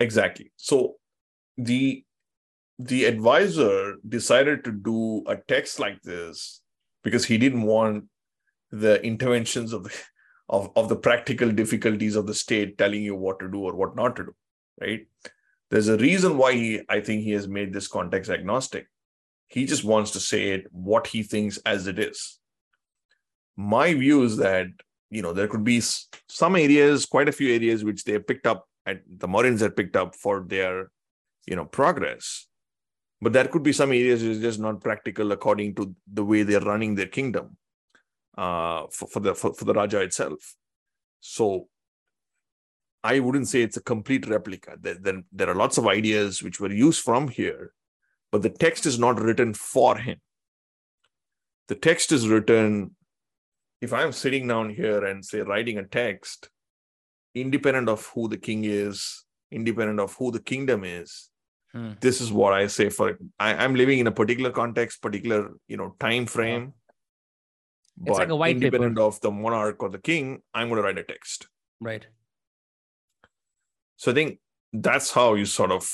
Exactly. 0.00 0.52
So 0.56 0.96
the 1.56 2.04
the 2.78 3.04
advisor 3.04 3.96
decided 4.08 4.64
to 4.64 4.72
do 4.72 5.22
a 5.26 5.36
text 5.36 5.78
like 5.78 6.00
this 6.02 6.62
because 7.04 7.26
he 7.26 7.36
didn't 7.36 7.62
want 7.62 8.04
the 8.72 9.02
interventions 9.04 9.72
of 9.72 9.84
the 9.84 9.94
of, 10.48 10.70
of 10.76 10.88
the 10.88 10.96
practical 10.96 11.50
difficulties 11.52 12.16
of 12.16 12.26
the 12.26 12.34
state 12.34 12.76
telling 12.78 13.02
you 13.02 13.14
what 13.14 13.38
to 13.40 13.48
do 13.50 13.60
or 13.60 13.74
what 13.76 13.94
not 13.94 14.16
to 14.16 14.24
do 14.24 14.34
right 14.80 15.06
there's 15.70 15.88
a 15.88 15.96
reason 15.98 16.36
why 16.38 16.52
he 16.54 16.80
i 16.88 17.00
think 17.00 17.22
he 17.22 17.30
has 17.32 17.46
made 17.46 17.72
this 17.72 17.86
context 17.86 18.30
agnostic 18.30 18.88
he 19.50 19.66
just 19.66 19.84
wants 19.84 20.12
to 20.12 20.20
say 20.20 20.50
it 20.50 20.66
what 20.72 21.06
he 21.08 21.22
thinks 21.22 21.58
as 21.66 21.86
it 21.86 21.98
is 21.98 22.38
my 23.56 23.92
view 23.94 24.22
is 24.22 24.36
that 24.36 24.66
you 25.10 25.22
know 25.22 25.32
there 25.32 25.48
could 25.48 25.64
be 25.64 25.80
some 26.28 26.56
areas 26.56 27.06
quite 27.06 27.28
a 27.28 27.36
few 27.40 27.52
areas 27.54 27.84
which 27.84 28.04
they 28.04 28.18
picked 28.18 28.46
up 28.46 28.66
and 28.86 29.00
the 29.18 29.28
Mauryans 29.28 29.60
had 29.60 29.76
picked 29.76 29.96
up 29.96 30.14
for 30.14 30.44
their 30.46 30.90
you 31.46 31.56
know 31.56 31.64
progress 31.64 32.46
but 33.20 33.32
there 33.32 33.48
could 33.48 33.62
be 33.62 33.72
some 33.72 33.90
areas 33.90 34.22
which 34.22 34.32
is 34.32 34.40
just 34.40 34.60
not 34.60 34.80
practical 34.80 35.32
according 35.32 35.74
to 35.74 35.94
the 36.10 36.24
way 36.24 36.42
they're 36.42 36.60
running 36.60 36.94
their 36.94 37.06
kingdom 37.06 37.56
uh, 38.38 38.86
for, 38.90 39.08
for 39.08 39.20
the 39.20 39.34
for, 39.34 39.52
for 39.52 39.64
the 39.64 39.74
Raja 39.74 40.00
itself. 40.00 40.54
So 41.20 41.68
I 43.04 43.20
wouldn't 43.20 43.48
say 43.48 43.62
it's 43.62 43.76
a 43.76 43.82
complete 43.82 44.26
replica. 44.26 44.76
There, 44.80 44.94
there, 44.94 45.22
there 45.32 45.50
are 45.50 45.54
lots 45.54 45.78
of 45.78 45.86
ideas 45.86 46.42
which 46.42 46.60
were 46.60 46.72
used 46.72 47.02
from 47.02 47.28
here, 47.28 47.72
but 48.32 48.42
the 48.42 48.50
text 48.50 48.86
is 48.86 48.98
not 48.98 49.20
written 49.20 49.54
for 49.54 49.96
him. 49.96 50.20
The 51.68 51.74
text 51.74 52.12
is 52.12 52.28
written, 52.28 52.96
if 53.80 53.92
I'm 53.92 54.12
sitting 54.12 54.46
down 54.46 54.70
here 54.70 55.04
and 55.04 55.24
say 55.24 55.40
writing 55.40 55.78
a 55.78 55.84
text, 55.84 56.50
independent 57.34 57.88
of 57.88 58.06
who 58.14 58.28
the 58.28 58.36
king 58.36 58.64
is, 58.64 59.24
independent 59.50 60.00
of 60.00 60.14
who 60.14 60.30
the 60.30 60.40
kingdom 60.40 60.84
is, 60.84 61.30
hmm. 61.72 61.92
this 62.00 62.20
is 62.20 62.32
what 62.32 62.52
I 62.52 62.66
say 62.66 62.88
for 62.88 63.10
it. 63.10 63.18
I, 63.38 63.64
am 63.64 63.74
living 63.74 63.98
in 63.98 64.06
a 64.06 64.12
particular 64.12 64.50
context, 64.50 65.02
particular, 65.02 65.50
you 65.68 65.76
know, 65.76 65.94
time 66.00 66.26
frame. 66.26 66.74
It's 68.02 68.08
but 68.08 68.18
like 68.18 68.28
a 68.30 68.36
white 68.36 68.56
independent 68.56 68.96
paper. 68.96 69.06
of 69.06 69.20
the 69.20 69.30
monarch 69.30 69.82
or 69.82 69.90
the 69.90 69.98
king, 69.98 70.42
I'm 70.54 70.68
going 70.68 70.78
to 70.78 70.82
write 70.82 70.98
a 70.98 71.04
text. 71.04 71.48
Right. 71.80 72.06
So 73.96 74.10
I 74.10 74.14
think 74.14 74.38
that's 74.72 75.12
how 75.12 75.34
you 75.34 75.44
sort 75.44 75.72
of 75.72 75.88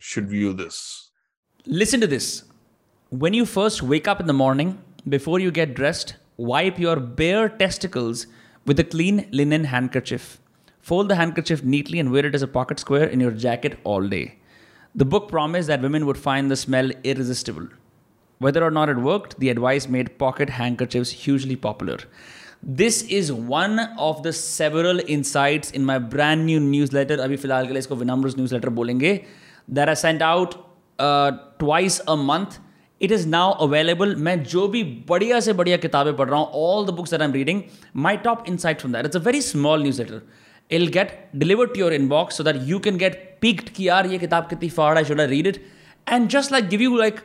should 0.00 0.28
view 0.28 0.52
this. 0.52 1.03
Listen 1.71 2.01
to 2.01 2.07
this. 2.07 2.45
When 3.09 3.35
you 3.35 3.45
first 3.45 3.83
wake 3.83 4.07
up 4.07 4.19
in 4.19 4.25
the 4.25 4.33
morning, 4.33 4.79
before 5.07 5.39
you 5.39 5.51
get 5.51 5.75
dressed, 5.75 6.15
wipe 6.35 6.79
your 6.79 6.95
bare 6.95 7.47
testicles 7.47 8.25
with 8.65 8.79
a 8.79 8.83
clean 8.83 9.27
linen 9.29 9.65
handkerchief. 9.65 10.41
Fold 10.81 11.09
the 11.09 11.15
handkerchief 11.15 11.63
neatly 11.63 11.99
and 11.99 12.11
wear 12.11 12.25
it 12.25 12.33
as 12.33 12.41
a 12.41 12.47
pocket 12.47 12.79
square 12.79 13.03
in 13.03 13.19
your 13.19 13.29
jacket 13.29 13.77
all 13.83 14.01
day. 14.01 14.39
The 14.95 15.05
book 15.05 15.29
promised 15.29 15.67
that 15.67 15.83
women 15.83 16.07
would 16.07 16.17
find 16.17 16.49
the 16.49 16.55
smell 16.55 16.89
irresistible. 17.03 17.67
Whether 18.39 18.63
or 18.63 18.71
not 18.71 18.89
it 18.89 18.97
worked, 18.97 19.39
the 19.39 19.49
advice 19.49 19.87
made 19.87 20.17
pocket 20.17 20.49
handkerchiefs 20.49 21.11
hugely 21.11 21.55
popular. 21.55 21.99
This 22.63 23.03
is 23.03 23.31
one 23.31 23.77
of 23.99 24.23
the 24.23 24.33
several 24.33 24.99
insights 25.07 25.69
in 25.69 25.85
my 25.85 25.99
brand 25.99 26.47
new 26.47 26.59
newsletter. 26.59 27.19
अभी 27.19 27.37
फिलहाल 27.37 27.67
के 27.67 27.73
लिए 27.73 27.79
इसको 27.79 27.95
विनम्र's 27.95 28.35
newsletter 28.39 28.69
बोलेंगे 28.79 29.13
that 29.69 29.87
I 29.87 29.93
sent 29.93 30.23
out 30.23 30.62
twice 30.98 31.98
a 32.00 32.14
month 32.14 32.60
it 33.00 33.12
is 33.12 33.26
now 33.28 33.52
available 33.64 34.14
मैं 34.16 34.42
जो 34.44 34.66
भी 34.68 34.82
बढ़िया 35.08 35.40
से 35.40 35.52
बढ़िया 35.52 35.76
किताबें 35.76 36.16
पढ़ 36.16 36.28
रहा 36.28 36.38
हूँ 36.40 36.48
all 36.54 36.86
the 36.86 36.90
books 36.90 37.10
that 37.10 37.20
I 37.20 37.28
am 37.28 37.34
reading 37.34 37.62
my 38.06 38.16
top 38.24 38.44
insight 38.48 38.80
from 38.80 38.92
that 38.92 39.06
it's 39.06 39.16
a 39.16 39.20
very 39.20 39.40
small 39.42 39.82
newsletter 40.02 40.22
I'll 40.70 40.86
get 40.88 41.18
deliver 41.36 41.66
to 41.66 41.80
your 41.80 41.94
inbox 41.94 42.36
so 42.36 42.44
that 42.44 42.56
you 42.68 42.78
can 42.78 42.98
get 42.98 43.20
picked 43.40 43.68
की 43.76 43.88
आर 43.98 44.06
ये 44.06 44.18
किताब 44.18 44.48
कितनी 44.50 44.68
फाड़ 44.70 44.96
I 44.98 45.04
should 45.04 45.20
I 45.20 45.26
read 45.26 45.46
it 45.46 45.64
and 46.06 46.28
just 46.28 46.52
like 46.52 46.68
give 46.68 46.82
you 46.82 46.96
like 46.98 47.20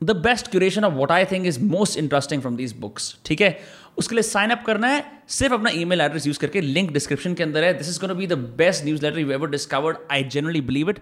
the 0.00 0.16
best 0.18 0.50
curation 0.50 0.84
of 0.84 0.94
what 0.94 1.10
I 1.12 1.24
think 1.32 1.46
is 1.46 1.60
most 1.64 1.98
interesting 1.98 2.40
from 2.40 2.56
these 2.56 2.72
books 2.80 3.16
ठीक 3.26 3.40
है? 3.40 3.58
उसके 3.98 4.14
लिए 4.14 4.22
साइन 4.22 4.50
अप 4.50 4.62
करना 4.66 4.88
है, 4.88 5.04
सिर्फ़ 5.28 5.54
अपना 5.54 5.70
मेल 5.86 6.00
एड्रेस 6.00 6.26
यूज़ 6.26 6.38
करके 6.38 6.60
लिंक 6.60 6.92
डिस्क्रिप्शन 6.92 7.34
के 7.34 7.42
अंदर 7.42 7.64
है. 7.64 7.72
This 7.78 7.88
is 7.88 7.98
gonna 8.00 8.14
be 8.18 8.26
the 8.26 8.38
best 8.58 8.84
news 8.84 9.04
letter 9.04 9.18
you 9.18 9.30
ever 9.30 9.50
discovered 9.50 9.96
I 10.12 10.24
generally 10.34 10.60
believe 10.70 10.90
it 10.90 10.98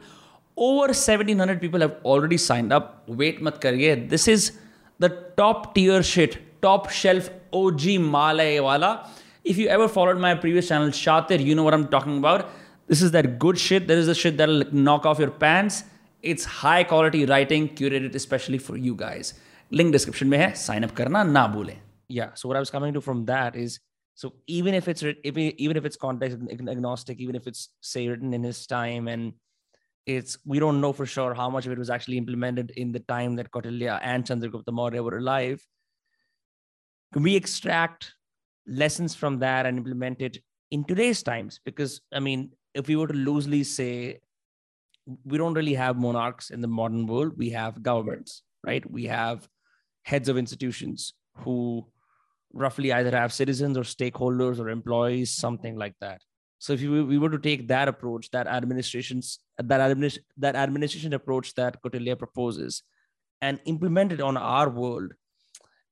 over 0.58 0.88
1700 0.88 1.60
people 1.60 1.80
have 1.80 1.96
already 2.04 2.36
signed 2.36 2.72
up. 2.72 3.04
Wait 3.06 3.40
mat 3.40 3.60
kariye. 3.60 4.08
This 4.08 4.26
is 4.28 4.52
the 4.98 5.10
top 5.36 5.74
tier 5.74 6.02
shit 6.02 6.38
top 6.60 6.90
shelf 6.90 7.30
og 7.52 7.80
Malay 8.14 8.58
wala. 8.60 9.08
If 9.44 9.56
you 9.56 9.68
ever 9.68 9.88
followed 9.88 10.18
my 10.18 10.34
previous 10.34 10.68
channel 10.68 10.88
shatir 10.88 11.44
you 11.44 11.54
know 11.54 11.62
what 11.62 11.74
i'm 11.74 11.88
talking 11.88 12.18
about. 12.18 12.50
This 12.88 13.02
is 13.02 13.10
that 13.12 13.38
good 13.38 13.58
shit. 13.58 13.86
This 13.86 13.98
is 13.98 14.06
the 14.06 14.14
shit 14.14 14.36
that'll 14.36 14.64
knock 14.72 15.04
off 15.04 15.18
your 15.18 15.30
pants. 15.30 15.84
It's 16.22 16.44
high 16.44 16.84
quality 16.84 17.26
writing 17.26 17.68
curated 17.68 18.14
especially 18.14 18.58
for 18.58 18.76
you 18.76 18.94
guys. 18.94 19.34
Link 19.70 19.92
description 19.92 20.28
mein 20.28 20.40
hai. 20.40 20.52
Sign 20.54 20.84
up 20.84 20.94
karna 20.94 21.24
na 21.24 21.48
bhule. 21.48 21.76
Yeah 22.08 22.30
so 22.34 22.48
what 22.48 22.56
i 22.56 22.60
was 22.60 22.70
coming 22.70 22.94
to 22.94 23.00
from 23.00 23.24
that 23.26 23.54
is 23.54 23.80
so 24.14 24.32
even 24.46 24.74
if 24.74 24.88
it's 24.88 25.04
even 25.24 25.76
if 25.76 25.84
it's 25.84 25.96
context 25.96 26.38
agnostic 26.76 27.20
even 27.20 27.36
if 27.36 27.46
it's 27.46 27.68
say 27.80 28.08
written 28.08 28.34
in 28.34 28.42
his 28.42 28.66
time 28.66 29.06
and 29.06 29.34
it's 30.08 30.38
we 30.44 30.58
don't 30.58 30.80
know 30.80 30.92
for 30.92 31.06
sure 31.06 31.34
how 31.34 31.48
much 31.50 31.66
of 31.66 31.72
it 31.72 31.78
was 31.78 31.90
actually 31.90 32.18
implemented 32.18 32.72
in 32.76 32.92
the 32.92 33.00
time 33.00 33.36
that 33.36 33.50
Kautilya 33.50 34.00
and 34.02 34.24
Chandragupta 34.24 34.72
Maurya 34.72 35.02
were 35.02 35.18
alive. 35.18 35.64
Can 37.12 37.22
we 37.22 37.36
extract 37.36 38.14
lessons 38.66 39.14
from 39.14 39.38
that 39.40 39.66
and 39.66 39.78
implement 39.78 40.22
it 40.22 40.38
in 40.70 40.84
today's 40.84 41.22
times? 41.22 41.60
Because 41.64 42.00
I 42.12 42.20
mean, 42.20 42.52
if 42.74 42.88
we 42.88 42.96
were 42.96 43.06
to 43.06 43.14
loosely 43.14 43.64
say 43.64 44.20
we 45.24 45.38
don't 45.38 45.54
really 45.54 45.74
have 45.74 45.96
monarchs 45.96 46.50
in 46.50 46.60
the 46.60 46.68
modern 46.68 47.06
world. 47.06 47.32
We 47.36 47.50
have 47.50 47.82
governments, 47.82 48.42
right? 48.64 48.88
We 48.90 49.04
have 49.04 49.48
heads 50.02 50.28
of 50.28 50.36
institutions 50.36 51.14
who 51.36 51.86
roughly 52.52 52.92
either 52.92 53.10
have 53.10 53.32
citizens 53.32 53.78
or 53.78 53.82
stakeholders 53.82 54.58
or 54.58 54.68
employees, 54.68 55.30
something 55.30 55.76
like 55.76 55.94
that. 56.00 56.22
So 56.58 56.72
if 56.72 56.80
you, 56.80 57.06
we 57.06 57.18
were 57.18 57.30
to 57.30 57.38
take 57.38 57.68
that 57.68 57.88
approach, 57.88 58.30
that 58.30 58.46
administration's 58.46 59.38
that 59.58 59.80
administ- 59.80 60.18
that 60.38 60.56
administration 60.56 61.12
approach 61.12 61.54
that 61.54 61.82
Kautilya 61.82 62.18
proposes, 62.18 62.82
and 63.40 63.60
implement 63.64 64.12
it 64.12 64.20
on 64.20 64.36
our 64.36 64.68
world, 64.68 65.14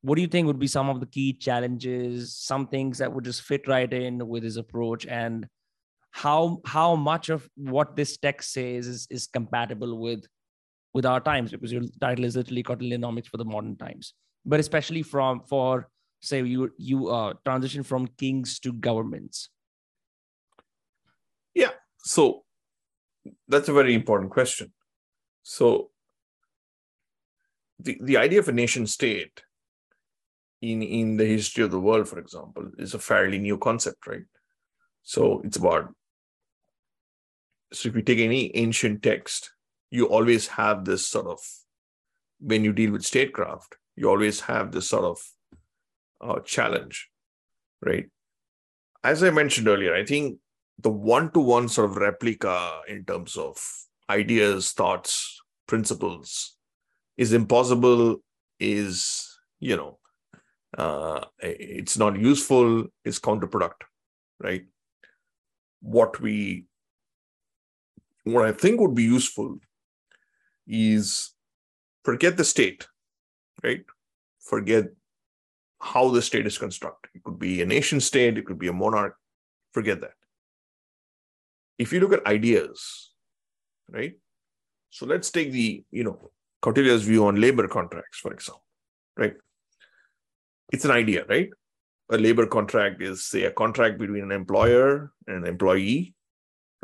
what 0.03 0.17
do 0.17 0.23
you 0.23 0.29
think 0.29 0.47
would 0.47 0.59
be 0.59 0.67
some 0.67 0.89
of 0.89 1.01
the 1.01 1.07
key 1.07 1.33
challenges? 1.33 2.37
Some 2.37 2.67
things 2.67 2.99
that 2.99 3.12
would 3.12 3.25
just 3.25 3.43
fit 3.43 3.69
right 3.69 3.93
in 3.93 4.27
with 4.27 4.43
his 4.43 4.57
approach, 4.57 5.07
and 5.07 5.49
how 6.11 6.61
how 6.64 6.97
much 6.97 7.29
of 7.29 7.49
what 7.57 7.95
this 7.95 8.17
text 8.17 8.53
says 8.53 8.87
is, 8.87 9.07
is 9.11 9.27
compatible 9.27 9.99
with 9.99 10.27
with 10.95 11.05
our 11.05 11.21
times 11.21 11.53
because 11.53 11.73
your 11.73 11.83
title 12.01 12.25
is 12.25 12.37
literally 12.37 12.62
Kautilyanomics 12.62 13.27
for 13.29 13.37
the 13.37 13.45
modern 13.45 13.77
times 13.77 14.14
but 14.47 14.61
especially 14.61 15.03
from 15.03 15.43
for 15.43 15.89
say 16.23 16.43
you 16.43 16.71
you 16.79 17.09
uh, 17.09 17.35
transition 17.45 17.83
from 17.83 18.07
kings 18.17 18.59
to 18.61 18.73
governments 18.73 19.51
yeah. 21.57 21.72
So 21.98 22.44
that's 23.48 23.68
a 23.68 23.72
very 23.72 23.94
important 23.94 24.30
question. 24.30 24.72
So 25.42 25.90
the, 27.80 27.98
the 28.00 28.16
idea 28.18 28.38
of 28.38 28.48
a 28.48 28.52
nation 28.52 28.86
state 28.86 29.42
in 30.62 30.82
in 30.82 31.16
the 31.16 31.26
history 31.26 31.62
of 31.64 31.70
the 31.70 31.80
world 31.80 32.09
for 32.09 32.18
example 32.18 32.70
is 32.78 32.94
a 32.94 32.98
fairly 32.98 33.38
new 33.38 33.59
concept 33.59 34.07
right? 34.07 34.28
So 35.02 35.42
it's 35.44 35.59
about 35.59 35.92
so 37.72 37.88
if 37.88 37.96
you 37.96 38.02
take 38.02 38.18
any 38.18 38.54
ancient 38.57 39.02
text, 39.02 39.50
you 39.90 40.07
always 40.07 40.46
have 40.48 40.84
this 40.84 41.07
sort 41.07 41.26
of, 41.26 41.40
when 42.40 42.64
you 42.64 42.72
deal 42.72 42.92
with 42.92 43.04
statecraft, 43.04 43.76
you 43.96 44.09
always 44.09 44.40
have 44.40 44.72
this 44.72 44.88
sort 44.88 45.04
of 45.04 45.18
uh, 46.20 46.40
challenge, 46.40 47.09
right? 47.84 48.07
As 49.02 49.22
I 49.22 49.30
mentioned 49.30 49.68
earlier, 49.68 49.94
I 49.94 50.04
think 50.04 50.38
the 50.79 50.91
one 50.91 51.31
to 51.33 51.41
one 51.41 51.68
sort 51.68 51.91
of 51.91 51.97
replica 51.97 52.81
in 52.89 53.05
terms 53.05 53.37
of 53.37 53.57
ideas, 54.11 54.72
thoughts, 54.72 55.41
principles 55.66 56.57
is 57.16 57.33
impossible, 57.33 58.18
is, 58.61 59.39
you 59.59 59.77
know, 59.77 59.99
uh, 60.77 61.24
it's 61.41 61.97
not 61.97 62.18
useful, 62.18 62.87
is 63.05 63.18
counterproductive, 63.18 63.89
right? 64.39 64.64
What 65.81 66.20
we 66.20 66.66
what 68.24 68.45
I 68.45 68.53
think 68.53 68.81
would 68.81 68.95
be 68.95 69.05
useful 69.05 69.59
is 70.66 71.33
forget 72.05 72.37
the 72.37 72.45
state, 72.45 72.89
right? 73.62 73.85
Forget 74.41 74.87
how 75.81 76.11
the 76.11 76.20
state 76.20 76.47
is 76.47 76.59
constructed. 76.59 77.11
It 77.14 77.22
could 77.22 77.39
be 77.39 77.62
a 77.62 77.66
nation 77.66 78.01
state, 78.01 78.37
it 78.37 78.45
could 78.47 78.59
be 78.59 78.68
a 78.68 78.72
monarch. 78.72 79.16
Forget 79.72 80.01
that. 80.01 80.16
If 81.79 81.93
you 81.93 82.01
look 82.01 82.12
at 82.12 82.27
ideas, 82.27 83.12
right? 83.89 84.14
So 84.91 85.07
let's 85.07 85.31
take 85.31 85.53
the, 85.53 85.85
you 85.91 86.05
know, 86.05 86.31
Kautilya's 86.62 87.03
view 87.03 87.27
on 87.27 87.41
labor 87.41 87.68
contracts, 87.68 88.18
for 88.18 88.33
example, 88.33 88.64
right? 89.16 89.35
It's 90.72 90.85
an 90.85 90.91
idea, 90.91 91.24
right? 91.29 91.51
A 92.11 92.18
labor 92.18 92.47
contract 92.47 93.03
is, 93.03 93.24
say, 93.24 93.45
a 93.45 93.51
contract 93.51 93.99
between 93.99 94.22
an 94.22 94.33
employer 94.33 95.12
and 95.27 95.37
an 95.37 95.47
employee 95.47 96.14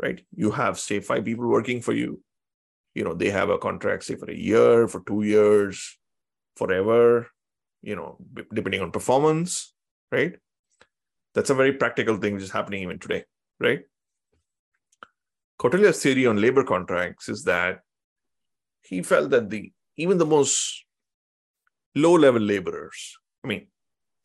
right? 0.01 0.21
You 0.35 0.51
have, 0.51 0.79
say, 0.79 0.99
five 0.99 1.23
people 1.23 1.47
working 1.47 1.81
for 1.81 1.93
you. 1.93 2.21
You 2.95 3.03
know, 3.03 3.13
they 3.13 3.29
have 3.29 3.49
a 3.49 3.57
contract, 3.57 4.03
say, 4.03 4.15
for 4.15 4.29
a 4.29 4.35
year, 4.35 4.87
for 4.87 5.01
two 5.01 5.23
years, 5.23 5.97
forever. 6.55 7.29
you 7.83 7.95
know, 7.95 8.17
depending 8.53 8.81
on 8.81 8.91
performance, 8.91 9.73
right? 10.11 10.35
That's 11.35 11.49
a 11.49 11.53
very 11.53 11.73
practical 11.73 12.17
thing 12.17 12.33
which 12.33 12.43
is 12.43 12.51
happening 12.51 12.81
even 12.83 12.97
today, 12.97 13.25
right? 13.59 13.81
Kautilya's 15.59 16.01
theory 16.01 16.25
on 16.25 16.41
labor 16.41 16.63
contracts 16.63 17.29
is 17.29 17.43
that 17.43 17.79
he 18.81 19.01
felt 19.01 19.29
that 19.29 19.49
the 19.49 19.71
even 19.97 20.17
the 20.17 20.25
most 20.25 20.85
low 21.95 22.13
level 22.13 22.41
laborers, 22.41 23.17
I 23.43 23.47
mean, 23.47 23.67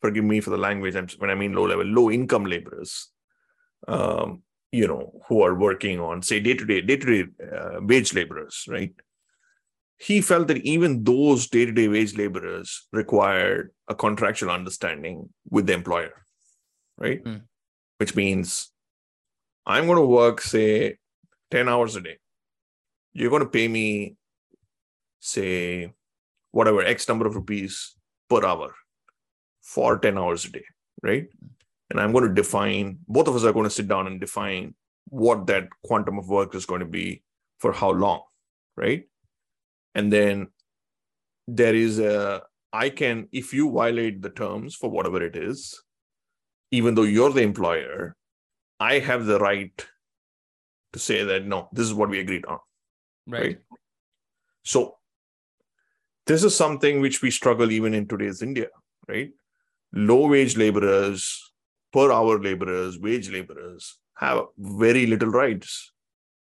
forgive 0.01 0.23
me 0.23 0.39
for 0.39 0.49
the 0.49 0.57
language, 0.57 0.95
when 1.19 1.29
I 1.29 1.35
mean 1.35 1.53
low 1.53 1.67
level, 1.67 1.85
low 1.85 2.09
income 2.09 2.45
laborers, 2.45 3.09
um, 3.87 4.43
you 4.71 4.87
know, 4.87 5.21
who 5.27 5.41
are 5.43 5.55
working 5.55 5.99
on, 5.99 6.21
say, 6.21 6.39
day 6.39 6.53
to 6.53 6.65
day, 6.65 6.81
day 6.81 6.97
to 6.97 7.25
day 7.25 7.31
wage 7.81 8.13
laborers, 8.13 8.65
right? 8.67 8.93
He 9.97 10.21
felt 10.21 10.47
that 10.47 10.57
even 10.57 11.03
those 11.03 11.47
day 11.47 11.65
to 11.65 11.71
day 11.71 11.87
wage 11.87 12.17
laborers 12.17 12.87
required 12.91 13.71
a 13.87 13.95
contractual 13.95 14.49
understanding 14.49 15.29
with 15.49 15.67
the 15.67 15.73
employer, 15.73 16.23
right? 16.97 17.23
Mm. 17.23 17.41
Which 17.97 18.15
means 18.15 18.71
I'm 19.65 19.85
going 19.85 19.97
to 19.97 20.05
work, 20.05 20.41
say, 20.41 20.97
10 21.51 21.69
hours 21.69 21.95
a 21.95 22.01
day. 22.01 22.17
You're 23.13 23.29
going 23.29 23.43
to 23.43 23.49
pay 23.49 23.67
me, 23.67 24.15
say, 25.19 25.91
whatever, 26.51 26.83
X 26.83 27.07
number 27.07 27.27
of 27.27 27.35
rupees 27.35 27.95
per 28.29 28.45
hour 28.45 28.73
for 29.61 29.97
10 29.97 30.17
hours 30.17 30.45
a 30.45 30.51
day, 30.51 30.65
right? 31.03 31.27
And 31.89 31.99
I'm 31.99 32.11
going 32.11 32.27
to 32.27 32.33
define, 32.33 32.99
both 33.07 33.27
of 33.27 33.35
us 33.35 33.43
are 33.43 33.53
going 33.53 33.65
to 33.65 33.69
sit 33.69 33.87
down 33.87 34.07
and 34.07 34.19
define 34.19 34.75
what 35.07 35.47
that 35.47 35.67
quantum 35.83 36.19
of 36.19 36.29
work 36.29 36.53
is 36.53 36.65
going 36.65 36.81
to 36.81 36.85
be 36.85 37.23
for 37.57 37.73
how 37.73 37.91
long, 37.91 38.21
right? 38.77 39.05
And 39.95 40.13
then 40.13 40.47
there 41.47 41.73
is 41.73 41.99
a, 41.99 42.43
I 42.71 42.89
can, 42.89 43.27
if 43.31 43.53
you 43.53 43.71
violate 43.71 44.21
the 44.21 44.29
terms 44.29 44.75
for 44.75 44.89
whatever 44.89 45.23
it 45.23 45.35
is, 45.35 45.81
even 46.71 46.93
though 46.93 47.03
you're 47.03 47.31
the 47.31 47.41
employer, 47.41 48.15
I 48.79 48.99
have 48.99 49.25
the 49.25 49.39
right 49.39 49.85
to 50.93 50.99
say 50.99 51.23
that 51.23 51.45
no, 51.45 51.69
this 51.71 51.85
is 51.85 51.93
what 51.93 52.09
we 52.09 52.19
agreed 52.19 52.45
on. 52.45 52.59
Right. 53.27 53.41
right? 53.41 53.57
So 54.63 54.95
this 56.25 56.43
is 56.43 56.55
something 56.55 57.01
which 57.01 57.21
we 57.21 57.31
struggle 57.31 57.71
even 57.71 57.93
in 57.93 58.07
today's 58.07 58.41
India, 58.41 58.67
right? 59.07 59.31
Low 59.93 60.27
wage 60.27 60.57
laborers, 60.57 61.51
per 61.91 62.11
hour 62.11 62.39
laborers, 62.39 62.99
wage 62.99 63.29
laborers 63.31 63.97
have 64.15 64.45
very 64.57 65.07
little 65.07 65.29
rights 65.29 65.91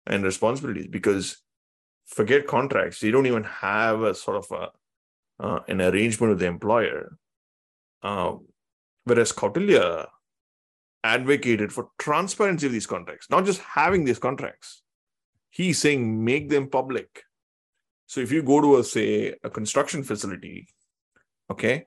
and 0.07 0.25
responsibilities 0.25 0.89
because 0.89 1.39
forget 2.07 2.47
contracts, 2.47 3.01
they 3.01 3.11
don't 3.11 3.27
even 3.27 3.45
have 3.45 4.03
a 4.03 4.15
sort 4.15 4.37
of 4.37 4.51
a 4.51 4.71
uh, 5.43 5.61
an 5.69 5.81
arrangement 5.81 6.31
with 6.31 6.41
the 6.41 6.47
employer. 6.47 7.17
Uh, 8.03 8.35
whereas 9.05 9.33
Kautilya 9.33 10.07
advocated 11.03 11.73
for 11.73 11.89
transparency 11.99 12.67
of 12.67 12.73
these 12.73 12.87
contracts, 12.87 13.31
not 13.31 13.45
just 13.45 13.61
having 13.61 14.05
these 14.05 14.19
contracts. 14.19 14.83
He's 15.51 15.79
saying 15.79 16.25
make 16.25 16.49
them 16.49 16.69
public. 16.69 17.25
So 18.07 18.21
if 18.21 18.33
you 18.33 18.43
go 18.43 18.61
to 18.61 18.79
a 18.79 18.85
say 18.85 19.35
a 19.43 19.51
construction 19.51 20.03
facility, 20.03 20.69
okay, 21.51 21.87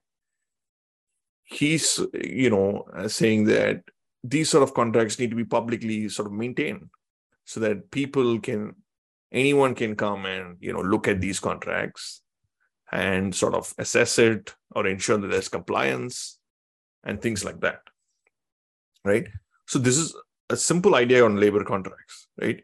he's 1.43 1.99
you 2.14 2.49
know 2.49 2.86
uh, 2.95 3.07
saying 3.07 3.45
that 3.45 3.84
these 4.24 4.49
sort 4.49 4.64
of 4.64 4.74
contracts 4.74 5.20
need 5.20 5.30
to 5.30 5.36
be 5.36 5.45
publicly 5.45 6.09
sort 6.09 6.28
of 6.28 6.34
maintained 6.34 6.89
so 7.45 7.59
that 7.59 7.91
people 7.91 8.39
can 8.39 8.76
anyone 9.32 9.76
can 9.76 9.95
come 9.95 10.26
and 10.26 10.57
you 10.59 10.72
know 10.72 10.82
look 10.82 11.07
at 11.07 11.20
these 11.20 11.39
contracts 11.39 12.22
and 12.91 13.36
sort 13.36 13.53
of 13.53 13.74
assess 13.78 14.20
it 14.20 14.55
or 14.72 14.88
ensure 14.88 15.18
that 15.18 15.28
there's 15.28 15.49
compliance 15.49 16.38
and 17.03 17.22
things 17.22 17.43
like 17.43 17.59
that 17.59 17.80
right? 19.04 19.28
So 19.68 19.80
this 19.80 19.97
is 19.97 20.16
a 20.49 20.58
simple 20.58 20.95
idea 20.95 21.26
on 21.26 21.39
labor 21.39 21.64
contracts, 21.64 22.28
right? 22.39 22.62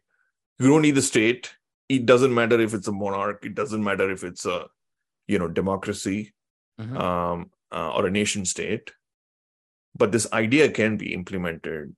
You 0.59 0.67
don't 0.67 0.81
need 0.81 0.95
the 0.95 1.01
state. 1.01 1.51
It 1.87 2.05
doesn't 2.05 2.33
matter 2.33 2.59
if 2.59 2.73
it's 2.73 2.87
a 2.87 2.91
monarch. 2.91 3.45
It 3.45 3.55
doesn't 3.55 3.83
matter 3.83 4.11
if 4.11 4.23
it's 4.23 4.45
a, 4.45 4.67
you 5.27 5.39
know, 5.39 5.47
democracy 5.47 6.33
mm-hmm. 6.79 6.97
um, 6.97 7.51
uh, 7.71 7.91
or 7.93 8.07
a 8.07 8.11
nation 8.11 8.45
state. 8.45 8.91
But 9.95 10.11
this 10.11 10.31
idea 10.31 10.69
can 10.71 10.97
be 10.97 11.13
implemented 11.13 11.95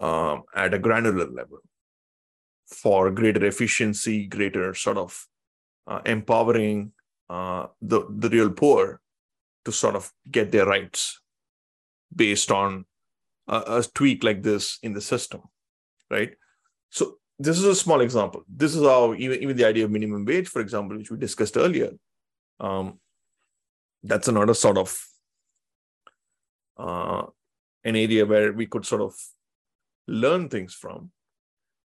um, 0.00 0.44
at 0.54 0.74
a 0.74 0.78
granular 0.78 1.30
level 1.30 1.58
for 2.66 3.10
greater 3.10 3.44
efficiency, 3.44 4.26
greater 4.26 4.74
sort 4.74 4.98
of 4.98 5.26
uh, 5.86 6.00
empowering 6.04 6.92
uh, 7.30 7.66
the 7.80 8.06
the 8.10 8.28
real 8.28 8.50
poor 8.50 9.00
to 9.64 9.72
sort 9.72 9.96
of 9.96 10.12
get 10.30 10.50
their 10.50 10.66
rights 10.66 11.20
based 12.14 12.50
on 12.50 12.84
a, 13.48 13.78
a 13.78 13.84
tweak 13.94 14.22
like 14.22 14.42
this 14.42 14.78
in 14.82 14.92
the 14.92 15.00
system, 15.00 15.42
right? 16.10 16.32
So 16.90 17.18
this 17.38 17.58
is 17.58 17.64
a 17.64 17.74
small 17.74 18.00
example. 18.00 18.42
This 18.48 18.74
is 18.74 18.82
how 18.82 19.14
even, 19.14 19.42
even 19.42 19.56
the 19.56 19.64
idea 19.64 19.84
of 19.84 19.90
minimum 19.90 20.24
wage, 20.24 20.48
for 20.48 20.60
example, 20.60 20.96
which 20.96 21.10
we 21.10 21.18
discussed 21.18 21.56
earlier, 21.56 21.92
um, 22.60 22.98
that's 24.02 24.28
another 24.28 24.54
sort 24.54 24.78
of 24.78 24.96
uh, 26.76 27.24
an 27.84 27.96
area 27.96 28.26
where 28.26 28.52
we 28.52 28.66
could 28.66 28.86
sort 28.86 29.02
of 29.02 29.14
learn 30.06 30.48
things 30.48 30.74
from 30.74 31.10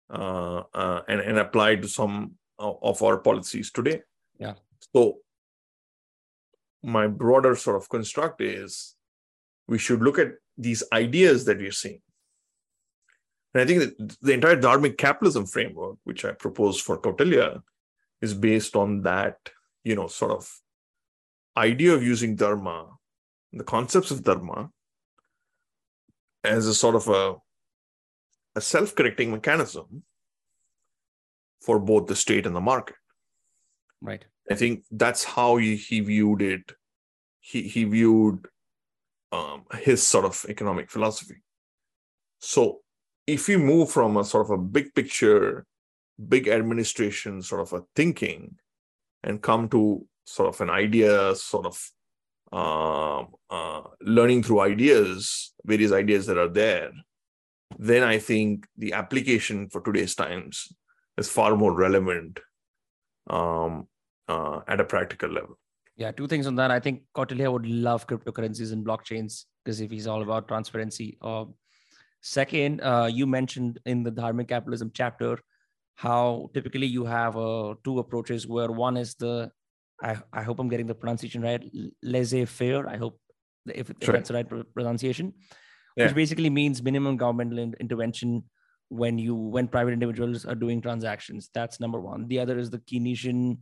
uh, 0.09 0.63
uh, 0.73 1.01
and, 1.07 1.21
and 1.21 1.37
apply 1.37 1.75
to 1.75 1.87
some 1.87 2.33
of 2.59 3.01
our 3.01 3.17
policies 3.17 3.71
today. 3.71 4.01
Yeah. 4.39 4.53
So 4.93 5.17
my 6.83 7.07
broader 7.07 7.55
sort 7.55 7.77
of 7.77 7.89
construct 7.89 8.41
is 8.41 8.95
we 9.67 9.77
should 9.77 10.01
look 10.01 10.19
at 10.19 10.33
these 10.57 10.83
ideas 10.93 11.45
that 11.45 11.57
we're 11.57 11.71
seeing. 11.71 12.01
And 13.53 13.61
I 13.61 13.65
think 13.65 13.79
that 13.79 14.17
the 14.21 14.33
entire 14.33 14.55
Dharmic 14.55 14.97
capitalism 14.97 15.45
framework, 15.45 15.97
which 16.03 16.23
I 16.23 16.31
proposed 16.31 16.81
for 16.81 16.97
Kautilya, 16.97 17.61
is 18.21 18.33
based 18.33 18.75
on 18.75 19.01
that, 19.01 19.37
you 19.83 19.95
know, 19.95 20.07
sort 20.07 20.31
of 20.31 20.49
idea 21.57 21.93
of 21.93 22.03
using 22.03 22.35
dharma, 22.35 22.87
the 23.51 23.63
concepts 23.63 24.11
of 24.11 24.23
dharma, 24.23 24.69
as 26.43 26.65
a 26.67 26.73
sort 26.73 26.95
of 26.95 27.07
a, 27.09 27.35
a 28.55 28.61
self-correcting 28.61 29.31
mechanism 29.31 30.03
for 31.61 31.79
both 31.79 32.07
the 32.07 32.15
state 32.15 32.45
and 32.45 32.55
the 32.55 32.61
market. 32.61 32.95
Right. 34.01 34.25
I 34.49 34.55
think 34.55 34.85
that's 34.91 35.23
how 35.23 35.57
he, 35.57 35.75
he 35.75 35.99
viewed 35.99 36.41
it. 36.41 36.71
He 37.39 37.63
he 37.63 37.83
viewed 37.85 38.47
um, 39.31 39.63
his 39.79 40.05
sort 40.05 40.25
of 40.25 40.45
economic 40.49 40.89
philosophy. 40.89 41.41
So 42.39 42.81
if 43.27 43.47
we 43.47 43.57
move 43.57 43.91
from 43.91 44.17
a 44.17 44.23
sort 44.23 44.45
of 44.45 44.51
a 44.51 44.57
big 44.57 44.93
picture, 44.93 45.65
big 46.27 46.47
administration 46.47 47.41
sort 47.41 47.61
of 47.61 47.73
a 47.73 47.83
thinking 47.95 48.57
and 49.23 49.41
come 49.41 49.69
to 49.69 50.05
sort 50.25 50.49
of 50.49 50.61
an 50.61 50.69
idea, 50.69 51.35
sort 51.35 51.65
of 51.65 51.91
uh, 52.51 53.23
uh, 53.49 53.81
learning 54.01 54.43
through 54.43 54.61
ideas, 54.61 55.53
various 55.63 55.91
ideas 55.91 56.25
that 56.25 56.37
are 56.37 56.49
there, 56.49 56.91
then 57.79 58.03
I 58.03 58.19
think 58.19 58.67
the 58.77 58.93
application 58.93 59.69
for 59.69 59.81
today's 59.81 60.15
times 60.15 60.67
is 61.17 61.29
far 61.29 61.55
more 61.55 61.73
relevant 61.73 62.39
um, 63.29 63.87
uh, 64.27 64.61
at 64.67 64.81
a 64.81 64.83
practical 64.83 65.29
level. 65.29 65.57
Yeah, 65.97 66.11
two 66.11 66.27
things 66.27 66.47
on 66.47 66.55
that. 66.55 66.71
I 66.71 66.79
think 66.79 67.03
Kautilya 67.15 67.51
would 67.51 67.65
love 67.65 68.07
cryptocurrencies 68.07 68.71
and 68.71 68.85
blockchains 68.85 69.45
because 69.63 69.81
if 69.81 69.91
he's 69.91 70.07
all 70.07 70.21
about 70.21 70.47
transparency. 70.47 71.17
Uh, 71.21 71.45
second, 72.21 72.81
uh, 72.81 73.09
you 73.11 73.27
mentioned 73.27 73.79
in 73.85 74.03
the 74.03 74.11
Dharmic 74.11 74.47
Capitalism 74.47 74.91
chapter 74.93 75.39
how 75.95 76.49
typically 76.53 76.87
you 76.87 77.05
have 77.05 77.37
uh, 77.37 77.75
two 77.83 77.99
approaches 77.99 78.47
where 78.47 78.71
one 78.71 78.97
is 78.97 79.15
the, 79.15 79.51
I, 80.01 80.17
I 80.33 80.41
hope 80.41 80.59
I'm 80.59 80.69
getting 80.69 80.87
the 80.87 80.95
pronunciation 80.95 81.43
right, 81.43 81.63
laissez-faire. 82.01 82.87
I 82.87 82.97
hope 82.97 83.19
if, 83.67 83.89
if 83.89 83.99
that's 83.99 84.29
the 84.29 84.33
right 84.33 84.73
pronunciation, 84.73 85.33
yeah. 85.95 86.05
which 86.05 86.15
basically 86.15 86.49
means 86.49 86.81
minimum 86.81 87.17
governmental 87.17 87.59
intervention 87.79 88.43
when 88.89 89.17
you 89.17 89.35
when 89.35 89.67
private 89.67 89.91
individuals 89.93 90.45
are 90.45 90.55
doing 90.55 90.81
transactions. 90.81 91.49
That's 91.53 91.79
number 91.79 91.99
one. 91.99 92.27
The 92.27 92.39
other 92.39 92.57
is 92.57 92.69
the 92.69 92.79
Keynesian 92.79 93.59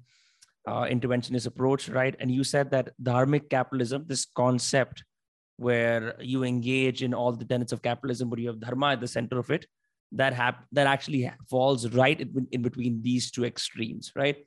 uh, 0.69 0.85
interventionist 0.85 1.47
approach, 1.47 1.89
right? 1.89 2.15
And 2.19 2.29
you 2.31 2.43
said 2.43 2.69
that 2.71 2.91
dharmic 3.01 3.49
capitalism, 3.49 4.05
this 4.07 4.25
concept 4.25 5.03
where 5.57 6.15
you 6.21 6.43
engage 6.43 7.01
in 7.03 7.13
all 7.13 7.31
the 7.31 7.43
tenets 7.43 7.71
of 7.71 7.81
capitalism, 7.81 8.29
but 8.29 8.39
you 8.39 8.47
have 8.47 8.59
dharma 8.59 8.91
at 8.93 9.01
the 9.01 9.07
center 9.07 9.39
of 9.39 9.49
it, 9.49 9.65
that 10.11 10.33
hap- 10.33 10.65
that 10.71 10.87
actually 10.87 11.29
falls 11.49 11.89
right 11.89 12.21
in, 12.21 12.47
in 12.51 12.61
between 12.61 13.01
these 13.01 13.31
two 13.31 13.45
extremes, 13.45 14.11
right? 14.15 14.37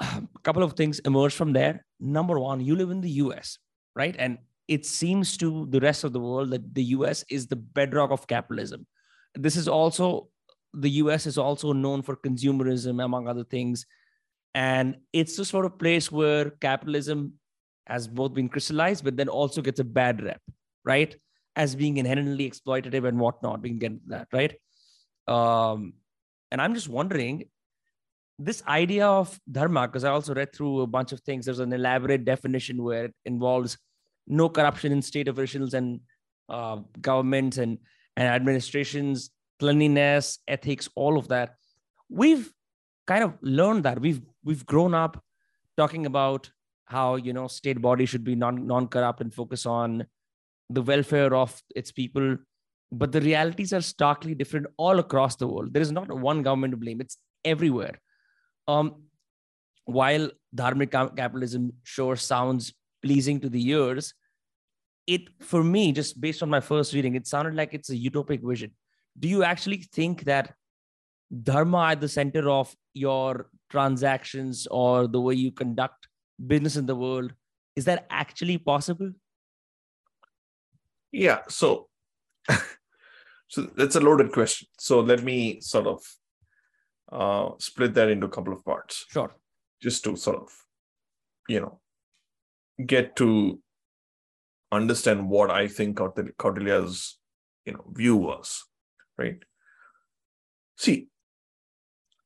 A 0.00 0.22
couple 0.42 0.62
of 0.62 0.74
things 0.74 1.00
emerge 1.00 1.34
from 1.34 1.52
there. 1.52 1.84
Number 2.00 2.38
one, 2.38 2.60
you 2.60 2.76
live 2.76 2.90
in 2.90 3.00
the 3.00 3.10
US, 3.26 3.58
right? 3.94 4.14
And 4.18 4.38
it 4.68 4.86
seems 4.86 5.36
to 5.38 5.66
the 5.70 5.80
rest 5.80 6.04
of 6.04 6.12
the 6.12 6.20
world 6.20 6.50
that 6.50 6.74
the 6.74 6.84
US 6.96 7.24
is 7.28 7.46
the 7.46 7.56
bedrock 7.56 8.10
of 8.10 8.26
capitalism. 8.26 8.86
This 9.34 9.56
is 9.56 9.68
also 9.68 10.28
the 10.74 10.90
US 11.02 11.26
is 11.26 11.38
also 11.38 11.72
known 11.72 12.02
for 12.02 12.16
consumerism, 12.16 13.04
among 13.04 13.28
other 13.28 13.44
things 13.44 13.84
and 14.54 14.96
it's 15.12 15.36
the 15.36 15.44
sort 15.44 15.64
of 15.64 15.78
place 15.78 16.10
where 16.12 16.50
capitalism 16.50 17.34
has 17.86 18.06
both 18.06 18.34
been 18.34 18.48
crystallized, 18.48 19.04
but 19.04 19.16
then 19.16 19.28
also 19.28 19.62
gets 19.62 19.80
a 19.80 19.84
bad 19.84 20.22
rep, 20.22 20.40
right? 20.84 21.16
As 21.56 21.74
being 21.74 21.96
inherently 21.96 22.48
exploitative 22.50 23.06
and 23.06 23.18
whatnot. 23.18 23.62
We 23.62 23.70
can 23.70 23.78
get 23.78 24.08
that, 24.08 24.28
right? 24.32 24.54
Um, 25.26 25.94
and 26.50 26.60
I'm 26.60 26.74
just 26.74 26.88
wondering 26.88 27.48
this 28.38 28.62
idea 28.66 29.06
of 29.06 29.38
dharma, 29.50 29.86
because 29.86 30.04
I 30.04 30.10
also 30.10 30.34
read 30.34 30.54
through 30.54 30.80
a 30.80 30.86
bunch 30.86 31.12
of 31.12 31.20
things. 31.20 31.44
There's 31.44 31.58
an 31.58 31.72
elaborate 31.72 32.24
definition 32.24 32.82
where 32.82 33.06
it 33.06 33.14
involves 33.24 33.78
no 34.26 34.48
corruption 34.48 34.92
in 34.92 35.02
state 35.02 35.28
officials 35.28 35.74
and 35.74 36.00
uh, 36.48 36.78
governments 37.00 37.58
and, 37.58 37.78
and 38.16 38.28
administrations, 38.28 39.30
cleanliness, 39.58 40.38
ethics, 40.48 40.88
all 40.94 41.18
of 41.18 41.28
that. 41.28 41.54
We've 42.08 42.50
kind 43.06 43.24
of 43.24 43.34
learned 43.42 43.84
that. 43.84 44.00
We've 44.00 44.22
we've 44.44 44.64
grown 44.66 44.94
up 44.94 45.22
talking 45.76 46.06
about 46.06 46.50
how 46.86 47.16
you 47.16 47.32
know 47.32 47.48
state 47.48 47.80
body 47.80 48.06
should 48.06 48.24
be 48.24 48.34
non 48.34 48.66
non 48.66 48.88
corrupt 48.88 49.20
and 49.20 49.32
focus 49.34 49.66
on 49.66 50.06
the 50.70 50.82
welfare 50.82 51.34
of 51.34 51.60
its 51.74 51.92
people. 51.92 52.36
But 52.90 53.12
the 53.12 53.20
realities 53.20 53.72
are 53.72 53.80
starkly 53.80 54.34
different 54.34 54.66
all 54.76 54.98
across 54.98 55.36
the 55.36 55.46
world. 55.46 55.72
There 55.72 55.82
is 55.82 55.92
not 55.92 56.12
one 56.12 56.42
government 56.42 56.72
to 56.72 56.76
blame. 56.76 57.00
It's 57.00 57.16
everywhere. 57.44 57.98
Um, 58.68 59.04
while 59.84 60.30
dharmic 60.54 60.90
capitalism 60.92 61.72
sure 61.82 62.16
sounds 62.16 62.72
pleasing 63.02 63.40
to 63.40 63.48
the 63.48 63.68
ears 63.68 64.14
it 65.06 65.22
for 65.40 65.64
me 65.64 65.92
just 65.92 66.20
based 66.20 66.42
on 66.42 66.50
my 66.50 66.60
first 66.60 66.92
reading 66.94 67.14
it 67.14 67.26
sounded 67.26 67.54
like 67.54 67.74
it's 67.74 67.90
a 67.90 67.96
utopic 67.96 68.40
vision. 68.42 68.70
Do 69.18 69.28
you 69.28 69.42
actually 69.42 69.78
think 69.92 70.24
that 70.24 70.54
dharma 71.42 71.88
at 71.90 72.00
the 72.00 72.08
center 72.08 72.48
of 72.48 72.74
your 72.94 73.48
transactions 73.72 74.66
or 74.70 75.08
the 75.08 75.20
way 75.20 75.34
you 75.34 75.50
conduct 75.50 76.08
business 76.46 76.76
in 76.76 76.86
the 76.86 76.94
world 76.94 77.32
is 77.74 77.84
that 77.86 78.06
actually 78.10 78.58
possible? 78.58 79.10
Yeah 81.10 81.40
so 81.48 81.88
so 83.48 83.62
that's 83.76 83.96
a 83.96 84.00
loaded 84.00 84.32
question. 84.32 84.68
So 84.78 85.00
let 85.00 85.22
me 85.22 85.60
sort 85.60 85.86
of 85.86 86.02
uh, 87.10 87.50
split 87.58 87.94
that 87.94 88.08
into 88.08 88.26
a 88.26 88.30
couple 88.30 88.52
of 88.52 88.64
parts. 88.64 89.04
Sure. 89.10 89.34
Just 89.80 90.04
to 90.04 90.16
sort 90.16 90.36
of 90.36 90.48
you 91.48 91.60
know 91.60 91.80
get 92.86 93.16
to 93.16 93.60
understand 94.70 95.28
what 95.28 95.50
i 95.50 95.68
think 95.68 95.98
Kautilya's 95.98 97.18
you 97.66 97.72
know 97.72 97.84
view 97.92 98.16
was 98.16 98.64
right? 99.18 99.42
See 100.76 101.08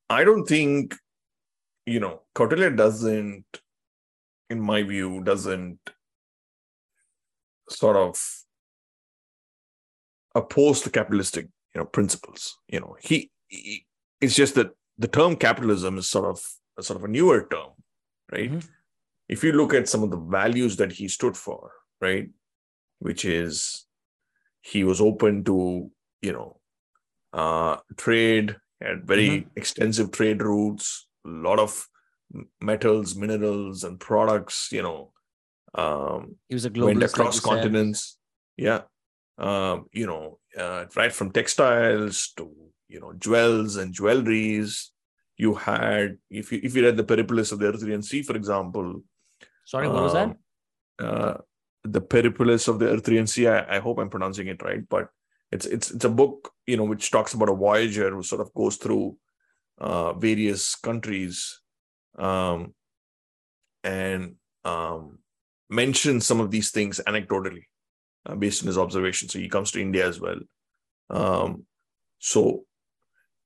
i 0.09 0.23
don't 0.25 0.47
think 0.47 0.95
you 1.87 2.01
know 2.01 2.23
Kautilya 2.35 2.77
doesn't 2.77 3.45
in 4.49 4.61
my 4.61 4.83
view, 4.83 5.23
doesn't 5.23 5.79
sort 7.69 7.97
of 7.97 8.23
oppose 10.35 10.83
the 10.83 10.91
capitalistic, 10.91 11.47
you 11.75 11.81
know, 11.81 11.87
principles. 11.87 12.59
You 12.69 12.81
know, 12.81 12.97
he, 13.01 13.31
he 13.49 13.87
it's 14.21 14.35
just 14.35 14.55
that 14.55 14.71
the 14.99 15.09
term 15.09 15.37
capitalism 15.37 15.99
is 15.99 16.09
sort 16.09 16.27
of 16.27 16.43
a 16.79 16.83
sort 16.83 16.99
of 16.99 17.05
a 17.05 17.09
newer 17.09 17.47
term, 17.51 17.71
right? 18.33 18.51
Mm-hmm. 18.51 18.69
If 19.29 19.43
you 19.43 19.53
look 19.53 19.75
at 19.75 19.89
some 19.89 20.03
of 20.03 20.11
the 20.11 20.19
values 20.19 20.77
that 20.77 20.93
he 20.93 21.09
stood 21.09 21.37
for, 21.37 21.73
right, 22.01 22.29
which 23.01 23.25
is 23.25 23.87
he 24.61 24.85
was 24.85 25.01
open 25.01 25.43
to, 25.45 25.91
you 26.23 26.33
know, 26.33 26.61
uh, 27.33 27.79
trade, 27.97 28.57
had 28.81 29.07
very 29.07 29.29
mm-hmm. 29.29 29.49
extensive 29.57 30.13
trade 30.13 30.43
routes, 30.43 31.06
lot 31.27 31.59
of 31.59 31.87
metals, 32.61 33.17
minerals, 33.17 33.85
and 33.85 33.99
products. 33.99 34.71
You 34.73 34.83
know, 34.83 35.13
um, 35.75 36.37
he 36.49 36.55
was 36.55 36.65
a 36.65 36.71
globalist, 36.71 36.85
went 36.85 37.03
across 37.03 37.45
like 37.45 37.55
continents. 37.55 38.19
Yeah, 38.57 38.83
um, 39.39 39.87
you 39.93 40.07
know, 40.07 40.39
uh, 40.59 40.87
right 40.97 41.13
from 41.13 41.31
textiles 41.31 42.33
to 42.37 42.51
you 42.89 43.01
know 43.01 43.13
jewels 43.15 43.77
and 43.77 43.95
jewelries. 43.95 44.89
You 45.37 45.55
had, 45.55 46.17
if 46.31 46.51
you 46.51 46.61
if 46.63 46.75
you 46.75 46.85
read 46.85 46.97
the 46.97 47.05
Periplus 47.05 47.53
of 47.53 47.59
the 47.59 47.71
Erythraean 47.71 48.05
Sea, 48.05 48.23
for 48.23 48.37
example. 48.37 49.03
Sorry, 49.67 49.89
what 49.89 49.97
um, 49.97 50.03
was 50.05 50.13
that? 50.15 50.29
Um, 50.29 50.37
uh, 50.99 51.35
the 51.85 52.01
Periplus 52.01 52.69
of 52.69 52.79
the 52.79 52.87
Erythraean 52.87 53.29
Sea. 53.29 53.49
I, 53.49 53.77
I 53.77 53.81
hope 53.81 53.99
I'm 53.99 54.09
pronouncing 54.09 54.47
it 54.47 54.63
right, 54.63 54.89
but 54.89 55.11
it's 55.53 55.67
it's 55.67 55.91
it's 55.91 56.05
a 56.05 56.09
book 56.09 56.53
you 56.67 56.77
know 56.77 56.85
which 56.85 57.11
talks 57.11 57.35
about 57.35 57.49
a 57.49 57.55
voyager 57.55 58.11
who 58.11 58.23
sort 58.23 58.41
of 58.41 58.53
goes 58.55 58.77
through 58.77 59.17
uh, 59.79 60.13
various 60.15 60.75
countries 60.75 61.61
um, 62.19 62.75
and 63.85 64.37
um, 64.65 65.19
mentions 65.69 66.27
some 66.27 66.41
of 66.41 66.51
these 66.51 66.71
things 66.71 67.01
anecdotally 67.07 67.65
uh, 68.27 68.35
based 68.35 68.63
on 68.63 68.67
his 68.67 68.79
observation. 68.79 69.29
So 69.29 69.39
he 69.39 69.49
comes 69.49 69.71
to 69.73 69.81
India 69.81 70.07
as 70.07 70.21
well. 70.21 70.39
Um, 71.11 71.65
so 72.19 72.65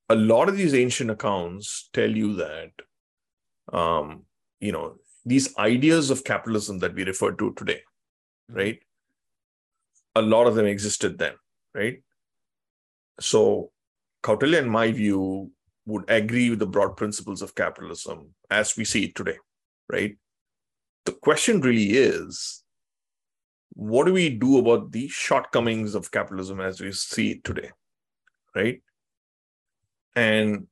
a 0.08 0.14
lot 0.14 0.48
of 0.48 0.56
these 0.56 0.74
ancient 0.74 1.10
accounts 1.10 1.88
tell 1.92 2.10
you 2.10 2.36
that, 2.36 2.70
um, 3.72 4.24
you 4.60 4.72
know, 4.72 4.96
these 5.24 5.56
ideas 5.58 6.10
of 6.10 6.24
capitalism 6.24 6.78
that 6.78 6.94
we 6.94 7.04
refer 7.04 7.32
to 7.32 7.52
today, 7.54 7.82
right? 8.48 8.80
A 10.16 10.22
lot 10.22 10.46
of 10.46 10.54
them 10.54 10.66
existed 10.66 11.18
then, 11.18 11.34
right? 11.74 12.02
So 13.20 13.70
Kautilya, 14.22 14.58
in 14.58 14.68
my 14.68 14.90
view, 14.90 15.50
would 15.86 16.04
agree 16.08 16.50
with 16.50 16.58
the 16.58 16.66
broad 16.66 16.96
principles 16.96 17.42
of 17.42 17.54
capitalism 17.54 18.34
as 18.50 18.76
we 18.76 18.84
see 18.84 19.04
it 19.04 19.14
today, 19.14 19.38
right? 19.88 20.16
The 21.04 21.12
question 21.12 21.60
really 21.60 21.90
is 21.92 22.62
what 23.72 24.06
do 24.06 24.12
we 24.12 24.28
do 24.30 24.58
about 24.58 24.92
the 24.92 25.08
shortcomings 25.08 25.94
of 25.94 26.10
capitalism 26.10 26.60
as 26.60 26.80
we 26.80 26.92
see 26.92 27.32
it 27.32 27.44
today, 27.44 27.70
right? 28.54 28.82
And 30.14 30.66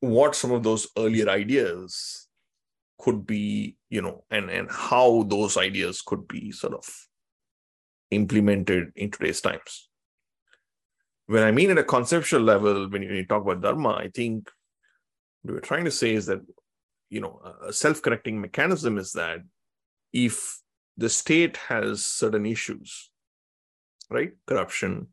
what 0.00 0.34
some 0.34 0.50
of 0.50 0.62
those 0.62 0.88
earlier 0.98 1.28
ideas 1.28 2.26
could 2.98 3.26
be, 3.26 3.76
you 3.90 4.02
know, 4.02 4.24
and, 4.30 4.50
and 4.50 4.70
how 4.70 5.24
those 5.24 5.56
ideas 5.56 6.02
could 6.02 6.26
be 6.26 6.50
sort 6.50 6.74
of 6.74 6.84
implemented 8.10 8.92
in 8.96 9.10
today's 9.10 9.40
times 9.40 9.88
when 11.26 11.42
I 11.42 11.50
mean 11.50 11.70
at 11.70 11.78
a 11.78 11.84
conceptual 11.84 12.42
level, 12.42 12.88
when 12.88 13.02
you 13.02 13.24
talk 13.26 13.42
about 13.42 13.62
dharma, 13.62 13.90
I 13.90 14.08
think 14.08 14.50
what 15.42 15.54
we're 15.54 15.60
trying 15.60 15.84
to 15.84 15.90
say 15.90 16.14
is 16.14 16.26
that 16.26 16.40
you 17.10 17.20
know 17.20 17.40
a 17.62 17.72
self-correcting 17.72 18.40
mechanism 18.40 18.98
is 18.98 19.12
that 19.12 19.38
if 20.12 20.60
the 20.96 21.08
state 21.08 21.56
has 21.56 22.04
certain 22.04 22.46
issues, 22.46 23.10
right, 24.10 24.32
corruption, 24.46 25.08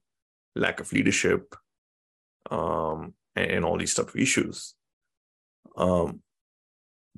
lack 0.56 0.80
of 0.80 0.92
leadership, 0.92 1.56
um, 2.52 3.14
and, 3.36 3.52
and 3.52 3.66
all 3.66 3.78
these 3.78 3.94
type 3.94 4.10
of 4.10 4.16
issues, 4.16 4.76
um, 5.78 6.22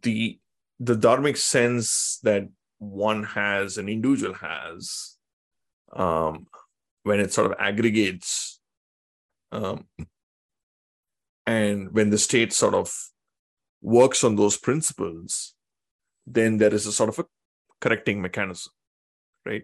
the 0.02 0.40
the 0.80 0.96
dharmic 0.96 1.38
sense 1.38 2.20
that 2.24 2.48
one 2.80 3.24
has, 3.24 3.78
an 3.78 3.88
individual 3.88 4.34
has, 4.34 5.18
um, 5.94 6.48
when 7.04 7.20
it 7.20 7.32
sort 7.32 7.52
of 7.52 7.58
aggregates 7.60 8.61
um, 9.52 9.86
and 11.46 11.92
when 11.92 12.10
the 12.10 12.18
state 12.18 12.54
sort 12.54 12.74
of 12.74 12.94
works 13.82 14.24
on 14.24 14.36
those 14.36 14.58
principles, 14.58 15.54
then 16.26 16.58
there 16.58 16.74
is 16.74 16.86
a 16.86 16.92
sort 16.92 17.10
of 17.10 17.20
a 17.20 17.26
correcting 17.80 18.22
mechanism, 18.22 18.72
right? 19.46 19.64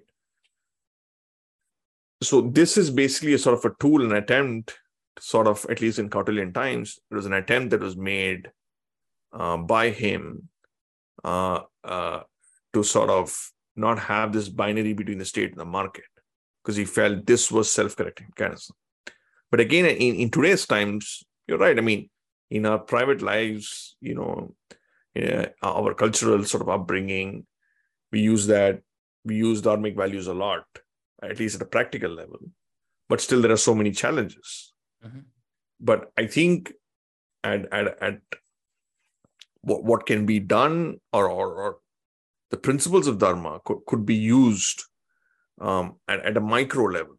So 2.22 2.42
this 2.42 2.78
is 2.78 2.90
basically 2.90 3.34
a 3.34 3.40
sort 3.40 3.58
of 3.60 3.72
a 3.72 3.76
tool, 3.80 4.04
an 4.04 4.14
attempt, 4.14 4.80
sort 5.20 5.48
of 5.48 5.66
at 5.70 5.82
least 5.82 6.00
in 6.00 6.10
Kautilyan 6.10 6.54
times, 6.54 7.00
it 7.12 7.16
was 7.16 7.26
an 7.26 7.34
attempt 7.34 7.70
that 7.72 7.82
was 7.82 7.96
made 7.96 8.52
uh, 9.34 9.58
by 9.58 9.92
him 9.92 10.50
uh, 11.24 11.62
uh, 11.84 12.22
to 12.74 12.84
sort 12.84 13.10
of 13.10 13.52
not 13.76 14.00
have 14.00 14.34
this 14.34 14.50
binary 14.50 14.94
between 14.94 15.20
the 15.20 15.26
state 15.26 15.52
and 15.52 15.60
the 15.60 15.66
market, 15.66 16.06
because 16.64 16.76
he 16.76 16.86
felt 16.86 17.26
this 17.26 17.52
was 17.52 17.72
self-correcting 17.72 18.28
mechanism. 18.30 18.76
But 19.50 19.60
again, 19.60 19.86
in, 19.86 20.16
in 20.16 20.30
today's 20.30 20.66
times, 20.66 21.24
you're 21.48 21.58
right. 21.58 21.78
I 21.78 21.82
mean, 21.82 22.10
in 22.50 22.66
our 22.66 22.80
private 22.80 23.22
lives, 23.22 23.96
you 24.02 24.16
know, 24.16 24.56
yeah, 25.16 25.48
our 25.64 25.94
cultural 25.94 26.44
sort 26.44 26.62
of 26.62 26.70
upbringing, 26.70 27.46
we 28.12 28.20
use 28.20 28.48
that, 28.48 28.82
we 29.26 29.36
use 29.36 29.62
dharmic 29.62 29.96
values 29.96 30.28
a 30.28 30.34
lot, 30.34 30.66
at 31.22 31.40
least 31.40 31.56
at 31.56 31.62
a 31.62 31.66
practical 31.66 32.12
level. 32.12 32.40
But 33.10 33.22
still, 33.22 33.42
there 33.42 33.52
are 33.52 33.58
so 33.58 33.74
many 33.74 33.92
challenges. 33.92 34.74
Mm-hmm. 35.06 35.20
But 35.80 36.12
I 36.18 36.28
think 36.28 36.74
at, 37.44 37.72
at, 37.72 38.02
at 38.02 38.22
what, 39.62 39.84
what 39.84 40.06
can 40.06 40.26
be 40.26 40.40
done 40.40 41.00
or, 41.14 41.30
or, 41.30 41.56
or 41.56 41.78
the 42.50 42.58
principles 42.58 43.08
of 43.08 43.18
dharma 43.18 43.60
could, 43.66 43.80
could 43.88 44.06
be 44.06 44.16
used 44.16 44.84
um, 45.60 45.96
at, 46.08 46.20
at 46.26 46.38
a 46.38 46.42
micro 46.42 46.86
level 46.86 47.17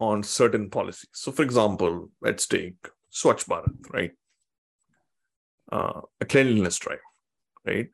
on 0.00 0.22
certain 0.22 0.70
policies. 0.70 1.10
So, 1.12 1.30
for 1.30 1.42
example, 1.42 2.10
let's 2.20 2.46
take 2.46 2.74
Swachh 3.12 3.46
Bharat, 3.46 3.92
right? 3.92 4.12
Uh, 5.70 6.00
a 6.20 6.24
cleanliness 6.24 6.78
drive, 6.78 6.98
right? 7.66 7.88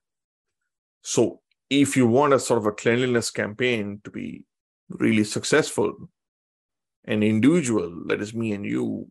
So, 1.02 1.40
if 1.68 1.96
you 1.96 2.06
want 2.06 2.32
a 2.32 2.38
sort 2.38 2.58
of 2.58 2.66
a 2.66 2.72
cleanliness 2.72 3.30
campaign 3.30 4.00
to 4.04 4.10
be 4.10 4.44
really 4.88 5.24
successful, 5.24 6.08
an 7.04 7.22
individual, 7.22 8.04
that 8.06 8.20
is 8.20 8.32
me 8.32 8.52
and 8.52 8.64
you, 8.64 9.08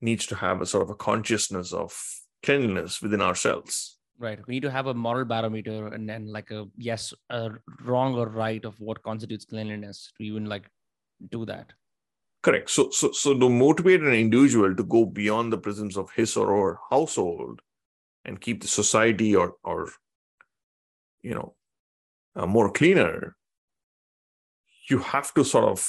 needs 0.00 0.26
to 0.26 0.36
have 0.36 0.60
a 0.60 0.66
sort 0.66 0.84
of 0.84 0.90
a 0.90 0.94
consciousness 0.94 1.72
of 1.72 2.00
cleanliness 2.44 3.02
within 3.02 3.20
ourselves. 3.20 3.98
Right. 4.20 4.38
We 4.46 4.54
need 4.54 4.62
to 4.62 4.70
have 4.70 4.86
a 4.86 4.94
moral 4.94 5.24
barometer 5.24 5.88
and 5.88 6.08
then 6.08 6.26
like 6.26 6.50
a 6.50 6.66
yes, 6.76 7.12
a 7.30 7.50
wrong 7.82 8.14
or 8.14 8.28
right 8.28 8.64
of 8.64 8.78
what 8.80 9.02
constitutes 9.02 9.44
cleanliness 9.44 10.12
to 10.16 10.24
even 10.24 10.46
like 10.46 10.68
do 11.30 11.44
that. 11.46 11.72
Correct. 12.48 12.70
So, 12.70 12.88
so, 12.88 13.12
so 13.12 13.38
to 13.38 13.50
motivate 13.50 14.00
an 14.00 14.14
individual 14.14 14.74
to 14.74 14.82
go 14.82 15.04
beyond 15.04 15.52
the 15.52 15.58
prisms 15.58 15.98
of 15.98 16.10
his 16.12 16.34
or 16.34 16.46
her 16.46 16.78
household 16.90 17.60
and 18.24 18.40
keep 18.40 18.62
the 18.62 18.68
society 18.68 19.36
or, 19.36 19.56
or 19.62 19.90
you 21.20 21.34
know, 21.34 21.54
uh, 22.34 22.46
more 22.46 22.72
cleaner, 22.72 23.36
you 24.88 25.00
have 25.00 25.34
to 25.34 25.44
sort 25.44 25.66
of 25.66 25.86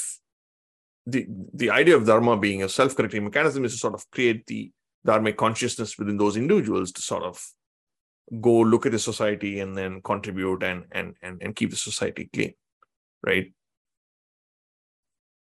the 1.06 1.26
the 1.54 1.70
idea 1.70 1.96
of 1.96 2.06
dharma 2.06 2.36
being 2.36 2.62
a 2.62 2.68
self-correcting 2.68 3.24
mechanism 3.24 3.64
is 3.64 3.72
to 3.72 3.78
sort 3.78 3.94
of 3.94 4.12
create 4.12 4.46
the 4.48 4.70
dharmic 5.08 5.38
consciousness 5.38 5.98
within 5.98 6.18
those 6.18 6.36
individuals 6.36 6.92
to 6.92 7.02
sort 7.02 7.24
of 7.24 7.42
go 8.42 8.60
look 8.60 8.86
at 8.86 8.92
the 8.92 9.00
society 9.00 9.62
and 9.62 9.78
then 9.78 10.02
contribute 10.02 10.62
and 10.64 10.84
and 10.92 11.16
and, 11.22 11.42
and 11.42 11.56
keep 11.56 11.70
the 11.70 11.78
society 11.78 12.30
clean 12.34 12.54
right 13.24 13.54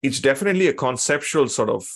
it's 0.01 0.19
definitely 0.19 0.67
a 0.67 0.73
conceptual 0.73 1.47
sort 1.47 1.69
of 1.69 1.87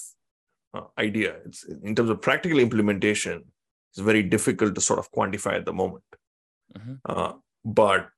uh, 0.74 0.82
idea 0.98 1.36
it's 1.46 1.64
in 1.84 1.96
terms 1.96 2.10
of 2.10 2.22
practical 2.22 2.60
implementation 2.60 3.44
it's 3.92 4.00
very 4.00 4.24
difficult 4.24 4.74
to 4.76 4.82
sort 4.82 5.00
of 5.00 5.12
quantify 5.12 5.54
at 5.54 5.66
the 5.66 5.74
moment 5.74 6.04
mm-hmm. 6.78 6.94
uh, 7.06 7.34
but 7.64 8.10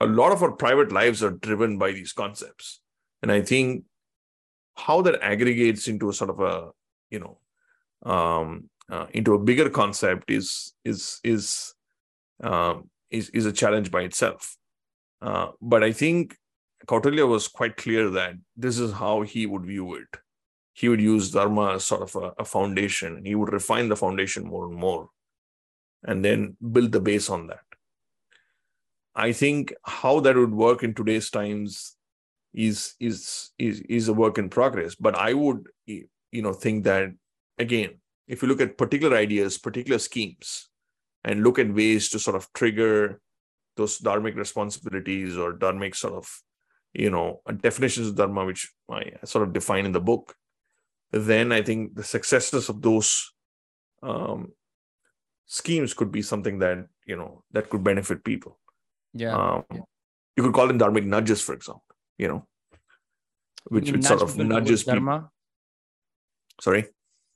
a 0.00 0.06
lot 0.06 0.32
of 0.32 0.42
our 0.42 0.52
private 0.52 0.92
lives 0.92 1.22
are 1.22 1.32
driven 1.32 1.76
by 1.78 1.92
these 1.92 2.12
concepts 2.12 2.80
and 3.22 3.30
i 3.30 3.40
think 3.40 3.84
how 4.76 5.02
that 5.02 5.20
aggregates 5.22 5.88
into 5.88 6.08
a 6.08 6.12
sort 6.12 6.30
of 6.30 6.40
a 6.40 6.70
you 7.10 7.18
know 7.18 7.38
um, 8.10 8.70
uh, 8.90 9.06
into 9.12 9.34
a 9.34 9.38
bigger 9.38 9.68
concept 9.68 10.30
is 10.30 10.72
is 10.84 11.20
is 11.24 11.74
um, 12.42 12.88
is 13.10 13.28
is 13.30 13.46
a 13.46 13.52
challenge 13.52 13.90
by 13.90 14.02
itself. 14.02 14.56
Uh, 15.20 15.48
but 15.60 15.82
I 15.82 15.92
think 15.92 16.36
Kautilya 16.86 17.26
was 17.28 17.48
quite 17.48 17.76
clear 17.76 18.10
that 18.10 18.34
this 18.56 18.78
is 18.78 18.92
how 18.92 19.22
he 19.22 19.46
would 19.46 19.66
view 19.66 19.94
it. 19.94 20.08
He 20.72 20.88
would 20.88 21.00
use 21.00 21.32
dharma 21.32 21.74
as 21.74 21.84
sort 21.84 22.02
of 22.02 22.14
a, 22.16 22.32
a 22.38 22.44
foundation. 22.44 23.24
He 23.24 23.34
would 23.34 23.52
refine 23.52 23.88
the 23.88 23.96
foundation 23.96 24.44
more 24.44 24.66
and 24.66 24.74
more, 24.74 25.08
and 26.04 26.24
then 26.24 26.56
build 26.72 26.92
the 26.92 27.00
base 27.00 27.28
on 27.28 27.48
that. 27.48 27.64
I 29.14 29.32
think 29.32 29.74
how 29.82 30.20
that 30.20 30.36
would 30.36 30.52
work 30.52 30.84
in 30.84 30.94
today's 30.94 31.30
times 31.30 31.96
is 32.54 32.94
is 33.00 33.50
is 33.58 33.80
is 33.80 34.08
a 34.08 34.12
work 34.12 34.38
in 34.38 34.48
progress. 34.48 34.94
But 34.94 35.16
I 35.16 35.34
would 35.34 35.66
you 35.86 36.06
know 36.32 36.52
think 36.52 36.84
that 36.84 37.10
again, 37.58 38.00
if 38.28 38.42
you 38.42 38.48
look 38.48 38.60
at 38.60 38.78
particular 38.78 39.16
ideas, 39.16 39.58
particular 39.58 39.98
schemes, 39.98 40.68
and 41.24 41.42
look 41.42 41.58
at 41.58 41.74
ways 41.74 42.08
to 42.10 42.18
sort 42.20 42.36
of 42.36 42.52
trigger 42.52 43.20
those 43.76 43.98
dharmic 43.98 44.36
responsibilities 44.36 45.36
or 45.36 45.52
dharmic 45.52 45.96
sort 45.96 46.14
of 46.14 46.42
you 46.94 47.10
know 47.10 47.40
definitions 47.60 48.08
of 48.08 48.16
dharma 48.16 48.44
which 48.44 48.72
i 48.90 49.02
sort 49.24 49.46
of 49.46 49.52
define 49.52 49.84
in 49.84 49.92
the 49.92 50.00
book 50.00 50.34
then 51.12 51.52
i 51.52 51.62
think 51.62 51.94
the 51.94 52.04
successes 52.04 52.68
of 52.68 52.80
those 52.82 53.32
um, 54.02 54.52
schemes 55.48 55.94
could 55.94 56.12
be 56.12 56.22
something 56.22 56.58
that 56.60 56.86
you 57.06 57.16
know 57.16 57.42
that 57.52 57.68
could 57.68 57.82
benefit 57.82 58.22
people. 58.22 58.58
Yeah, 59.14 59.34
um, 59.34 59.64
yeah. 59.72 59.80
you 60.36 60.42
could 60.42 60.52
call 60.52 60.68
them 60.68 60.78
dharmic 60.78 61.04
nudges 61.04 61.40
for 61.40 61.54
example 61.54 61.82
you 62.18 62.28
know 62.28 62.46
which 63.68 63.90
would 63.90 64.04
sort 64.04 64.22
of 64.22 64.36
nudges 64.36 64.84
people. 64.84 65.30
sorry? 66.60 66.86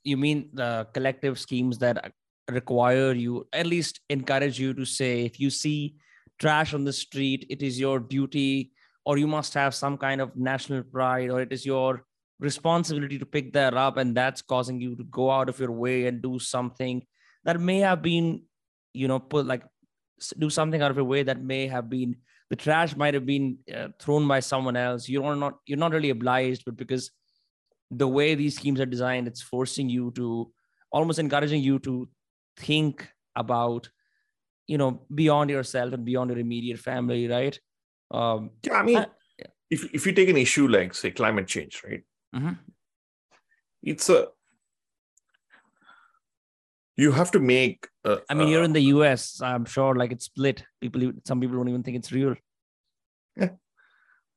You 0.05 0.16
mean 0.16 0.50
the 0.53 0.86
collective 0.92 1.38
schemes 1.38 1.78
that 1.78 2.12
require 2.50 3.12
you 3.12 3.46
at 3.53 3.66
least 3.66 4.00
encourage 4.11 4.59
you 4.59 4.74
to 4.74 4.84
say 4.84 5.24
if 5.24 5.40
you 5.40 5.48
see 5.48 5.94
trash 6.38 6.74
on 6.74 6.84
the 6.84 6.92
street 6.92 7.46
it 7.48 7.62
is 7.62 7.78
your 7.78 8.00
duty 8.00 8.72
or 9.05 9.18
you 9.18 9.26
must 9.26 9.55
have 9.55 9.74
some 9.74 9.96
kind 9.98 10.20
of 10.20 10.36
national 10.36 10.82
pride 10.82 11.30
or 11.30 11.40
it 11.40 11.53
is 11.53 11.66
your 11.66 12.05
responsibility 12.38 13.18
to 13.18 13.26
pick 13.26 13.53
that 13.53 13.74
up 13.74 13.96
and 13.96 14.16
that's 14.16 14.42
causing 14.42 14.80
you 14.80 14.96
to 14.96 15.05
go 15.05 15.30
out 15.30 15.48
of 15.48 15.59
your 15.59 15.70
way 15.70 16.07
and 16.07 16.22
do 16.22 16.38
something 16.38 17.05
that 17.44 17.61
may 17.61 17.78
have 17.78 18.03
been 18.03 18.42
you 18.92 19.09
know 19.09 19.18
put 19.18 19.46
like 19.46 19.62
do 20.38 20.50
something 20.50 20.82
out 20.82 20.90
of 20.90 20.96
your 20.96 21.05
way 21.05 21.22
that 21.22 21.42
may 21.42 21.66
have 21.66 21.88
been 21.88 22.16
the 22.50 22.57
trash 22.57 22.94
might 22.96 23.14
have 23.14 23.24
been 23.24 23.57
uh, 23.74 23.88
thrown 23.98 24.28
by 24.28 24.38
someone 24.38 24.76
else. 24.76 25.09
You're 25.09 25.34
not 25.34 25.55
you're 25.66 25.78
not 25.78 25.92
really 25.92 26.11
obliged 26.11 26.64
but 26.66 26.76
because 26.76 27.11
the 27.90 28.07
way 28.07 28.34
these 28.34 28.57
schemes 28.57 28.80
are 28.80 28.86
designed 28.86 29.26
it's 29.26 29.42
forcing 29.42 29.88
you 29.88 30.11
to 30.16 30.53
almost 30.90 31.18
encouraging 31.18 31.62
you 31.62 31.78
to 31.78 32.09
think 32.59 33.09
about 33.36 33.88
you 34.66 34.78
know 34.78 35.03
beyond 35.14 35.50
yourself 35.50 35.92
and 35.92 36.05
beyond 36.05 36.30
your 36.30 36.38
immediate 36.38 36.78
family 36.78 37.26
right 37.28 37.59
um 38.13 38.51
yeah 38.63 38.75
i 38.75 38.83
mean 38.83 38.99
I, 38.99 39.07
if, 39.71 39.85
if 39.95 40.07
you 40.07 40.13
take 40.13 40.29
an 40.29 40.37
issue 40.37 40.69
like 40.69 40.95
say 40.95 41.11
climate 41.11 41.47
change 41.47 41.83
right 41.85 42.03
mm-hmm. 42.35 42.53
it's 43.83 44.09
a 44.11 44.29
you 46.97 47.11
have 47.13 47.31
to 47.33 47.41
make 47.41 47.89
a, 48.05 48.19
i 48.29 48.35
mean 48.35 48.49
you're 48.49 48.65
in 48.65 48.73
the 48.73 48.83
us 48.83 49.41
i'm 49.43 49.65
sure 49.65 49.95
like 49.95 50.13
it's 50.13 50.27
split 50.27 50.65
people 50.81 51.13
some 51.25 51.41
people 51.41 51.57
don't 51.57 51.69
even 51.69 51.83
think 51.83 51.97
it's 51.97 52.13
real 52.13 52.35
yeah. 53.37 53.51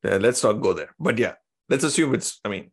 yeah 0.04 0.18
let's 0.18 0.44
not 0.44 0.54
go 0.54 0.74
there 0.74 0.96
but 1.00 1.18
yeah 1.18 1.34
let's 1.70 1.84
assume 1.84 2.16
it's 2.16 2.40
i 2.46 2.50
mean 2.50 2.72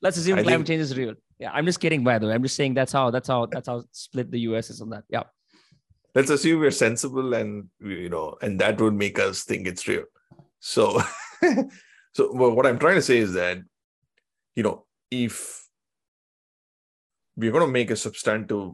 let's 0.00 0.16
assume 0.16 0.38
I 0.38 0.42
climate 0.42 0.66
think, 0.66 0.68
change 0.68 0.82
is 0.82 0.96
real 0.96 1.14
yeah, 1.38 1.52
I'm 1.52 1.66
just 1.66 1.80
kidding. 1.80 2.02
By 2.02 2.18
the 2.18 2.26
way, 2.26 2.34
I'm 2.34 2.42
just 2.42 2.56
saying 2.56 2.74
that's 2.74 2.92
how 2.92 3.10
that's 3.10 3.28
how 3.28 3.46
that's 3.46 3.68
how 3.68 3.84
split 3.92 4.30
the 4.30 4.40
U.S. 4.40 4.70
is 4.70 4.80
on 4.80 4.90
that. 4.90 5.04
Yeah. 5.08 5.24
Let's 6.14 6.30
assume 6.30 6.60
we're 6.60 6.72
sensible, 6.72 7.34
and 7.34 7.68
you 7.80 8.08
know, 8.08 8.36
and 8.42 8.58
that 8.60 8.80
would 8.80 8.94
make 8.94 9.18
us 9.18 9.44
think 9.44 9.66
it's 9.66 9.86
real. 9.86 10.04
So, 10.60 11.00
so 12.12 12.32
what 12.32 12.66
I'm 12.66 12.78
trying 12.78 12.96
to 12.96 13.02
say 13.02 13.18
is 13.18 13.32
that, 13.34 13.58
you 14.54 14.62
know, 14.62 14.84
if 15.10 15.66
we're 17.36 17.52
going 17.52 17.66
to 17.66 17.72
make 17.72 17.90
a 17.90 17.96
substantive, 17.96 18.72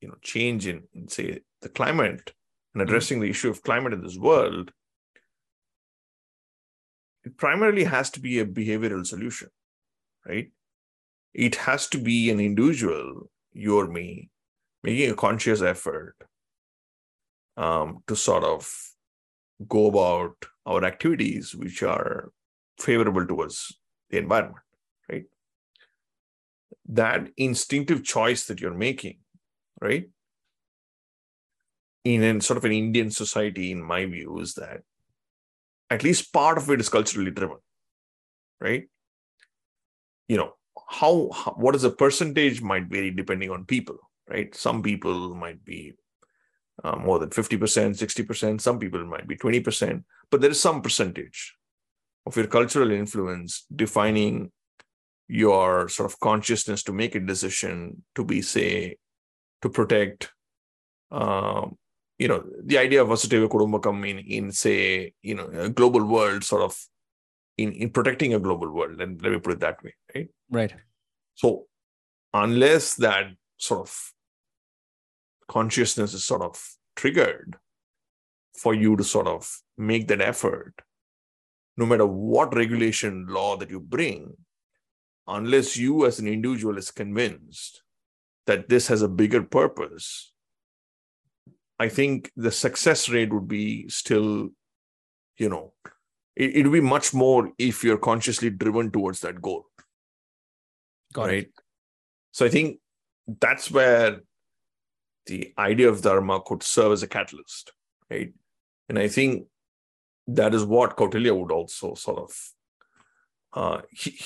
you 0.00 0.08
know, 0.08 0.16
change 0.22 0.66
in, 0.66 0.84
in 0.92 1.08
say 1.08 1.40
the 1.62 1.68
climate 1.68 2.08
and 2.10 2.20
mm-hmm. 2.20 2.80
addressing 2.80 3.16
mm-hmm. 3.16 3.24
the 3.24 3.30
issue 3.30 3.50
of 3.50 3.62
climate 3.62 3.92
in 3.92 4.02
this 4.02 4.16
world, 4.16 4.70
it 7.24 7.36
primarily 7.36 7.84
has 7.84 8.10
to 8.10 8.20
be 8.20 8.38
a 8.38 8.46
behavioral 8.46 9.06
solution, 9.06 9.48
right? 10.26 10.50
it 11.34 11.56
has 11.56 11.88
to 11.88 11.98
be 11.98 12.30
an 12.30 12.40
individual, 12.40 13.28
you 13.52 13.76
or 13.76 13.88
me, 13.88 14.30
making 14.82 15.10
a 15.10 15.14
conscious 15.14 15.60
effort 15.60 16.14
um, 17.56 18.02
to 18.06 18.14
sort 18.14 18.44
of 18.44 18.72
go 19.68 19.86
about 19.86 20.36
our 20.66 20.84
activities 20.84 21.54
which 21.54 21.82
are 21.82 22.30
favorable 22.78 23.26
towards 23.26 23.78
the 24.10 24.18
environment, 24.18 24.64
right? 25.10 25.24
That 26.88 27.28
instinctive 27.36 28.04
choice 28.04 28.46
that 28.46 28.60
you're 28.60 28.74
making, 28.74 29.18
right? 29.80 30.08
In 32.04 32.22
a 32.22 32.40
sort 32.40 32.58
of 32.58 32.64
an 32.64 32.72
Indian 32.72 33.10
society, 33.10 33.70
in 33.70 33.82
my 33.82 34.04
view, 34.04 34.38
is 34.40 34.54
that 34.54 34.82
at 35.90 36.02
least 36.02 36.32
part 36.32 36.58
of 36.58 36.68
it 36.70 36.80
is 36.80 36.88
culturally 36.88 37.30
driven, 37.30 37.58
right? 38.60 38.84
You 40.28 40.36
know, 40.36 40.54
how, 40.88 41.30
how 41.32 41.52
what 41.52 41.74
is 41.74 41.82
the 41.82 41.90
percentage 41.90 42.60
might 42.62 42.86
vary 42.86 43.10
depending 43.10 43.50
on 43.50 43.64
people 43.64 43.98
right 44.28 44.54
some 44.54 44.82
people 44.82 45.34
might 45.34 45.64
be 45.64 45.92
uh, 46.82 46.96
more 46.96 47.18
than 47.18 47.30
50% 47.30 47.58
60% 47.58 48.60
some 48.60 48.78
people 48.78 49.04
might 49.04 49.28
be 49.28 49.36
20% 49.36 50.02
but 50.30 50.40
there 50.40 50.50
is 50.50 50.60
some 50.60 50.82
percentage 50.82 51.54
of 52.26 52.36
your 52.36 52.46
cultural 52.46 52.90
influence 52.90 53.66
defining 53.74 54.50
your 55.28 55.88
sort 55.88 56.10
of 56.10 56.18
consciousness 56.20 56.82
to 56.82 56.92
make 56.92 57.14
a 57.14 57.20
decision 57.20 58.02
to 58.14 58.24
be 58.24 58.42
say 58.42 58.96
to 59.62 59.68
protect 59.70 60.30
um, 61.10 61.76
you 62.18 62.28
know 62.28 62.44
the 62.64 62.78
idea 62.78 63.02
of 63.02 63.08
vasudhaiva 63.08 63.48
kutumbakam 63.48 64.08
in 64.08 64.18
in 64.18 64.52
say 64.52 65.12
you 65.22 65.34
know 65.34 65.48
a 65.66 65.68
global 65.68 66.04
world 66.04 66.44
sort 66.44 66.62
of 66.62 66.76
in, 67.56 67.72
in 67.72 67.90
protecting 67.90 68.34
a 68.34 68.40
global 68.40 68.70
world 68.70 69.00
and 69.00 69.22
let 69.22 69.32
me 69.32 69.38
put 69.38 69.54
it 69.54 69.60
that 69.60 69.82
way 69.82 69.94
right? 70.14 70.28
Right. 70.50 70.74
So 71.34 71.66
unless 72.32 72.94
that 72.96 73.26
sort 73.56 73.80
of 73.80 74.12
consciousness 75.48 76.14
is 76.14 76.24
sort 76.24 76.42
of 76.42 76.62
triggered 76.96 77.56
for 78.56 78.74
you 78.74 78.96
to 78.96 79.04
sort 79.04 79.26
of 79.26 79.60
make 79.76 80.08
that 80.08 80.20
effort 80.20 80.74
no 81.76 81.84
matter 81.84 82.06
what 82.06 82.54
regulation 82.54 83.26
law 83.28 83.56
that 83.56 83.70
you 83.70 83.80
bring 83.80 84.32
unless 85.26 85.76
you 85.76 86.06
as 86.06 86.18
an 86.18 86.28
individual 86.28 86.78
is 86.78 86.90
convinced 86.90 87.82
that 88.46 88.68
this 88.68 88.86
has 88.88 89.02
a 89.02 89.08
bigger 89.08 89.42
purpose 89.42 90.32
i 91.80 91.88
think 91.88 92.30
the 92.36 92.52
success 92.52 93.08
rate 93.08 93.32
would 93.32 93.48
be 93.48 93.88
still 93.88 94.50
you 95.36 95.48
know, 95.48 95.72
it, 96.36 96.56
it'll 96.56 96.72
be 96.72 96.80
much 96.80 97.12
more 97.14 97.50
if 97.58 97.84
you're 97.84 97.98
consciously 97.98 98.50
driven 98.50 98.90
towards 98.90 99.20
that 99.20 99.40
goal. 99.40 99.66
Got 101.12 101.26
right? 101.26 101.44
it. 101.44 101.52
So 102.32 102.44
I 102.44 102.48
think 102.48 102.78
that's 103.40 103.70
where 103.70 104.20
the 105.26 105.52
idea 105.58 105.88
of 105.88 106.02
dharma 106.02 106.40
could 106.40 106.62
serve 106.62 106.92
as 106.92 107.02
a 107.02 107.08
catalyst, 107.08 107.72
right? 108.10 108.32
And 108.88 108.98
I 108.98 109.08
think 109.08 109.46
that 110.26 110.54
is 110.54 110.64
what 110.64 110.96
Kautilya 110.96 111.38
would 111.38 111.52
also 111.52 111.94
sort 111.94 112.18
of, 112.18 112.50
uh, 113.52 113.82
he, 113.90 114.18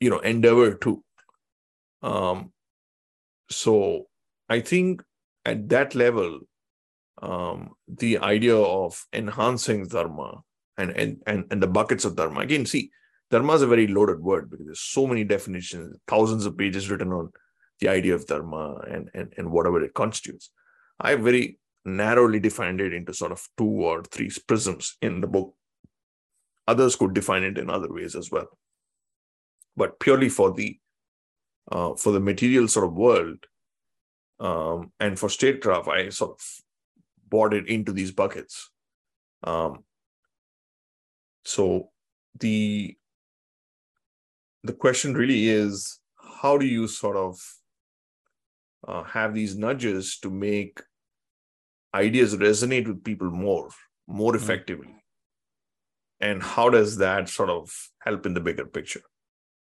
you 0.00 0.10
know, 0.10 0.18
endeavor 0.18 0.74
to. 0.74 1.02
Um, 2.02 2.52
so 3.50 4.06
I 4.48 4.60
think 4.60 5.02
at 5.44 5.68
that 5.70 5.94
level, 5.94 6.40
um, 7.22 7.70
the 7.88 8.18
idea 8.18 8.56
of 8.56 9.06
enhancing 9.12 9.86
dharma 9.86 10.42
and, 10.76 10.90
and 10.90 11.22
and 11.26 11.44
and 11.50 11.62
the 11.62 11.66
buckets 11.66 12.04
of 12.04 12.16
dharma 12.16 12.40
again. 12.40 12.66
See, 12.66 12.90
dharma 13.30 13.54
is 13.54 13.62
a 13.62 13.66
very 13.66 13.86
loaded 13.86 14.20
word 14.20 14.50
because 14.50 14.66
there's 14.66 14.80
so 14.80 15.06
many 15.06 15.24
definitions, 15.24 15.96
thousands 16.06 16.44
of 16.44 16.58
pages 16.58 16.90
written 16.90 17.12
on 17.12 17.32
the 17.80 17.88
idea 17.88 18.14
of 18.14 18.26
dharma 18.26 18.76
and 18.90 19.10
and, 19.14 19.32
and 19.36 19.50
whatever 19.50 19.82
it 19.82 19.94
constitutes. 19.94 20.50
I 20.98 21.14
very 21.14 21.58
narrowly 21.84 22.40
defined 22.40 22.80
it 22.80 22.92
into 22.92 23.14
sort 23.14 23.32
of 23.32 23.46
two 23.56 23.64
or 23.64 24.02
three 24.02 24.30
prisms 24.46 24.96
in 25.00 25.20
the 25.20 25.26
book. 25.26 25.54
Others 26.66 26.96
could 26.96 27.14
define 27.14 27.44
it 27.44 27.58
in 27.58 27.70
other 27.70 27.92
ways 27.92 28.16
as 28.16 28.30
well. 28.30 28.48
But 29.76 30.00
purely 30.00 30.28
for 30.28 30.52
the 30.52 30.78
uh, 31.70 31.94
for 31.94 32.12
the 32.12 32.20
material 32.20 32.68
sort 32.68 32.86
of 32.86 32.94
world 32.94 33.38
um, 34.38 34.92
and 35.00 35.18
for 35.18 35.28
statecraft, 35.28 35.88
I 35.88 36.08
sort 36.10 36.32
of 36.32 36.40
brought 37.28 37.54
it 37.54 37.68
into 37.68 37.92
these 37.92 38.12
buckets. 38.12 38.70
Um, 39.42 39.84
so 41.44 41.90
the 42.38 42.96
the 44.64 44.72
question 44.72 45.14
really 45.14 45.48
is 45.48 46.00
how 46.42 46.58
do 46.58 46.66
you 46.66 46.88
sort 46.88 47.16
of 47.16 47.38
uh, 48.86 49.02
have 49.04 49.34
these 49.34 49.56
nudges 49.56 50.18
to 50.18 50.30
make 50.30 50.80
ideas 51.94 52.36
resonate 52.36 52.86
with 52.86 53.02
people 53.04 53.30
more 53.30 53.68
more 54.06 54.32
Mhm. 54.32 54.40
effectively 54.42 54.94
and 56.20 56.42
how 56.42 56.68
does 56.70 56.96
that 56.98 57.28
sort 57.28 57.50
of 57.50 57.90
help 58.00 58.26
in 58.26 58.34
the 58.34 58.40
bigger 58.40 58.64
picture 58.64 59.02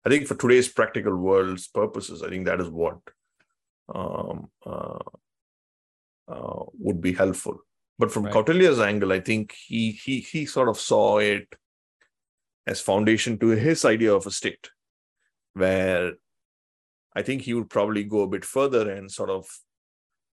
i 0.05 0.10
think 0.10 0.28
for 0.28 0.36
today's 0.36 0.68
practical 0.70 1.16
world's 1.16 1.68
purposes 1.68 2.24
i 2.24 2.30
think 2.30 2.45
that 2.45 2.62
is 2.62 2.70
what 2.70 2.99
um, 3.93 4.49
uh, 4.66 4.99
uh, 6.28 6.64
would 6.78 7.01
be 7.01 7.14
helpful 7.14 7.57
but 7.97 8.12
from 8.12 8.26
Right. 8.26 8.34
Kautilya's 8.34 8.80
angle 8.80 9.12
i 9.12 9.20
think 9.20 9.53
he 9.68 9.91
he 9.91 10.20
he 10.22 10.45
sort 10.45 10.70
of 10.70 10.80
saw 10.80 11.18
it 11.18 11.47
as 12.68 12.80
foundation 12.80 13.38
to 13.39 13.47
his 13.49 13.84
idea 13.86 14.14
of 14.14 14.28
a 14.28 14.32
state 14.32 14.70
where 15.53 16.14
i 17.16 17.22
think 17.22 17.41
he 17.41 17.53
would 17.53 17.70
probably 17.70 18.03
go 18.03 18.22
a 18.22 18.28
bit 18.28 18.45
further 18.45 18.91
and 18.91 19.12
sort 19.12 19.30
of 19.30 19.45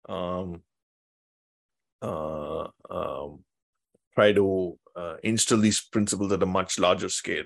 um, 0.08 0.62
uh, 2.02 2.68
um, 2.90 3.44
try 4.14 4.32
to 4.32 4.78
uh, 4.96 5.16
instill 5.22 5.58
these 5.58 5.80
principles 5.80 6.32
at 6.32 6.42
a 6.42 6.46
much 6.46 6.78
larger 6.78 7.08
scale, 7.08 7.44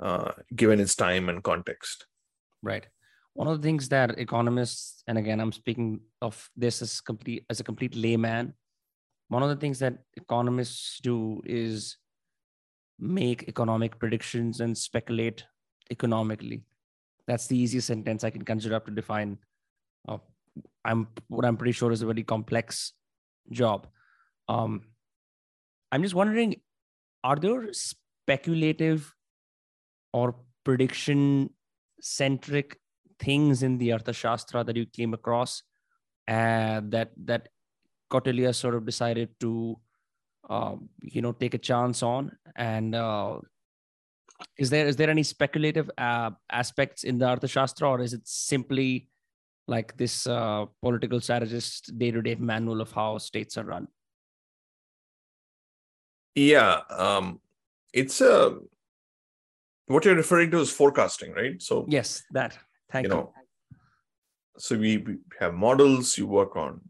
uh, 0.00 0.32
given 0.54 0.80
its 0.80 0.94
time 0.94 1.28
and 1.28 1.42
context. 1.42 2.06
Right. 2.62 2.86
One 3.34 3.48
of 3.48 3.60
the 3.60 3.66
things 3.66 3.88
that 3.88 4.18
economists, 4.18 5.02
and 5.06 5.16
again, 5.16 5.40
I'm 5.40 5.52
speaking 5.52 6.00
of 6.20 6.50
this 6.56 6.82
as 6.82 7.00
complete 7.00 7.46
as 7.48 7.60
a 7.60 7.64
complete 7.64 7.94
layman. 7.96 8.52
One 9.28 9.42
of 9.42 9.48
the 9.48 9.56
things 9.56 9.78
that 9.78 9.98
economists 10.14 11.00
do 11.02 11.40
is 11.46 11.96
make 12.98 13.44
economic 13.48 13.98
predictions 13.98 14.60
and 14.60 14.76
speculate 14.76 15.44
economically. 15.90 16.64
That's 17.26 17.46
the 17.46 17.56
easiest 17.56 17.86
sentence 17.86 18.24
I 18.24 18.30
can 18.30 18.44
conjure 18.44 18.74
up 18.74 18.86
to 18.86 18.92
define. 18.92 19.38
Uh, 20.08 20.18
I'm 20.84 21.08
what 21.28 21.44
I'm 21.44 21.56
pretty 21.56 21.72
sure 21.72 21.92
is 21.92 22.02
a 22.02 22.06
very 22.06 22.22
complex 22.22 22.92
job. 23.50 23.86
Um, 24.48 24.82
I'm 25.90 26.02
just 26.02 26.14
wondering, 26.14 26.56
are 27.22 27.36
there 27.36 27.72
speculative 27.72 29.14
or 30.12 30.34
prediction 30.64 31.50
centric 32.00 32.78
things 33.18 33.62
in 33.62 33.78
the 33.78 33.90
Arthashastra 33.90 34.66
that 34.66 34.76
you 34.76 34.86
came 34.86 35.14
across 35.14 35.62
uh, 36.28 36.80
that 36.84 37.10
that 37.24 37.48
Kautilya 38.10 38.54
sort 38.54 38.74
of 38.74 38.84
decided 38.84 39.28
to 39.40 39.78
uh, 40.50 40.74
you 41.02 41.22
know 41.22 41.32
take 41.32 41.54
a 41.54 41.58
chance 41.58 42.02
on 42.02 42.32
and 42.56 42.94
uh, 42.94 43.38
is 44.58 44.70
there 44.70 44.86
is 44.86 44.96
there 44.96 45.10
any 45.10 45.22
speculative 45.22 45.90
uh, 45.98 46.30
aspects 46.50 47.04
in 47.04 47.18
the 47.18 47.26
Arthashastra 47.26 47.88
or 47.88 48.00
is 48.00 48.12
it 48.12 48.22
simply 48.24 49.08
like 49.68 49.96
this 49.96 50.26
uh, 50.26 50.66
political 50.82 51.20
strategist 51.20 51.96
day-to-day 51.98 52.34
manual 52.34 52.80
of 52.80 52.92
how 52.92 53.18
states 53.18 53.56
are 53.56 53.64
run 53.64 53.88
Yeah, 56.34 56.80
um, 56.90 57.40
it's 57.92 58.20
a 58.20 58.58
what 59.86 60.04
you're 60.04 60.14
referring 60.14 60.50
to 60.52 60.60
is 60.60 60.70
forecasting, 60.70 61.32
right? 61.32 61.60
So 61.60 61.86
yes 61.88 62.22
that 62.32 62.58
thank 62.90 63.06
you 63.06 63.12
you, 63.12 63.16
know, 63.16 63.32
so 64.58 64.76
we, 64.76 64.98
we 64.98 65.16
have 65.40 65.54
models. 65.54 66.16
You 66.16 66.26
work 66.26 66.56
on, 66.56 66.80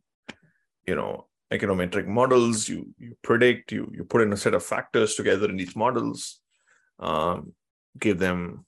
you 0.87 0.95
know, 0.95 1.27
econometric 1.51 2.07
models. 2.07 2.69
You 2.69 2.95
you 2.99 3.17
predict. 3.23 3.73
You 3.73 3.91
you 3.95 4.05
put 4.05 4.23
in 4.23 4.33
a 4.33 4.37
set 4.37 4.55
of 4.55 4.65
factors 4.65 5.15
together 5.15 5.49
in 5.49 5.57
these 5.57 5.77
models. 5.77 6.42
Um, 6.99 7.55
give 7.99 8.19
them 8.19 8.65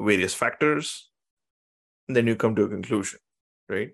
various 0.00 0.34
factors, 0.34 1.10
and 2.08 2.16
then 2.16 2.26
you 2.26 2.36
come 2.36 2.54
to 2.56 2.64
a 2.64 2.68
conclusion, 2.68 3.18
right? 3.68 3.90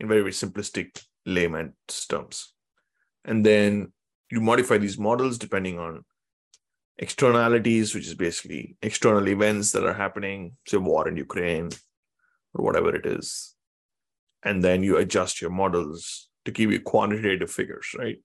In 0.00 0.08
very 0.08 0.20
very 0.20 0.32
simplistic 0.32 1.00
layman's 1.26 2.06
terms, 2.08 2.54
and 3.24 3.46
then 3.46 3.92
you 4.30 4.40
modify 4.40 4.78
these 4.78 4.98
models 4.98 5.38
depending 5.38 5.78
on 5.78 6.04
externalities, 6.98 7.94
which 7.94 8.06
is 8.06 8.14
basically 8.14 8.76
external 8.82 9.28
events 9.28 9.72
that 9.72 9.84
are 9.84 9.94
happening, 9.94 10.56
say 10.66 10.78
war 10.78 11.08
in 11.08 11.16
Ukraine 11.16 11.70
or 12.54 12.64
whatever 12.64 12.94
it 12.94 13.06
is. 13.06 13.54
And 14.42 14.62
then 14.62 14.82
you 14.82 14.96
adjust 14.96 15.40
your 15.40 15.50
models 15.50 16.28
to 16.44 16.50
give 16.50 16.72
you 16.72 16.80
quantitative 16.80 17.50
figures, 17.50 17.94
right? 17.98 18.18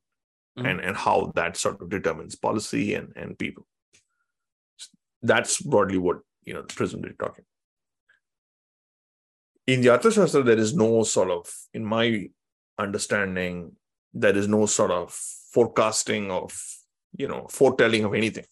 Mhm. 0.58 0.70
And 0.70 0.80
and 0.82 0.98
how 0.98 1.32
that 1.36 1.58
sort 1.58 1.82
of 1.82 1.90
determines 1.90 2.36
policy 2.36 2.96
and, 2.96 3.14
and 3.16 3.38
people. 3.38 3.68
That's 5.22 5.62
broadly 5.62 5.98
what 5.98 6.20
you 6.44 6.54
know 6.54 6.62
the 6.62 6.74
prism 6.74 7.02
they're 7.02 7.14
talking. 7.14 7.46
In 9.66 9.82
the 9.82 9.90
Arthashastra, 9.90 10.46
there 10.46 10.58
is 10.58 10.74
no 10.74 11.04
sort 11.04 11.30
of, 11.30 11.54
in 11.74 11.84
my 11.84 12.30
understanding, 12.78 13.74
there 14.14 14.36
is 14.36 14.48
no 14.48 14.66
sort 14.66 14.92
of 14.92 15.12
forecasting 15.12 16.32
of 16.32 16.58
you 17.16 17.28
know 17.28 17.48
foretelling 17.50 18.04
of 18.04 18.14
anything 18.14 18.46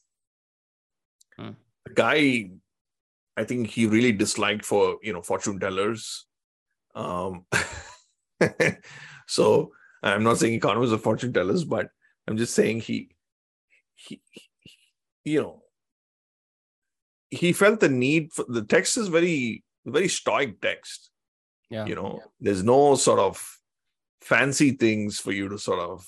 Hmm. 1.38 1.52
the 1.86 1.94
guy 1.94 2.50
i 3.36 3.44
think 3.44 3.70
he 3.70 3.88
really 3.88 4.14
disliked 4.14 4.64
for 4.64 4.98
you 5.04 5.12
know 5.12 5.22
fortune 5.22 5.60
tellers 5.60 6.26
um 6.96 7.46
so 9.28 9.74
i'm 10.02 10.24
not 10.24 10.38
saying 10.38 10.54
economists 10.54 10.94
are 10.94 10.98
fortune 10.98 11.34
tellers 11.34 11.66
but 11.66 11.90
i'm 12.26 12.38
just 12.38 12.56
saying 12.56 12.80
he 12.80 13.10
he, 13.96 14.22
he 14.32 14.44
you 15.26 15.42
know 15.42 15.62
he 17.38 17.54
felt 17.54 17.80
the 17.80 17.90
need 17.90 18.32
for 18.34 18.46
the 18.48 18.64
text 18.64 18.98
is 18.98 19.08
very 19.08 19.64
very 19.86 20.08
stoic 20.08 20.62
text. 20.62 21.10
Yeah. 21.70 21.86
You 21.86 21.96
know 21.96 22.22
there's 22.40 22.64
no 22.64 22.96
sort 22.96 23.20
of 23.20 23.42
fancy 24.22 24.72
things 24.72 25.20
for 25.20 25.32
you 25.32 25.50
to 25.50 25.58
sort 25.60 25.80
of 25.80 26.06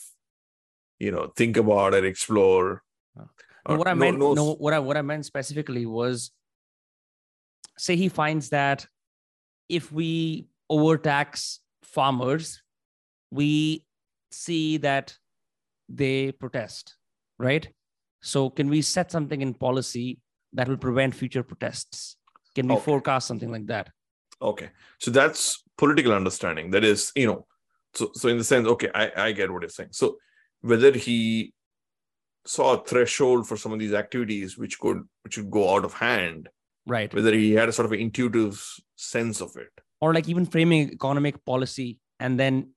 you 0.99 1.11
know 1.11 1.31
think 1.35 1.57
about 1.57 1.93
and 1.93 2.05
explore. 2.05 2.83
No, 3.15 3.29
Or 3.65 3.77
what 3.77 3.87
I 3.87 3.93
no- 3.93 3.99
meant, 3.99 4.19
no- 4.19 4.33
no, 4.33 4.53
what 4.55 4.73
I 4.73 4.79
what 4.79 4.97
I 4.97 5.01
meant 5.01 5.25
specifically 5.25 5.85
was, 5.85 6.31
say 7.77 7.95
he 7.95 8.09
finds 8.09 8.49
that 8.49 8.87
if 9.69 9.91
we 9.91 10.47
overtax 10.69 11.59
farmers, 11.83 12.61
we 13.31 13.83
see 14.31 14.77
that 14.77 15.17
they 15.89 16.31
protest, 16.31 16.95
right? 17.37 17.67
So 18.21 18.49
can 18.49 18.67
we 18.69 18.81
set 18.81 19.11
something 19.11 19.41
in 19.41 19.53
policy 19.53 20.19
that 20.53 20.67
will 20.67 20.77
prevent 20.77 21.15
future 21.15 21.43
protests? 21.43 22.17
Can 22.55 22.67
we 22.67 22.75
Okay. 22.75 22.83
forecast 22.83 23.27
something 23.27 23.51
like 23.51 23.67
that? 23.67 23.91
okay 24.39 24.69
so 24.99 25.09
that's 25.09 25.63
political 25.79 26.13
understanding 26.13 26.69
that 26.69 26.83
is 26.83 27.11
you 27.15 27.25
know 27.25 27.47
so 27.95 28.11
so 28.13 28.29
in 28.29 28.37
the 28.37 28.43
sense 28.43 28.67
okay 28.67 28.87
i 28.93 29.11
i 29.17 29.31
get 29.31 29.51
what 29.51 29.63
you're 29.63 29.69
saying 29.69 29.89
so 29.91 30.15
whether 30.61 30.91
he 30.91 31.51
saw 32.45 32.73
a 32.75 32.83
threshold 32.85 33.47
for 33.47 33.57
some 33.57 33.73
of 33.73 33.79
these 33.79 33.93
activities 33.93 34.55
which 34.55 34.77
could 34.77 35.01
which 35.23 35.37
would 35.39 35.49
go 35.49 35.73
out 35.73 35.83
of 35.83 35.93
hand 35.93 36.49
Right. 36.85 37.11
whether 37.11 37.33
he 37.33 37.53
had 37.53 37.67
a 37.67 37.73
sort 37.73 37.87
of 37.87 37.93
intuitive 37.93 38.63
sense 38.95 39.41
of 39.41 39.55
it 39.57 39.73
or 40.01 40.13
like 40.13 40.29
even 40.29 40.45
framing 40.45 40.91
economic 40.91 41.43
policy 41.43 41.97
and 42.19 42.39
then 42.39 42.69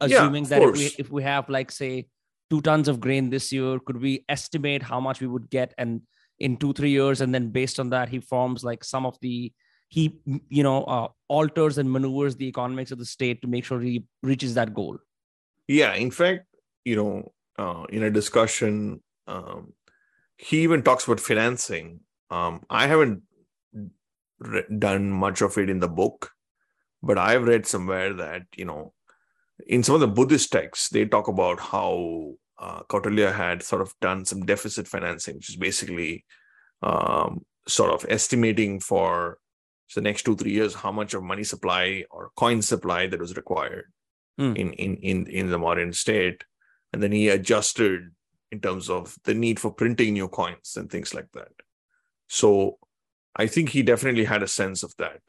assuming 0.00 0.44
of 0.44 0.50
that 0.50 0.62
if 0.62 0.72
we, 0.76 0.86
if 0.98 1.10
we 1.10 1.24
have 1.24 1.48
like 1.48 1.72
say 1.72 2.06
two 2.50 2.60
tons 2.60 2.88
of 2.88 3.00
grain 3.00 3.30
this 3.30 3.52
year. 3.52 3.78
Could 3.78 4.00
we 4.00 4.24
estimate 4.28 4.82
how 4.82 5.00
much 5.00 5.20
we 5.20 5.26
would 5.26 5.48
get 5.50 5.72
and 5.78 6.02
in 6.40 6.56
two 6.56 6.72
three 6.72 6.90
years? 6.90 7.20
And 7.20 7.34
then 7.34 7.50
based 7.50 7.78
on 7.78 7.90
that, 7.90 8.08
he 8.08 8.20
forms 8.20 8.64
like 8.64 8.82
some 8.82 9.06
of 9.06 9.18
the 9.20 9.52
he 9.88 10.20
you 10.48 10.62
know 10.62 10.84
uh, 10.84 11.08
alters 11.28 11.78
and 11.78 11.90
maneuvers 11.90 12.36
the 12.36 12.46
economics 12.46 12.92
of 12.92 12.98
the 12.98 13.04
state 13.04 13.42
to 13.42 13.48
make 13.48 13.64
sure 13.64 13.80
he 13.80 14.04
reaches 14.22 14.54
that 14.54 14.72
goal. 14.72 14.98
Yeah, 15.66 15.94
in 15.94 16.10
fact, 16.10 16.46
you 16.84 16.96
know, 16.96 17.32
uh, 17.58 17.84
in 17.90 18.02
a 18.02 18.10
discussion, 18.10 19.02
um, 19.26 19.72
he 20.36 20.62
even 20.62 20.82
talks 20.82 21.04
about 21.04 21.20
financing. 21.20 22.00
Um, 22.30 22.62
I 22.70 22.86
haven't 22.86 23.22
re- 24.38 24.64
done 24.78 25.10
much 25.10 25.42
of 25.42 25.58
it 25.58 25.68
in 25.68 25.80
the 25.80 25.88
book, 25.88 26.30
but 27.02 27.18
I've 27.18 27.44
read 27.44 27.66
somewhere 27.66 28.14
that 28.14 28.42
you 28.56 28.64
know, 28.64 28.94
in 29.66 29.82
some 29.82 29.96
of 29.96 30.00
the 30.00 30.08
Buddhist 30.08 30.52
texts, 30.52 30.88
they 30.88 31.04
talk 31.04 31.28
about 31.28 31.60
how 31.60 32.34
uh, 32.60 33.32
had 33.32 33.62
sort 33.62 33.82
of 33.82 33.94
done 34.00 34.24
some 34.24 34.44
deficit 34.44 34.86
financing, 34.86 35.36
which 35.36 35.48
is 35.48 35.56
basically 35.56 36.24
um, 36.82 37.44
sort 37.66 37.90
of 37.90 38.04
estimating 38.08 38.80
for 38.80 39.38
the 39.94 40.00
next 40.00 40.22
two 40.22 40.36
three 40.36 40.52
years 40.52 40.74
how 40.74 40.92
much 40.92 41.14
of 41.14 41.22
money 41.22 41.42
supply 41.42 42.04
or 42.10 42.30
coin 42.36 42.62
supply 42.62 43.06
that 43.06 43.18
was 43.18 43.36
required 43.36 43.86
mm. 44.38 44.56
in, 44.56 44.72
in 44.74 44.96
in 44.96 45.26
in 45.26 45.50
the 45.50 45.58
modern 45.58 45.92
state, 45.92 46.44
and 46.92 47.02
then 47.02 47.12
he 47.12 47.28
adjusted 47.28 48.10
in 48.52 48.60
terms 48.60 48.90
of 48.90 49.16
the 49.24 49.34
need 49.34 49.58
for 49.58 49.72
printing 49.72 50.12
new 50.12 50.28
coins 50.28 50.74
and 50.76 50.90
things 50.90 51.14
like 51.14 51.30
that. 51.32 51.52
So 52.28 52.78
I 53.34 53.46
think 53.46 53.70
he 53.70 53.82
definitely 53.82 54.24
had 54.24 54.42
a 54.42 54.48
sense 54.48 54.82
of 54.82 54.94
that. 54.98 55.20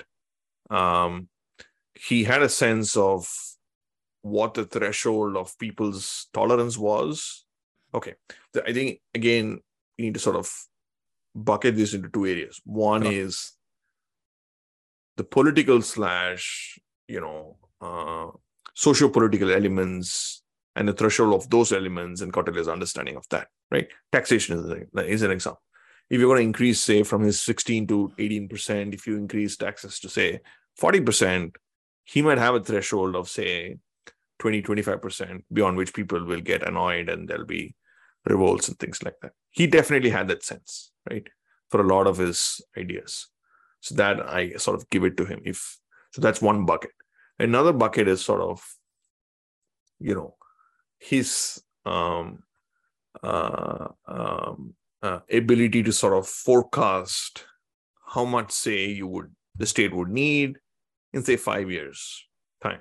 Um, 0.69 1.29
he 1.93 2.23
had 2.23 2.41
a 2.41 2.49
sense 2.49 2.97
of 2.97 3.27
what 4.21 4.53
the 4.53 4.65
threshold 4.65 5.37
of 5.37 5.57
people's 5.57 6.27
tolerance 6.33 6.77
was. 6.77 7.45
Okay. 7.93 8.15
I 8.55 8.73
think, 8.73 9.01
again, 9.13 9.59
you 9.97 10.05
need 10.05 10.13
to 10.13 10.19
sort 10.19 10.35
of 10.35 10.51
bucket 11.35 11.75
this 11.75 11.93
into 11.93 12.09
two 12.09 12.25
areas. 12.25 12.61
One 12.65 13.05
is 13.05 13.53
the 15.17 15.23
political 15.23 15.81
slash, 15.81 16.79
you 17.07 17.21
know, 17.21 17.57
uh, 17.81 18.27
socio-political 18.75 19.51
elements 19.51 20.43
and 20.75 20.87
the 20.87 20.93
threshold 20.93 21.33
of 21.33 21.49
those 21.49 21.73
elements 21.73 22.21
and 22.21 22.31
Kautilya's 22.31 22.67
understanding 22.67 23.17
of 23.17 23.27
that, 23.29 23.47
right? 23.69 23.87
Taxation 24.11 24.57
is, 24.57 24.65
a, 24.95 25.05
is 25.05 25.21
an 25.21 25.31
example 25.31 25.61
if 26.11 26.19
you're 26.19 26.27
going 26.27 26.41
to 26.41 26.47
increase, 26.47 26.81
say, 26.81 27.03
from 27.03 27.23
his 27.23 27.39
16 27.39 27.87
to 27.87 28.11
18%, 28.19 28.93
if 28.93 29.07
you 29.07 29.15
increase 29.15 29.55
taxes 29.55 29.97
to, 30.01 30.09
say, 30.09 30.41
40%, 30.79 31.55
he 32.03 32.21
might 32.21 32.37
have 32.37 32.53
a 32.53 32.59
threshold 32.59 33.15
of, 33.15 33.29
say, 33.29 33.77
20, 34.41 34.63
25%, 34.63 35.43
beyond 35.53 35.77
which 35.77 35.93
people 35.93 36.25
will 36.25 36.41
get 36.41 36.67
annoyed 36.67 37.09
and 37.09 37.27
there'll 37.27 37.45
be 37.45 37.75
revolts 38.25 38.67
and 38.67 38.79
things 38.79 39.03
like 39.03 39.13
that. 39.21 39.33
He 39.51 39.67
definitely 39.67 40.09
had 40.09 40.27
that 40.29 40.43
sense, 40.43 40.91
right? 41.07 41.27
For 41.69 41.79
a 41.79 41.87
lot 41.87 42.07
of 42.07 42.17
his 42.17 42.59
ideas. 42.75 43.27
So 43.81 43.93
that 43.95 44.19
I 44.27 44.53
sort 44.53 44.77
of 44.77 44.89
give 44.89 45.03
it 45.03 45.15
to 45.17 45.25
him. 45.25 45.41
If 45.45 45.77
so, 46.11 46.21
that's 46.21 46.41
one 46.41 46.65
bucket. 46.65 46.91
Another 47.37 47.71
bucket 47.71 48.07
is 48.07 48.25
sort 48.25 48.41
of, 48.41 48.63
you 49.99 50.15
know, 50.15 50.35
his 50.97 51.61
um, 51.85 52.43
uh, 53.23 53.89
um, 54.07 54.73
uh, 55.03 55.19
ability 55.31 55.83
to 55.83 55.91
sort 55.91 56.13
of 56.13 56.27
forecast 56.27 57.45
how 58.07 58.25
much 58.25 58.51
say 58.51 58.85
you 58.85 59.07
would 59.07 59.31
the 59.55 59.65
state 59.65 59.93
would 59.93 60.09
need 60.09 60.57
in 61.13 61.23
say 61.23 61.37
five 61.37 61.69
years 61.71 62.25
time 62.61 62.79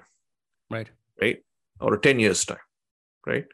right 0.71 0.89
right 1.21 1.43
or 1.81 1.95
a 1.95 2.01
10 2.01 2.18
years 2.18 2.45
time 2.45 2.59
right 3.26 3.47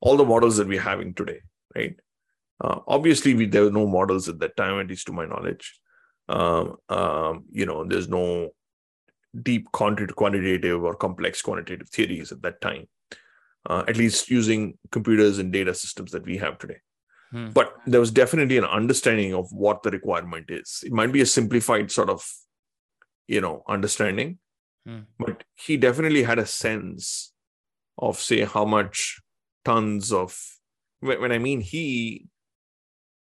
all 0.00 0.16
the 0.16 0.24
models 0.24 0.56
that 0.56 0.68
we're 0.68 0.80
having 0.80 1.14
today 1.14 1.40
right 1.74 1.96
uh, 2.62 2.80
obviously 2.86 3.34
we, 3.34 3.46
there 3.46 3.64
were 3.64 3.70
no 3.70 3.86
models 3.86 4.28
at 4.28 4.38
that 4.38 4.56
time 4.56 4.80
at 4.80 4.88
least 4.88 5.06
to 5.06 5.12
my 5.12 5.26
knowledge 5.26 5.78
um, 6.28 6.76
um, 6.88 7.44
you 7.50 7.66
know 7.66 7.84
there's 7.84 8.08
no 8.08 8.50
deep 9.42 9.70
quantitative 9.72 10.82
or 10.82 10.94
complex 10.94 11.42
quantitative 11.42 11.88
theories 11.90 12.32
at 12.32 12.42
that 12.42 12.60
time 12.60 12.88
uh, 13.68 13.84
at 13.88 13.96
least 13.96 14.30
using 14.30 14.78
computers 14.90 15.38
and 15.38 15.52
data 15.52 15.74
systems 15.74 16.12
that 16.12 16.24
we 16.24 16.38
have 16.38 16.58
today 16.58 16.78
Hmm. 17.32 17.50
But 17.50 17.74
there 17.86 18.00
was 18.00 18.10
definitely 18.10 18.58
an 18.58 18.64
understanding 18.64 19.34
of 19.34 19.52
what 19.52 19.82
the 19.82 19.90
requirement 19.90 20.46
is. 20.48 20.82
It 20.84 20.92
might 20.92 21.12
be 21.12 21.20
a 21.20 21.26
simplified 21.26 21.90
sort 21.90 22.10
of, 22.10 22.24
you 23.26 23.40
know, 23.40 23.62
understanding, 23.68 24.38
hmm. 24.86 25.00
but 25.18 25.42
he 25.54 25.76
definitely 25.76 26.22
had 26.22 26.38
a 26.38 26.46
sense 26.46 27.32
of, 27.98 28.18
say, 28.18 28.44
how 28.44 28.64
much 28.64 29.20
tons 29.64 30.12
of, 30.12 30.38
when 31.00 31.32
I 31.32 31.38
mean 31.38 31.60
he, 31.60 32.26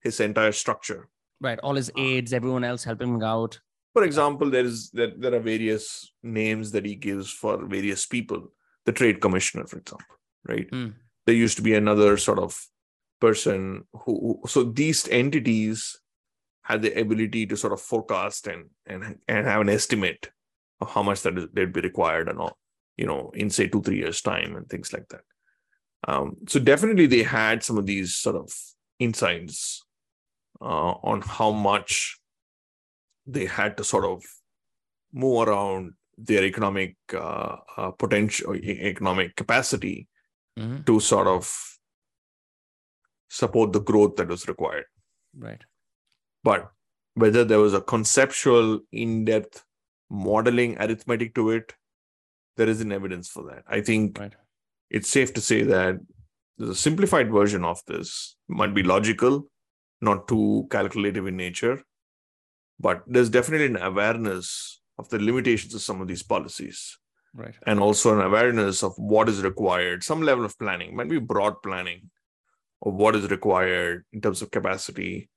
his 0.01 0.19
entire 0.19 0.51
structure. 0.51 1.09
Right. 1.41 1.59
All 1.59 1.75
his 1.75 1.91
aides, 1.97 2.33
everyone 2.33 2.63
else 2.63 2.83
helping 2.83 3.15
him 3.15 3.23
out. 3.23 3.59
For 3.93 4.03
example, 4.03 4.49
there 4.49 4.65
is 4.65 4.89
there, 4.91 5.11
there 5.17 5.33
are 5.33 5.39
various 5.39 6.11
names 6.21 6.71
that 6.71 6.85
he 6.85 6.95
gives 6.95 7.31
for 7.31 7.65
various 7.65 8.05
people. 8.05 8.51
The 8.85 8.91
trade 8.91 9.21
commissioner, 9.21 9.65
for 9.67 9.77
example, 9.77 10.15
right? 10.47 10.67
Hmm. 10.69 10.89
There 11.25 11.35
used 11.35 11.57
to 11.57 11.63
be 11.63 11.73
another 11.73 12.17
sort 12.17 12.39
of 12.39 12.59
person 13.21 13.85
who 13.93 14.41
so 14.47 14.63
these 14.63 15.07
entities 15.07 15.97
had 16.63 16.81
the 16.81 16.99
ability 16.99 17.45
to 17.47 17.55
sort 17.55 17.73
of 17.73 17.81
forecast 17.81 18.47
and 18.47 18.65
and 18.85 19.17
and 19.27 19.47
have 19.47 19.61
an 19.61 19.69
estimate 19.69 20.29
of 20.81 20.91
how 20.91 21.01
much 21.01 21.21
that 21.21 21.55
they'd 21.55 21.73
be 21.73 21.81
required 21.81 22.27
and 22.27 22.39
all 22.39 22.57
you 22.97 23.05
know 23.05 23.31
in 23.33 23.49
say 23.49 23.67
two 23.67 23.81
three 23.81 23.97
years 23.97 24.21
time 24.21 24.55
and 24.55 24.69
things 24.69 24.93
like 24.93 25.07
that 25.09 25.21
um, 26.07 26.37
so 26.47 26.59
definitely 26.59 27.07
they 27.07 27.23
had 27.23 27.63
some 27.63 27.77
of 27.77 27.85
these 27.85 28.15
sort 28.15 28.35
of 28.35 28.53
insights 28.99 29.83
uh, 30.61 30.93
on 31.03 31.21
how 31.21 31.51
much 31.51 32.19
they 33.25 33.45
had 33.45 33.75
to 33.77 33.83
sort 33.83 34.05
of 34.05 34.23
move 35.11 35.47
around 35.47 35.93
their 36.17 36.43
economic 36.43 36.95
uh, 37.13 37.57
uh, 37.77 37.91
potential 37.91 38.55
economic 38.55 39.35
capacity 39.35 40.07
mm-hmm. 40.57 40.81
to 40.83 40.99
sort 40.99 41.27
of 41.27 41.51
support 43.29 43.73
the 43.73 43.81
growth 43.81 44.15
that 44.15 44.27
was 44.27 44.47
required. 44.47 44.85
Right. 45.37 45.61
But 46.43 46.71
whether 47.15 47.43
there 47.43 47.59
was 47.59 47.73
a 47.73 47.81
conceptual, 47.81 48.79
in 48.91 49.25
depth 49.25 49.63
modeling 50.09 50.77
arithmetic 50.79 51.33
to 51.35 51.49
it, 51.51 51.73
there 52.57 52.69
isn't 52.69 52.91
evidence 52.91 53.29
for 53.29 53.43
that. 53.43 53.63
I 53.67 53.81
think 53.81 54.19
right. 54.19 54.33
it's 54.89 55.09
safe 55.09 55.33
to 55.33 55.41
say 55.41 55.63
that 55.63 55.99
there's 56.57 56.71
a 56.71 56.75
simplified 56.75 57.31
version 57.31 57.65
of 57.65 57.81
this, 57.85 58.35
might 58.47 58.73
be 58.73 58.83
logical, 58.83 59.47
not 60.01 60.27
too 60.27 60.67
calculative 60.71 61.27
in 61.27 61.35
nature, 61.35 61.81
but 62.79 63.03
there's 63.07 63.29
definitely 63.29 63.67
an 63.67 63.81
awareness 63.81 64.81
of 64.97 65.09
the 65.09 65.19
limitations 65.19 65.73
of 65.73 65.81
some 65.81 66.01
of 66.01 66.07
these 66.07 66.23
policies. 66.23 66.97
Right. 67.33 67.55
And 67.67 67.81
also 67.81 68.17
an 68.17 68.25
awareness 68.25 68.81
of 68.81 68.93
what 68.95 69.27
is 69.27 69.43
required, 69.43 70.03
some 70.03 70.21
level 70.21 70.45
of 70.45 70.57
planning, 70.57 70.95
might 70.95 71.09
be 71.09 71.19
broad 71.19 71.61
planning, 71.61 72.09
of 72.81 72.93
what 72.93 73.15
is 73.15 73.29
required 73.29 74.05
in 74.13 74.21
terms 74.21 74.41
of 74.41 74.51
capacity 74.51 75.29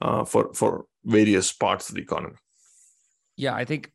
uh, 0.00 0.24
for 0.24 0.52
for 0.54 0.86
various 1.04 1.52
parts 1.52 1.88
of 1.88 1.94
the 1.94 2.02
economy. 2.02 2.34
Yeah, 3.36 3.54
I 3.54 3.64
think 3.64 3.92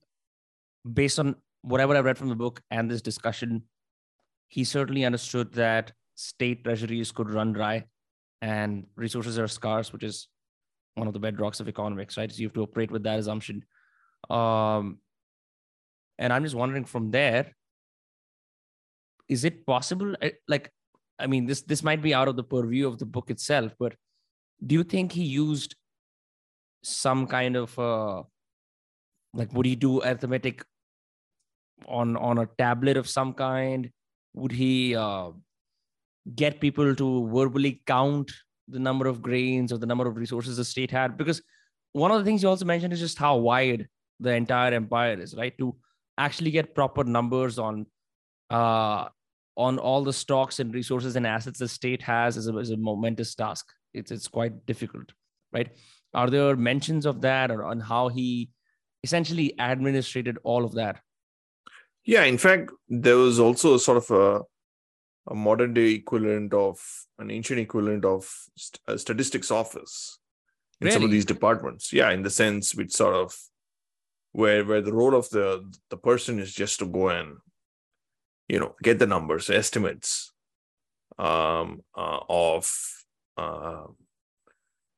based 0.90 1.20
on 1.20 1.36
whatever 1.62 1.96
I 1.96 2.00
read 2.00 2.18
from 2.18 2.30
the 2.30 2.36
book 2.36 2.62
and 2.72 2.90
this 2.90 3.02
discussion, 3.02 3.64
he 4.48 4.64
certainly 4.64 5.06
understood 5.06 5.54
that 5.54 5.92
state 6.16 6.64
treasuries 6.64 7.12
could 7.12 7.30
run 7.30 7.54
dry 7.54 7.86
and 8.42 8.86
resources 8.96 9.38
are 9.40 9.48
scarce, 9.48 9.94
which 9.94 10.04
is 10.04 10.28
one 10.96 11.08
of 11.08 11.14
the 11.14 11.20
bedrocks 11.20 11.60
of 11.60 11.68
economics, 11.68 12.18
right? 12.18 12.32
So 12.32 12.40
you 12.40 12.48
have 12.48 12.54
to 12.54 12.64
operate 12.64 12.92
with 12.92 13.04
that 13.04 13.20
assumption. 13.20 13.64
Um, 14.30 15.00
and 16.18 16.34
I'm 16.34 16.44
just 16.44 16.56
wondering 16.56 16.86
from 16.86 17.12
there, 17.12 17.56
is 19.30 19.46
it 19.46 19.66
possible? 19.66 20.16
Like, 20.48 20.72
I 21.18 21.28
mean, 21.28 21.46
this 21.46 21.62
this 21.62 21.84
might 21.84 22.02
be 22.02 22.14
out 22.14 22.28
of 22.28 22.36
the 22.36 22.44
purview 22.44 22.88
of 22.88 22.98
the 22.98 23.06
book 23.06 23.30
itself, 23.30 23.74
but 23.80 23.96
do 24.66 24.76
you 24.76 24.84
think 24.84 25.12
he 25.12 25.24
used 25.24 25.76
some 26.84 27.28
kind 27.28 27.56
of 27.56 27.78
uh, 27.80 28.24
like 29.34 29.54
would 29.54 29.66
he 29.66 29.76
do 29.76 30.02
arithmetic 30.02 30.66
on 31.88 32.18
on 32.18 32.38
a 32.40 32.48
tablet 32.58 32.98
of 32.98 33.08
some 33.08 33.34
kind? 33.34 33.90
Would 34.34 34.52
he 34.52 34.96
uh, 34.96 35.32
get 36.36 36.62
people 36.62 36.96
to 36.96 37.30
verbally 37.30 37.82
count 37.86 38.32
the 38.68 38.80
number 38.80 39.08
of 39.08 39.22
grains 39.22 39.74
or 39.74 39.78
the 39.78 39.86
number 39.86 40.08
of 40.08 40.16
resources 40.18 40.58
the 40.58 40.66
state 40.66 40.92
had? 40.92 41.18
Because 41.18 41.42
one 41.94 42.12
of 42.12 42.20
the 42.20 42.26
things 42.26 42.42
you 42.42 42.50
also 42.50 42.66
mentioned 42.66 42.94
is 42.94 43.00
just 43.00 43.18
how 43.18 43.38
wide 43.38 43.88
the 44.20 44.34
entire 44.34 44.74
empire 44.74 45.20
is, 45.20 45.36
right? 45.36 45.58
To 45.58 45.76
actually 46.18 46.52
get 46.52 46.76
proper 46.76 47.04
numbers 47.04 47.60
on 47.60 47.86
uh, 48.50 49.08
on 49.58 49.80
all 49.80 50.04
the 50.04 50.14
stocks 50.14 50.60
and 50.60 50.74
resources 50.74 51.16
and 51.16 51.28
assets 51.28 51.60
the 51.60 51.68
state 51.68 52.02
has 52.02 52.38
is 52.38 52.48
a, 52.48 52.58
is 52.58 52.70
a 52.72 52.78
momentous 52.78 53.36
task. 53.36 53.68
It's 53.94 54.12
it's 54.12 54.28
quite 54.28 54.66
difficult, 54.66 55.12
right? 55.52 55.70
Are 56.14 56.30
there 56.30 56.56
mentions 56.56 57.06
of 57.06 57.22
that 57.22 57.52
or 57.52 57.64
on 57.64 57.80
how 57.80 58.10
he 58.10 58.50
essentially 59.04 59.54
administrated 59.60 60.38
all 60.44 60.64
of 60.64 60.74
that? 60.76 61.00
Yeah, 62.06 62.24
in 62.24 62.38
fact, 62.38 62.72
there 62.90 63.18
was 63.18 63.40
also 63.40 63.76
a 63.76 63.80
sort 63.80 63.98
of 63.98 64.12
a 64.12 64.42
a 65.28 65.36
modern 65.36 65.74
day 65.74 65.92
equivalent 65.92 66.54
of 66.54 66.80
an 67.20 67.30
ancient 67.30 67.60
equivalent 67.60 68.04
of 68.04 68.28
st- 68.58 68.82
a 68.88 68.98
statistics 68.98 69.52
office 69.52 70.18
in 70.82 70.90
some 70.90 71.04
of 71.04 71.12
these 71.12 71.26
departments. 71.26 71.94
Yeah, 71.94 72.10
in 72.10 72.24
the 72.24 72.30
sense 72.32 72.74
which 72.74 72.92
sort 72.92 73.16
of 73.16 73.36
where 74.32 74.66
where 74.66 74.82
the 74.82 74.94
role 74.94 75.16
of 75.16 75.30
the 75.30 75.72
the 75.90 75.98
person 75.98 76.40
is 76.40 76.54
just 76.54 76.80
to 76.80 76.86
go 76.86 77.10
and 77.10 77.38
you 78.48 78.60
know 78.60 78.76
get 78.82 79.00
the 79.00 79.08
numbers, 79.08 79.50
estimates 79.50 80.34
um, 81.20 81.82
uh, 81.96 82.20
of 82.30 82.70
uh, 83.38 83.86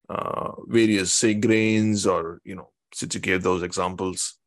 uh, 0.10 0.51
various 0.68 1.14
say 1.14 1.34
grains 1.34 2.08
or 2.08 2.39
you 2.45 2.56
know 2.56 2.70
since 2.93 3.14
you 3.14 3.22
gave 3.22 3.43
those 3.43 3.64
examples 3.64 4.38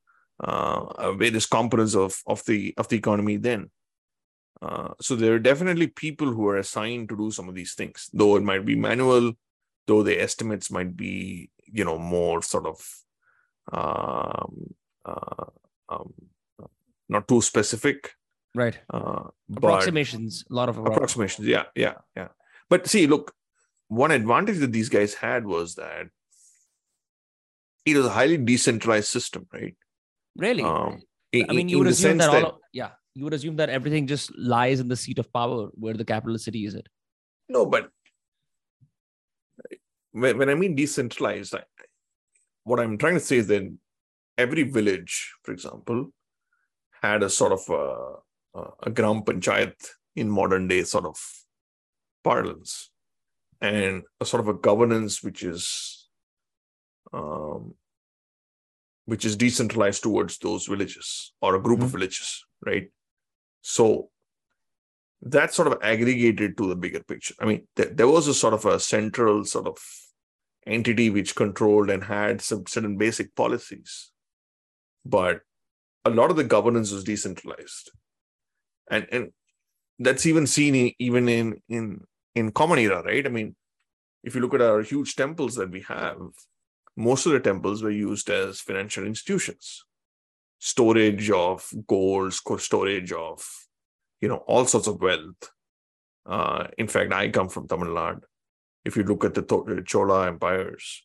uh, 0.43 0.84
uh, 0.99 1.12
various 1.12 1.47
components 1.47 1.95
of 1.95 2.20
of 2.26 2.45
the 2.45 2.74
of 2.76 2.89
the 2.89 2.97
economy 2.97 3.37
then 3.37 3.70
uh, 4.62 4.89
so 5.01 5.14
there 5.16 5.34
are 5.34 5.39
definitely 5.39 5.87
people 5.87 6.32
who 6.32 6.47
are 6.49 6.57
assigned 6.59 7.09
to 7.09 7.16
do 7.16 7.30
some 7.30 7.49
of 7.49 7.55
these 7.55 7.74
things 7.74 8.11
though 8.12 8.37
it 8.37 8.43
might 8.43 8.64
be 8.64 8.74
manual 8.76 9.32
though 9.87 10.03
the 10.03 10.20
estimates 10.20 10.70
might 10.70 10.97
be 10.97 11.51
you 11.64 11.84
know 11.84 11.99
more 11.99 12.43
sort 12.43 12.66
of 12.66 12.78
um, 13.72 14.74
uh, 15.05 15.47
um, 15.89 16.12
not 17.09 17.26
too 17.28 17.41
specific 17.41 18.12
Right. 18.55 18.78
uh, 18.89 19.24
but 19.51 19.68
Approximations. 19.68 20.45
A 20.51 20.55
lot 20.55 20.68
of 20.70 20.78
approximations 20.78 21.47
yeah 21.47 21.64
yeah 21.74 21.95
yeah 22.16 22.28
but 22.70 22.87
see 22.87 23.07
look 23.07 23.34
one 23.89 24.11
advantage 24.11 24.59
that 24.59 24.72
these 24.72 24.89
guys 24.89 25.14
had 25.14 25.47
was 25.47 25.74
that 25.76 26.07
it 27.84 27.97
was 27.97 28.07
a 28.07 28.11
highly 28.11 28.37
decentralized 28.37 29.09
system 29.09 29.47
right 29.53 29.76
Really. 30.37 30.62
um 30.62 31.01
I 31.34 31.53
mean, 31.53 31.68
you 31.68 31.78
would 31.78 31.89
assume 31.89 32.18
that, 32.18 32.30
all. 32.30 32.51
Of, 32.51 32.55
yeah, 32.72 32.91
you 33.14 33.24
would 33.24 33.34
assume 33.34 33.57
that 33.57 33.68
everything 33.68 34.07
just 34.07 34.37
lies 34.37 34.80
in 34.80 34.89
the 34.89 34.97
seat 34.97 35.18
of 35.18 35.32
power, 35.32 35.68
where 35.74 35.95
the 35.95 36.05
capital 36.05 36.39
city 36.39 36.66
is. 36.66 36.74
It. 36.74 36.89
no 37.49 37.64
but 37.66 37.91
when, 40.12 40.39
when 40.39 40.49
i 40.49 40.55
mean 40.55 40.74
decentralized 40.74 41.55
I, 41.55 41.62
what 42.64 42.80
i'm 42.80 42.97
trying 42.99 43.14
to 43.14 43.20
say 43.20 43.37
is 43.43 43.47
that 43.49 43.64
every 44.45 44.64
village 44.64 45.34
for 45.43 45.53
example 45.53 46.11
had 47.03 47.22
a 47.22 47.30
sort 47.30 47.53
of 47.53 47.62
a, 47.68 48.59
a, 48.59 48.62
a 48.89 48.91
gram 48.91 49.22
panchayat 49.22 49.74
in 50.16 50.28
modern 50.30 50.66
day 50.68 50.82
sort 50.82 51.07
of 51.12 51.16
parlance 52.24 52.91
and 53.61 54.03
a 54.20 54.24
sort 54.24 54.41
of 54.41 54.49
a 54.49 54.59
governance 54.68 55.22
which 55.22 55.43
is 55.43 56.09
um, 57.12 57.74
which 59.07 59.25
is 59.25 59.37
decentralized 59.37 60.03
towards 60.03 60.39
those 60.39 60.67
villages 60.67 61.33
or 61.41 61.55
a 61.55 61.63
group 61.63 61.81
of 61.81 61.91
hmm. 61.91 61.99
villages 61.99 62.45
right? 62.65 62.91
So 63.63 64.11
that 65.23 65.53
sort 65.53 65.69
of 65.69 65.79
aggregated 65.83 66.57
to 66.57 66.69
the 66.69 66.77
bigger 66.77 67.03
picture. 67.03 67.35
I 67.41 67.47
mean 67.47 67.67
there, 67.77 67.87
there 67.87 68.09
was 68.09 68.29
a 68.29 68.35
sort 68.35 68.55
of 68.55 68.65
a 68.65 68.79
central 68.79 69.45
sort 69.45 69.67
of 69.67 69.79
entity 70.67 71.11
which 71.11 71.35
controlled 71.35 71.91
and 71.91 72.05
had 72.05 72.41
some 72.41 72.67
certain 72.67 72.97
basic 72.99 73.35
policies 73.37 74.11
but 75.05 75.41
a 76.05 76.11
lot 76.11 76.31
of 76.31 76.37
the 76.37 76.45
governance 76.45 76.91
was 76.91 77.05
decentralized. 77.05 77.91
And 78.91 79.07
and 79.11 79.33
that's 79.99 80.27
even 80.27 80.47
seen 80.47 80.75
in, 80.75 80.93
even 80.99 81.29
in 81.29 81.63
in 81.69 82.05
in 82.35 82.53
common 82.53 82.79
era 82.79 83.03
right? 83.03 83.27
I 83.27 83.29
mean 83.29 83.57
if 84.23 84.35
you 84.35 84.41
look 84.41 84.55
at 84.55 84.61
our 84.61 84.83
huge 84.83 85.15
temples 85.15 85.55
that 85.55 85.71
we 85.71 85.83
have 85.83 86.19
most 86.97 87.26
of 87.26 87.32
the 87.32 87.40
temples 87.40 87.82
were 87.82 87.90
used 87.90 88.30
as 88.30 88.61
financial 88.61 89.07
institutions. 89.07 89.84
Storage 90.59 91.30
of 91.30 91.70
gold 91.86 92.32
storage 92.32 93.12
of 93.12 93.47
you 94.20 94.28
know 94.28 94.42
all 94.47 94.64
sorts 94.64 94.86
of 94.86 95.01
wealth. 95.01 95.51
Uh, 96.24 96.66
in 96.76 96.88
fact 96.88 97.12
i 97.12 97.28
come 97.28 97.49
from 97.49 97.68
tamil 97.68 97.94
nadu. 97.94 98.22
If 98.84 98.97
you 98.97 99.05
look 99.05 99.24
at 99.24 99.34
the 99.34 99.82
chola 99.86 100.26
empires 100.26 101.05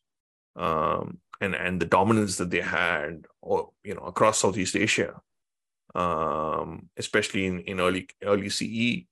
um, 0.56 1.20
and 1.42 1.56
and 1.56 1.82
the 1.82 1.86
dominance 1.86 2.38
that 2.38 2.50
they 2.50 2.62
had 2.62 3.26
or 3.42 3.72
you 3.84 3.94
know 3.96 4.02
across 4.02 4.40
southeast 4.40 4.76
asia 4.76 5.22
um, 5.96 6.90
especially 6.98 7.46
in, 7.46 7.60
in 7.62 7.80
early 7.80 8.08
early 8.24 8.50
ce 8.50 9.06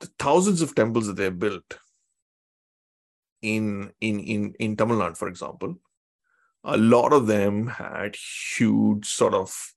the 0.00 0.06
thousands 0.18 0.62
of 0.62 0.74
temples 0.74 1.06
that 1.08 1.16
they 1.16 1.28
built 1.28 1.78
in 3.42 3.92
in 4.00 4.20
in 4.20 4.54
in 4.58 4.76
Tamil 4.76 4.98
Nadu, 4.98 5.16
for 5.16 5.28
example, 5.28 5.76
a 6.64 6.76
lot 6.76 7.12
of 7.12 7.26
them 7.26 7.66
had 7.66 8.16
huge 8.16 9.06
sort 9.06 9.34
of 9.34 9.74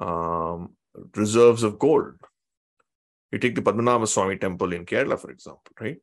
um, 0.00 0.76
reserves 1.16 1.62
of 1.62 1.78
gold. 1.78 2.14
You 3.32 3.38
take 3.38 3.54
the 3.54 3.62
Padmanabha 3.62 4.08
Swami 4.08 4.36
temple 4.36 4.72
in 4.72 4.86
Kerala, 4.86 5.18
for 5.18 5.30
example, 5.30 5.72
right? 5.80 5.98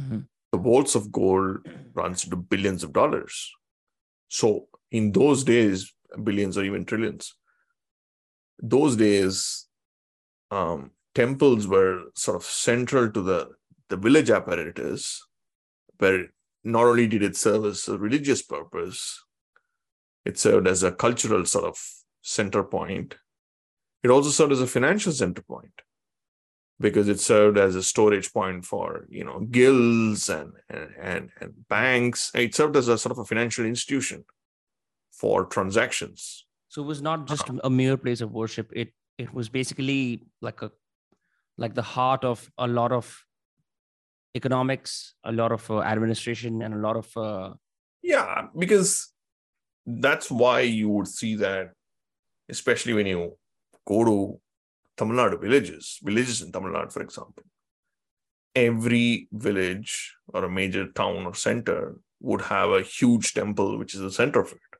Mhm. 0.00 0.26
The 0.52 0.58
vaults 0.58 0.94
of 0.94 1.12
gold 1.12 1.68
runs 1.94 2.24
into 2.24 2.36
billions 2.36 2.82
of 2.82 2.92
dollars. 2.92 3.52
So 4.28 4.68
in 4.90 5.12
those 5.12 5.44
days, 5.44 5.94
billions 6.24 6.56
or 6.56 6.64
even 6.64 6.84
trillions. 6.84 7.34
Those 8.58 8.96
days, 8.96 9.66
um, 10.50 10.92
temples 11.14 11.66
were 11.66 12.04
sort 12.14 12.36
of 12.36 12.44
central 12.44 13.10
to 13.10 13.22
the 13.22 13.50
the 13.88 13.96
village 13.96 14.30
apparatus 14.30 15.27
where 15.98 16.26
not 16.64 16.84
only 16.84 17.06
did 17.06 17.22
it 17.22 17.36
serve 17.36 17.64
as 17.64 17.88
a 17.88 17.98
religious 17.98 18.42
purpose, 18.42 19.22
it 20.24 20.38
served 20.38 20.66
as 20.68 20.82
a 20.82 20.92
cultural 20.92 21.44
sort 21.44 21.64
of 21.64 21.78
center 22.22 22.62
point. 22.64 23.16
It 24.02 24.10
also 24.10 24.30
served 24.30 24.52
as 24.52 24.60
a 24.60 24.66
financial 24.66 25.12
center 25.12 25.42
point 25.42 25.72
because 26.80 27.08
it 27.08 27.18
served 27.20 27.58
as 27.58 27.74
a 27.74 27.82
storage 27.82 28.32
point 28.32 28.64
for 28.64 29.06
you 29.08 29.24
know 29.24 29.40
guilds 29.40 30.28
and 30.28 30.52
and 30.68 31.30
and, 31.40 31.68
banks. 31.68 32.30
It 32.34 32.54
served 32.54 32.76
as 32.76 32.88
a 32.88 32.98
sort 32.98 33.12
of 33.12 33.18
a 33.18 33.24
financial 33.24 33.64
institution 33.64 34.24
for 35.10 35.44
transactions. 35.46 36.44
So 36.68 36.82
it 36.82 36.86
was 36.86 37.02
not 37.02 37.26
just 37.26 37.48
Uh-huh. 37.48 37.60
a 37.64 37.70
mere 37.70 37.96
place 37.96 38.20
of 38.20 38.30
worship. 38.32 38.70
It 38.72 38.92
it 39.16 39.32
was 39.34 39.48
basically 39.48 40.26
like 40.40 40.62
a 40.62 40.70
like 41.56 41.74
the 41.74 41.82
heart 41.82 42.24
of 42.24 42.50
a 42.58 42.68
lot 42.68 42.92
of 42.92 43.24
economics, 44.40 44.92
a 45.30 45.32
lot 45.40 45.52
of 45.58 45.62
uh, 45.70 45.80
administration, 45.94 46.62
and 46.62 46.72
a 46.74 46.82
lot 46.86 46.96
of 47.02 47.08
uh, 47.16 47.48
Yeah, 48.02 48.46
because 48.64 48.92
that's 50.04 50.28
why 50.42 50.60
you 50.80 50.88
would 50.94 51.08
see 51.08 51.32
that, 51.44 51.72
especially 52.48 52.94
when 52.98 53.06
you 53.12 53.20
go 53.92 53.98
to 54.10 54.16
Tamil 54.96 55.16
Nadu 55.18 55.40
villages, 55.46 55.98
villages 56.08 56.42
in 56.42 56.52
Tamil 56.52 56.72
Nadu, 56.72 56.92
for 56.96 57.02
example, 57.02 57.44
every 58.54 59.28
village 59.32 59.92
or 60.34 60.44
a 60.44 60.54
major 60.60 60.84
town 61.00 61.26
or 61.26 61.34
center 61.34 61.80
would 62.20 62.42
have 62.42 62.70
a 62.70 62.82
huge 62.82 63.34
temple, 63.40 63.78
which 63.78 63.94
is 63.94 64.00
the 64.00 64.16
center 64.20 64.40
of 64.40 64.52
it, 64.52 64.72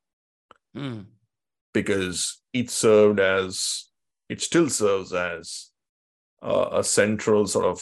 mm, 0.76 1.04
because 1.72 2.42
it 2.52 2.70
served 2.70 3.20
as, 3.20 3.86
it 4.28 4.40
still 4.48 4.68
serves 4.68 5.12
as 5.12 5.70
a, 6.42 6.80
a 6.80 6.84
central 6.84 7.46
sort 7.46 7.66
of 7.66 7.78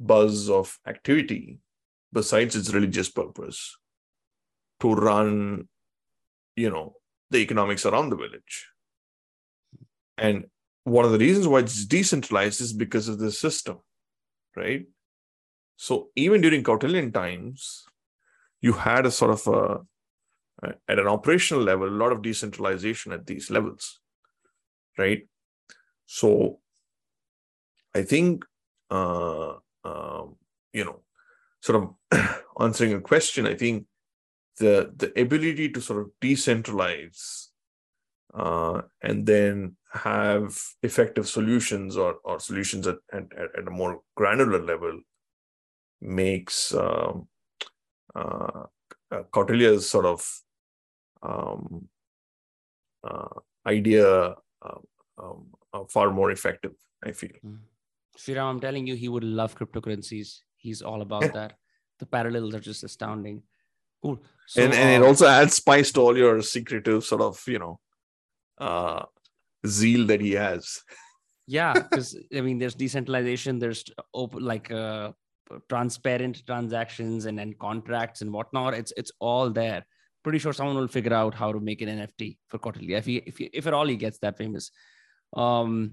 buzz 0.00 0.48
of 0.48 0.78
activity 0.86 1.58
besides 2.12 2.56
its 2.56 2.72
religious 2.72 3.08
purpose 3.10 3.76
to 4.80 4.94
run 4.94 5.68
you 6.56 6.70
know 6.70 6.94
the 7.30 7.38
economics 7.38 7.84
around 7.84 8.10
the 8.10 8.16
village. 8.16 8.68
And 10.16 10.46
one 10.84 11.04
of 11.04 11.12
the 11.12 11.18
reasons 11.18 11.46
why 11.46 11.60
it's 11.60 11.84
decentralized 11.84 12.60
is 12.60 12.72
because 12.72 13.08
of 13.08 13.18
this 13.18 13.38
system 13.38 13.78
right? 14.56 14.86
So 15.76 16.08
even 16.16 16.40
during 16.40 16.64
Kautilyan 16.64 17.14
times 17.14 17.84
you 18.60 18.72
had 18.72 19.06
a 19.06 19.10
sort 19.10 19.32
of 19.32 19.46
a 19.46 19.80
at 20.88 20.98
an 20.98 21.06
operational 21.06 21.62
level 21.62 21.88
a 21.88 22.00
lot 22.02 22.10
of 22.10 22.22
decentralization 22.22 23.12
at 23.12 23.26
these 23.26 23.50
levels 23.50 24.00
right? 24.96 25.28
So 26.06 26.60
i 27.94 28.02
think 28.02 28.44
uh 28.90 29.54
um, 29.88 30.36
you 30.72 30.84
know 30.84 31.00
sort 31.60 31.82
of 31.82 31.84
answering 32.60 32.94
a 32.94 33.00
question 33.00 33.46
i 33.46 33.54
think 33.54 33.86
the 34.58 34.92
the 34.96 35.08
ability 35.20 35.68
to 35.70 35.80
sort 35.80 36.00
of 36.02 36.10
decentralize 36.20 37.48
uh, 38.34 38.82
and 39.02 39.26
then 39.26 39.76
have 39.92 40.58
effective 40.82 41.26
solutions 41.28 41.96
or 41.96 42.16
or 42.24 42.38
solutions 42.38 42.86
at 42.86 42.98
at, 43.12 43.24
at 43.58 43.66
a 43.66 43.70
more 43.70 44.00
granular 44.14 44.62
level 44.62 45.00
makes 46.00 46.74
um, 46.74 47.28
uh, 48.14 48.64
uh, 49.10 49.78
sort 49.80 50.06
of 50.06 50.40
um, 51.22 51.88
uh, 53.04 53.40
idea 53.66 54.34
um, 54.62 54.82
um, 55.18 55.46
uh, 55.72 55.84
far 55.84 56.10
more 56.10 56.30
effective. 56.30 56.74
I 57.02 57.12
feel. 57.12 57.36
Sriram, 58.18 58.50
I'm 58.50 58.60
telling 58.60 58.86
you, 58.86 58.94
he 58.94 59.08
would 59.08 59.24
love 59.24 59.56
cryptocurrencies. 59.56 60.40
He's 60.56 60.82
all 60.82 61.02
about 61.02 61.32
that. 61.32 61.54
The 61.98 62.06
parallels 62.06 62.54
are 62.54 62.60
just 62.60 62.84
astounding. 62.84 63.42
Cool. 64.02 64.22
So, 64.46 64.62
and 64.62 64.74
and 64.74 65.02
it 65.02 65.06
uh, 65.06 65.08
also 65.08 65.26
adds 65.26 65.54
spice 65.54 65.92
to 65.92 66.00
all 66.00 66.16
your 66.16 66.40
secretive 66.42 67.04
sort 67.04 67.20
of 67.20 67.42
you 67.46 67.58
know 67.58 67.80
uh 68.58 69.04
zeal 69.66 70.06
that 70.06 70.20
he 70.20 70.32
has 70.32 70.82
yeah, 71.48 71.72
because 71.90 72.16
I 72.36 72.42
mean, 72.42 72.58
there's 72.58 72.74
decentralization, 72.74 73.58
there's 73.58 73.84
open 74.14 74.44
like 74.44 74.70
uh, 74.70 75.12
transparent 75.68 76.46
transactions 76.46 77.24
and 77.24 77.36
then 77.38 77.54
contracts 77.54 78.20
and 78.20 78.32
whatnot. 78.32 78.74
It's 78.74 78.92
it's 78.96 79.10
all 79.18 79.50
there. 79.50 79.84
Pretty 80.22 80.38
sure 80.38 80.52
someone 80.52 80.76
will 80.76 80.88
figure 80.88 81.14
out 81.14 81.34
how 81.34 81.52
to 81.52 81.58
make 81.58 81.80
an 81.80 81.88
NFT 81.88 82.36
for 82.48 82.58
Kautilya 82.58 82.98
if 82.98 83.06
he 83.06 83.16
if 83.16 83.38
he, 83.38 83.50
if 83.52 83.66
at 83.66 83.74
all 83.74 83.86
he 83.86 83.96
gets 83.96 84.18
that 84.18 84.36
famous. 84.36 84.70
Um, 85.34 85.92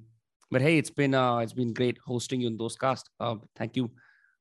but 0.51 0.61
hey, 0.61 0.77
it's 0.77 0.89
been 0.89 1.13
uh, 1.13 1.37
it's 1.37 1.53
been 1.53 1.73
great 1.73 1.97
hosting 2.05 2.41
you 2.41 2.47
in 2.47 2.57
those 2.57 2.75
cast. 2.75 3.09
Uh, 3.19 3.35
thank 3.55 3.75
you 3.75 3.91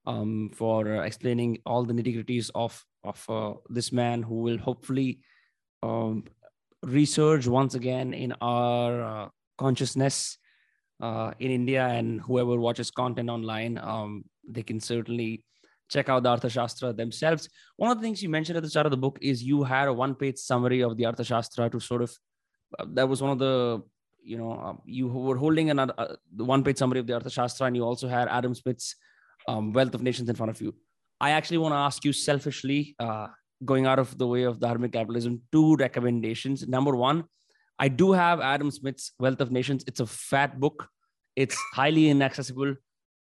um, 0.07 0.51
for 0.55 0.97
uh, 0.97 1.03
explaining 1.03 1.59
all 1.67 1.85
the 1.85 1.95
nitty 1.95 2.17
gritties 2.17 2.51
of 2.55 2.85
of 3.03 3.25
uh, 3.29 3.55
this 3.69 3.93
man 3.93 4.23
who 4.23 4.37
will 4.37 4.59
hopefully 4.59 5.21
um, 5.83 6.25
resurge 6.85 7.47
once 7.47 7.75
again 7.75 8.15
in 8.15 8.33
our 8.41 9.03
uh, 9.03 9.29
consciousness 9.59 10.39
uh, 11.01 11.33
in 11.39 11.51
India. 11.51 11.87
And 11.87 12.21
whoever 12.21 12.59
watches 12.59 12.91
content 12.91 13.31
online, 13.31 13.79
um, 13.79 14.25
they 14.49 14.63
can 14.63 14.81
certainly 14.81 15.45
check 15.91 16.09
out 16.09 16.23
the 16.23 16.31
Arthashastra 16.31 16.97
themselves. 16.97 17.49
One 17.77 17.91
of 17.91 17.99
the 17.99 18.03
things 18.03 18.23
you 18.23 18.29
mentioned 18.29 18.57
at 18.57 18.63
the 18.63 18.71
start 18.71 18.87
of 18.87 18.91
the 18.91 18.97
book 18.97 19.19
is 19.21 19.43
you 19.43 19.63
had 19.63 19.89
a 19.89 19.93
one-page 19.93 20.39
summary 20.39 20.83
of 20.83 20.97
the 20.97 21.05
Arthashastra 21.05 21.71
to 21.71 21.81
sort 21.81 22.03
of 22.03 22.17
uh, 22.79 22.87
that 22.95 23.09
was 23.09 23.23
one 23.23 23.31
of 23.31 23.39
the 23.39 23.83
you 24.25 24.39
know 24.39 24.53
uh, 24.53 24.75
you 24.85 25.07
were 25.07 25.37
holding 25.37 25.71
another 25.71 25.95
uh, 25.99 26.15
one-page 26.37 26.79
summary 26.79 27.01
of 27.01 27.07
the 27.07 27.13
Arthashastra, 27.13 27.67
and 27.67 27.77
you 27.77 27.85
also 27.85 28.09
had 28.09 28.29
Adam 28.29 28.55
Smith's 28.55 28.97
um, 29.49 29.73
Wealth 29.73 29.95
of 29.95 30.03
Nations 30.03 30.29
in 30.29 30.37
front 30.37 30.51
of 30.51 30.61
you. 30.61 30.75
I 31.21 31.31
actually 31.31 31.59
want 31.59 31.73
to 31.73 31.77
ask 31.77 32.05
you 32.05 32.13
selfishly, 32.13 32.97
uh, 32.99 33.29
going 33.65 33.87
out 33.87 33.99
of 33.99 34.17
the 34.19 34.27
way 34.27 34.43
of 34.43 34.59
dharmic 34.59 34.93
capitalism, 34.93 35.43
two 35.53 35.77
recommendations. 35.77 36.67
Number 36.67 36.97
one, 36.97 37.25
I 37.79 37.89
do 37.89 38.13
have 38.13 38.41
Adam 38.41 38.71
Smith's 38.71 39.13
Wealth 39.19 39.41
of 39.41 39.51
Nations. 39.51 39.85
It's 39.87 40.01
a 40.01 40.07
fat 40.07 40.59
book. 40.61 40.89
It's 41.37 41.57
highly 41.73 42.09
inaccessible. 42.09 42.75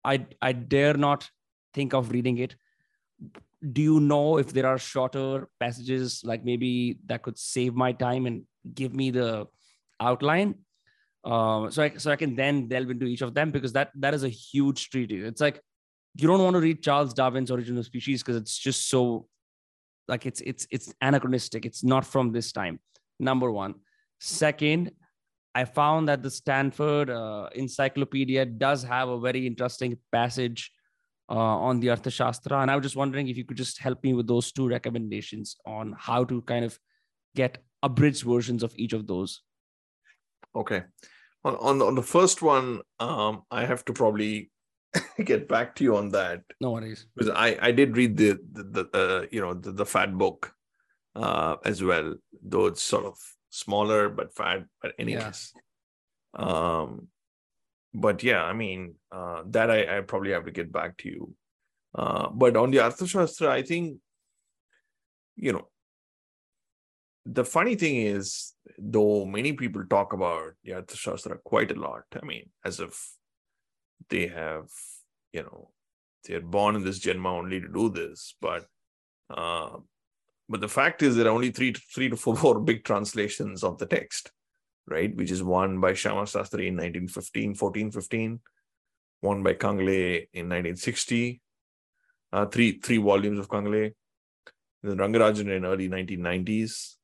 I 0.03 0.25
I 0.41 0.51
dare 0.51 0.95
not 0.95 1.29
think 1.73 1.93
of 1.93 2.11
reading 2.11 2.37
it. 2.37 2.55
Do 3.71 3.81
you 3.81 3.99
know 3.99 4.37
if 4.37 4.51
there 4.53 4.67
are 4.67 4.77
shorter 4.77 5.47
passages, 5.59 6.21
like 6.25 6.43
maybe 6.43 6.99
that 7.05 7.23
could 7.23 7.37
save 7.37 7.73
my 7.73 7.93
time 7.93 8.25
and 8.25 8.43
give 8.73 8.93
me 8.93 9.09
the 9.11 9.47
outline? 9.99 10.55
Uh, 11.23 11.69
so 11.69 11.83
I 11.83 11.93
so 11.97 12.11
I 12.11 12.15
can 12.15 12.35
then 12.35 12.67
delve 12.67 12.89
into 12.91 13.05
each 13.05 13.21
of 13.21 13.33
them 13.33 13.51
because 13.51 13.73
that 13.73 13.91
that 13.95 14.13
is 14.13 14.23
a 14.23 14.29
huge 14.29 14.89
treatise. 14.89 15.23
It's 15.25 15.41
like 15.41 15.61
you 16.15 16.27
don't 16.27 16.43
want 16.43 16.55
to 16.55 16.59
read 16.59 16.83
Charles 16.83 17.13
Darwin's 17.13 17.49
Origin 17.49 17.77
of 17.77 17.85
Species 17.85 18.21
because 18.21 18.35
it's 18.35 18.57
just 18.57 18.89
so 18.89 19.27
like 20.07 20.25
it's 20.25 20.41
it's 20.41 20.67
it's 20.69 20.93
anachronistic. 21.01 21.65
It's 21.65 21.83
not 21.83 22.05
from 22.05 22.31
this 22.31 22.51
time. 22.51 22.79
Number 23.19 23.51
one. 23.51 23.75
Second, 24.19 24.91
I 25.55 25.65
found 25.65 26.07
that 26.09 26.23
the 26.23 26.31
Stanford 26.31 27.09
uh, 27.09 27.49
Encyclopedia 27.55 28.45
does 28.45 28.83
have 28.83 29.09
a 29.09 29.19
very 29.19 29.45
interesting 29.45 29.97
passage 30.11 30.71
uh, 31.29 31.35
on 31.35 31.79
the 31.79 31.87
Arthashastra, 31.87 32.61
and 32.61 32.71
I 32.71 32.75
was 32.75 32.83
just 32.83 32.95
wondering 32.95 33.27
if 33.27 33.37
you 33.37 33.45
could 33.45 33.57
just 33.57 33.79
help 33.79 34.03
me 34.03 34.13
with 34.13 34.27
those 34.27 34.51
two 34.51 34.67
recommendations 34.67 35.55
on 35.65 35.95
how 35.97 36.23
to 36.25 36.41
kind 36.41 36.65
of 36.65 36.77
get 37.35 37.63
abridged 37.81 38.23
versions 38.23 38.63
of 38.63 38.73
each 38.77 38.93
of 38.93 39.07
those. 39.07 39.41
Okay, 40.55 40.83
on 41.43 41.55
on 41.55 41.77
the, 41.79 41.85
on 41.85 41.95
the 41.95 42.03
first 42.03 42.41
one, 42.41 42.81
um, 42.99 43.43
I 43.51 43.65
have 43.65 43.85
to 43.85 43.93
probably 43.93 44.51
get 45.23 45.47
back 45.47 45.75
to 45.75 45.83
you 45.83 45.97
on 45.97 46.09
that. 46.09 46.41
No 46.61 46.71
worries. 46.71 47.07
Because 47.15 47.33
I 47.35 47.57
I 47.61 47.71
did 47.71 47.97
read 47.97 48.17
the 48.17 48.39
the, 48.51 48.63
the 48.63 48.97
uh, 48.97 49.25
you 49.31 49.41
know 49.41 49.53
the, 49.53 49.71
the 49.71 49.85
fat 49.85 50.17
book 50.17 50.53
uh, 51.15 51.57
as 51.65 51.83
well, 51.83 52.15
though 52.41 52.67
it's 52.67 52.83
sort 52.83 53.05
of 53.05 53.17
smaller 53.49 54.09
but 54.09 54.33
fat. 54.35 54.65
But 54.81 54.93
anyways, 54.97 55.53
yeah. 56.37 56.45
um, 56.45 57.07
but 57.93 58.23
yeah, 58.23 58.43
I 58.43 58.53
mean 58.53 58.95
uh, 59.11 59.43
that 59.47 59.69
I 59.69 59.97
I 59.97 60.01
probably 60.01 60.31
have 60.31 60.45
to 60.45 60.51
get 60.51 60.71
back 60.71 60.97
to 60.97 61.09
you. 61.09 61.35
Uh, 61.95 62.29
but 62.29 62.57
on 62.57 62.71
the 62.71 62.77
Arthashastra, 62.77 63.49
I 63.49 63.61
think 63.61 63.99
you 65.35 65.53
know 65.53 65.67
the 67.25 67.45
funny 67.45 67.75
thing 67.75 67.95
is, 67.95 68.53
though 68.77 69.25
many 69.25 69.53
people 69.53 69.85
talk 69.89 70.13
about 70.13 70.53
Arthashastra 70.67 71.41
quite 71.43 71.71
a 71.71 71.79
lot, 71.79 72.03
I 72.21 72.25
mean, 72.25 72.49
as 72.65 72.79
if 72.79 73.13
they 74.09 74.27
have, 74.27 74.67
you 75.31 75.43
know, 75.43 75.69
they're 76.25 76.41
born 76.41 76.75
in 76.75 76.83
this 76.83 76.99
Janma 76.99 77.27
only 77.27 77.61
to 77.61 77.67
do 77.67 77.89
this. 77.89 78.35
But 78.41 78.65
uh, 79.29 79.77
but 80.49 80.61
the 80.61 80.67
fact 80.67 81.01
is 81.01 81.15
there 81.15 81.27
are 81.27 81.31
only 81.31 81.51
three 81.51 81.73
three 81.93 82.09
to 82.09 82.17
four, 82.17 82.59
big 82.61 82.83
translations 82.83 83.63
of 83.63 83.77
the 83.77 83.85
text, 83.85 84.31
right? 84.87 85.15
Which 85.15 85.31
is 85.31 85.43
one 85.43 85.79
by 85.79 85.93
Shyama 85.93 86.23
Sastry 86.23 86.67
in 86.67 86.75
1915, 86.75 87.49
1415, 87.51 88.39
one 89.21 89.43
by 89.43 89.53
Kangle 89.53 90.27
in 90.33 90.49
1960, 90.49 91.41
uh, 92.33 92.45
three 92.47 92.79
three 92.79 92.97
volumes 92.97 93.39
of 93.39 93.47
Kangle, 93.47 93.93
then 94.81 94.97
Rangarajan 94.97 95.55
in 95.55 95.65
early 95.65 95.87
1990s, 95.87 96.95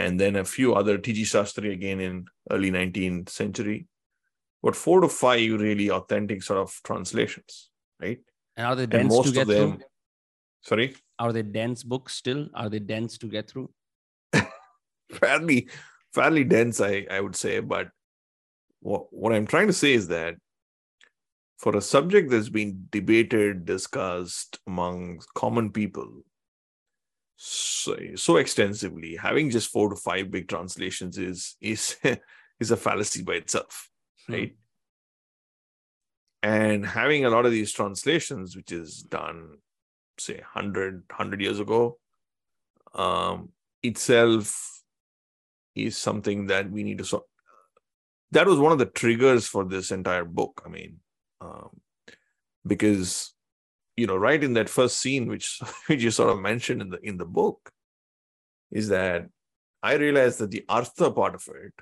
and 0.00 0.18
then 0.18 0.36
a 0.36 0.44
few 0.44 0.74
other 0.74 0.98
T.G. 0.98 1.22
Sastry 1.24 1.72
again 1.72 2.00
in 2.00 2.26
early 2.50 2.70
19th 2.70 3.28
century 3.28 3.86
but 4.62 4.76
four 4.76 5.00
to 5.00 5.08
five 5.08 5.60
really 5.60 5.90
authentic 5.90 6.42
sort 6.42 6.58
of 6.58 6.78
translations, 6.84 7.70
right? 8.00 8.20
And 8.56 8.66
are 8.66 8.76
they 8.76 8.86
dense 8.86 9.14
most 9.14 9.28
to 9.28 9.32
get 9.32 9.46
them, 9.46 9.78
through? 9.78 9.86
Sorry, 10.62 10.96
are 11.18 11.32
they 11.32 11.42
dense 11.42 11.82
books 11.82 12.14
still? 12.14 12.48
Are 12.54 12.68
they 12.68 12.78
dense 12.78 13.16
to 13.18 13.26
get 13.26 13.48
through? 13.48 13.70
fairly, 15.12 15.68
fairly 16.12 16.44
dense, 16.44 16.80
I 16.80 17.06
I 17.10 17.20
would 17.20 17.36
say. 17.36 17.60
But 17.60 17.88
what 18.80 19.12
what 19.12 19.32
I'm 19.32 19.46
trying 19.46 19.68
to 19.68 19.72
say 19.72 19.92
is 19.92 20.08
that 20.08 20.34
for 21.58 21.76
a 21.76 21.80
subject 21.80 22.30
that's 22.30 22.48
been 22.48 22.86
debated, 22.90 23.64
discussed 23.64 24.58
among 24.66 25.22
common 25.34 25.70
people 25.70 26.22
so, 27.42 27.96
so 28.16 28.36
extensively, 28.36 29.16
having 29.16 29.48
just 29.48 29.70
four 29.70 29.88
to 29.88 29.96
five 29.96 30.30
big 30.30 30.46
translations 30.46 31.16
is 31.16 31.56
is 31.60 31.96
is 32.60 32.70
a 32.70 32.76
fallacy 32.76 33.22
by 33.22 33.34
itself 33.34 33.90
Hmm. 34.26 34.32
right? 34.32 34.56
And 36.42 36.86
having 36.86 37.24
a 37.24 37.30
lot 37.30 37.44
of 37.44 37.52
these 37.52 37.72
translations, 37.72 38.56
which 38.56 38.72
is 38.72 39.02
done, 39.02 39.58
say, 40.18 40.34
100, 40.34 41.04
100 41.08 41.40
years 41.40 41.60
ago, 41.60 41.98
um, 42.94 43.50
itself 43.82 44.82
is 45.74 45.96
something 45.96 46.46
that 46.46 46.70
we 46.70 46.82
need 46.82 46.98
to 46.98 47.04
sort. 47.04 47.24
That 48.32 48.46
was 48.46 48.58
one 48.58 48.72
of 48.72 48.78
the 48.78 48.86
triggers 48.86 49.46
for 49.46 49.64
this 49.64 49.90
entire 49.90 50.24
book. 50.24 50.62
I 50.64 50.68
mean, 50.68 51.00
um, 51.40 51.80
because 52.66 53.34
you 54.00 54.06
know, 54.06 54.16
right 54.16 54.42
in 54.42 54.54
that 54.54 54.68
first 54.68 54.98
scene, 54.98 55.28
which 55.28 55.60
which 55.86 56.02
you 56.02 56.10
sort 56.10 56.30
of 56.30 56.40
mentioned 56.40 56.82
in 56.82 56.90
the 56.90 56.98
in 57.10 57.16
the 57.18 57.26
book, 57.40 57.70
is 58.70 58.88
that 58.88 59.28
I 59.82 59.94
realized 59.94 60.38
that 60.38 60.50
the 60.50 60.64
artha 60.68 61.10
part 61.10 61.34
of 61.34 61.48
it 61.48 61.74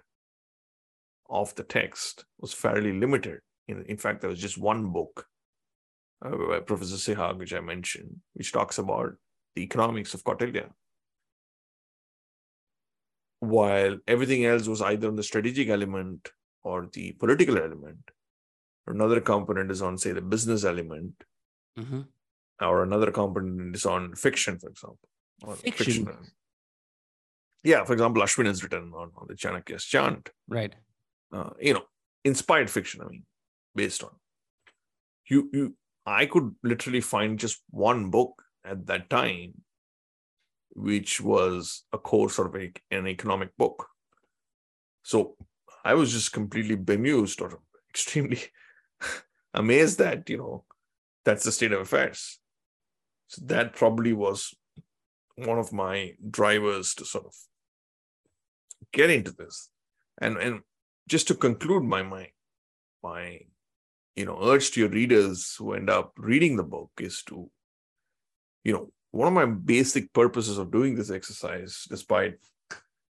of 1.31 1.55
the 1.55 1.65
text 1.65 2.25
was 2.39 2.53
fairly 2.55 2.93
limited. 2.93 3.41
In, 3.67 3.85
in 3.85 3.99
fact, 3.99 4.21
there 4.21 4.31
was 4.31 4.41
just 4.41 4.57
one 4.57 4.91
book 4.93 5.27
uh, 6.25 6.37
by 6.51 6.61
Professor 6.61 6.97
Sihag, 6.97 7.39
which 7.39 7.53
I 7.53 7.61
mentioned, 7.61 8.17
which 8.35 8.53
talks 8.53 8.79
about 8.79 9.13
the 9.55 9.63
economics 9.63 10.15
of 10.15 10.25
Kautilya. 10.25 10.71
While 13.41 13.99
everything 14.07 14.47
else 14.47 14.67
was 14.67 14.83
either 14.83 15.09
on 15.09 15.17
the 15.17 15.23
strategic 15.23 15.69
element 15.69 16.31
or 16.65 16.89
the 16.93 17.13
political 17.13 17.59
element. 17.59 18.11
Another 18.87 19.21
component 19.21 19.71
is 19.71 19.83
on, 19.83 19.99
say, 19.99 20.13
the 20.13 20.21
business 20.21 20.65
element, 20.65 21.15
mm-hmm. 21.79 22.01
or 22.61 22.83
another 22.83 23.11
component 23.11 23.75
is 23.75 23.87
on 23.87 24.15
fiction, 24.15 24.59
for 24.59 24.69
example. 24.69 25.09
Fiction. 25.57 26.07
fiction. 26.07 26.17
Yeah, 27.65 27.85
for 27.85 27.93
example, 27.93 28.23
Ashwin 28.23 28.47
has 28.47 28.63
written 28.63 28.93
on, 28.95 29.11
on 29.17 29.27
the 29.29 29.35
Chanakya's 29.35 29.85
chant. 29.85 30.31
Right 30.49 30.75
uh, 31.33 31.51
you 31.61 31.75
know, 31.75 31.83
inspired 32.25 32.71
fiction. 32.71 33.01
I 33.03 33.09
mean, 33.09 33.25
based 33.75 34.03
on 34.03 34.11
you, 35.29 35.49
you. 35.53 35.75
I 36.07 36.25
could 36.25 36.55
literally 36.63 37.03
find 37.03 37.39
just 37.39 37.63
one 37.69 38.11
book 38.11 38.43
at 38.65 38.87
that 38.87 39.11
time, 39.11 39.53
which 40.71 41.21
was 41.21 41.85
a 41.93 41.99
core 41.99 42.31
sort 42.31 42.55
of 42.55 42.63
a, 42.63 42.73
an 42.91 43.07
economic 43.07 43.55
book. 43.59 43.87
So 45.03 45.37
I 45.85 45.93
was 45.95 46.13
just 46.13 46.33
completely 46.33 46.77
bemused 46.77 47.43
or 47.43 47.61
extremely 47.91 48.41
amazed 49.55 49.99
that 49.99 50.29
you 50.31 50.39
know 50.39 50.65
that's 51.25 51.45
the 51.45 51.53
state 51.53 51.73
of 51.73 51.81
affairs. 51.81 52.39
So 53.29 53.43
that 53.47 53.75
probably 53.75 54.13
was 54.13 54.55
one 55.37 55.59
of 55.59 55.73
my 55.73 56.15
drivers 56.31 56.95
to 56.95 57.05
sort 57.05 57.27
of 57.27 57.35
get 58.93 59.11
into 59.11 59.33
this. 59.33 59.71
And 60.21 60.37
and 60.39 60.61
just 61.09 61.29
to 61.29 61.35
conclude 61.35 61.85
my 61.85 62.03
my 62.03 62.29
my 63.03 63.41
you 64.17 64.25
know 64.25 64.39
urge 64.43 64.71
to 64.73 64.81
your 64.81 64.89
readers 64.89 65.55
who 65.59 65.75
end 65.75 65.91
up 65.91 66.13
reading 66.17 66.57
the 66.57 66.65
book 66.65 66.91
is 66.99 67.23
to 67.25 67.51
you 68.65 68.73
know 68.73 68.91
one 69.11 69.29
of 69.29 69.35
my 69.35 69.47
basic 69.47 70.13
purposes 70.13 70.59
of 70.59 70.73
doing 70.73 70.95
this 70.95 71.11
exercise 71.11 71.87
despite 71.89 72.39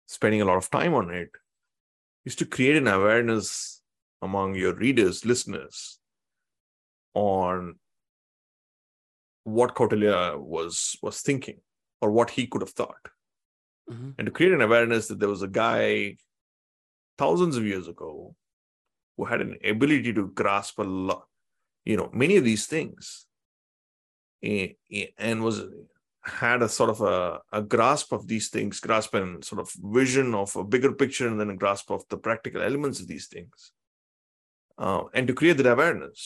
spending 0.07 0.43
a 0.43 0.45
lot 0.45 0.57
of 0.57 0.71
time 0.71 0.95
on 0.95 1.11
it 1.11 1.31
is 2.25 2.35
to 2.37 2.45
create 2.45 2.77
an 2.77 2.87
awareness 2.87 3.81
among 4.21 4.55
your 4.55 4.75
readers, 4.75 5.25
listeners, 5.25 5.99
on 7.15 7.77
what 9.57 9.75
Kautilya 9.79 10.20
was 10.55 10.75
was 11.03 11.16
thinking 11.29 11.59
or 12.01 12.09
what 12.11 12.31
he 12.37 12.47
could 12.51 12.62
have 12.66 12.77
thought, 12.81 13.05
Mhm. 13.91 14.11
and 14.16 14.27
to 14.27 14.33
create 14.37 14.53
an 14.57 14.66
awareness 14.69 15.05
that 15.09 15.19
there 15.20 15.35
was 15.37 15.43
a 15.43 15.55
guy 15.65 16.16
thousands 17.23 17.55
of 17.57 17.65
years 17.73 17.87
ago 17.95 18.12
who 19.16 19.25
had 19.31 19.41
an 19.47 19.53
ability 19.75 20.12
to 20.19 20.25
grasp 20.41 20.79
a 20.79 20.89
lot, 21.11 21.25
you 21.91 21.97
know, 21.99 22.09
many 22.12 22.37
of 22.37 22.45
these 22.49 22.66
things, 22.75 23.27
eh, 24.49 24.69
and 25.29 25.43
was 25.49 25.59
had 26.45 26.61
a 26.62 26.69
sort 26.79 26.91
of 26.95 27.01
a, 27.01 27.41
a 27.53 27.62
grasp 27.75 28.09
of 28.12 28.23
these 28.33 28.49
things, 28.55 28.81
grasp 28.87 29.12
and 29.20 29.45
sort 29.51 29.61
of 29.65 29.69
vision 30.01 30.29
of 30.43 30.55
a 30.57 30.65
bigger 30.75 30.93
picture, 31.03 31.27
and 31.29 31.39
then 31.41 31.51
a 31.51 31.57
grasp 31.62 31.87
of 31.91 32.01
the 32.11 32.19
practical 32.27 32.62
elements 32.69 32.99
of 33.01 33.07
these 33.12 33.27
things, 33.35 33.73
uh, 34.85 35.03
and 35.15 35.27
to 35.27 35.35
create 35.41 35.57
that 35.59 35.73
awareness 35.75 36.20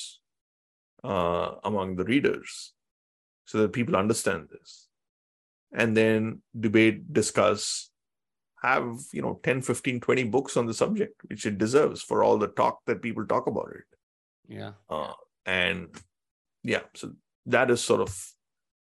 uh, 1.04 1.48
among 1.70 1.88
the 1.96 2.04
readers, 2.12 2.74
so 3.44 3.58
that 3.58 3.72
people 3.72 3.96
understand 3.96 4.48
this, 4.50 4.88
and 5.72 5.96
then 5.96 6.42
debate, 6.58 7.12
discuss, 7.12 7.90
have 8.62 8.98
you 9.12 9.20
know 9.22 9.40
10 9.42 9.62
15 9.62 10.00
20 10.00 10.24
books 10.24 10.56
on 10.56 10.66
the 10.66 10.74
subject 10.74 11.20
which 11.26 11.44
it 11.46 11.58
deserves 11.58 12.00
for 12.00 12.22
all 12.22 12.38
the 12.38 12.46
talk 12.48 12.78
that 12.86 13.02
people 13.02 13.26
talk 13.26 13.48
about 13.48 13.68
it 13.74 13.88
Yeah. 14.56 14.72
uh, 14.88 15.14
and 15.44 15.88
yeah 16.62 16.82
so 16.94 17.12
that 17.46 17.70
is 17.72 17.80
sort 17.82 18.00
of 18.00 18.16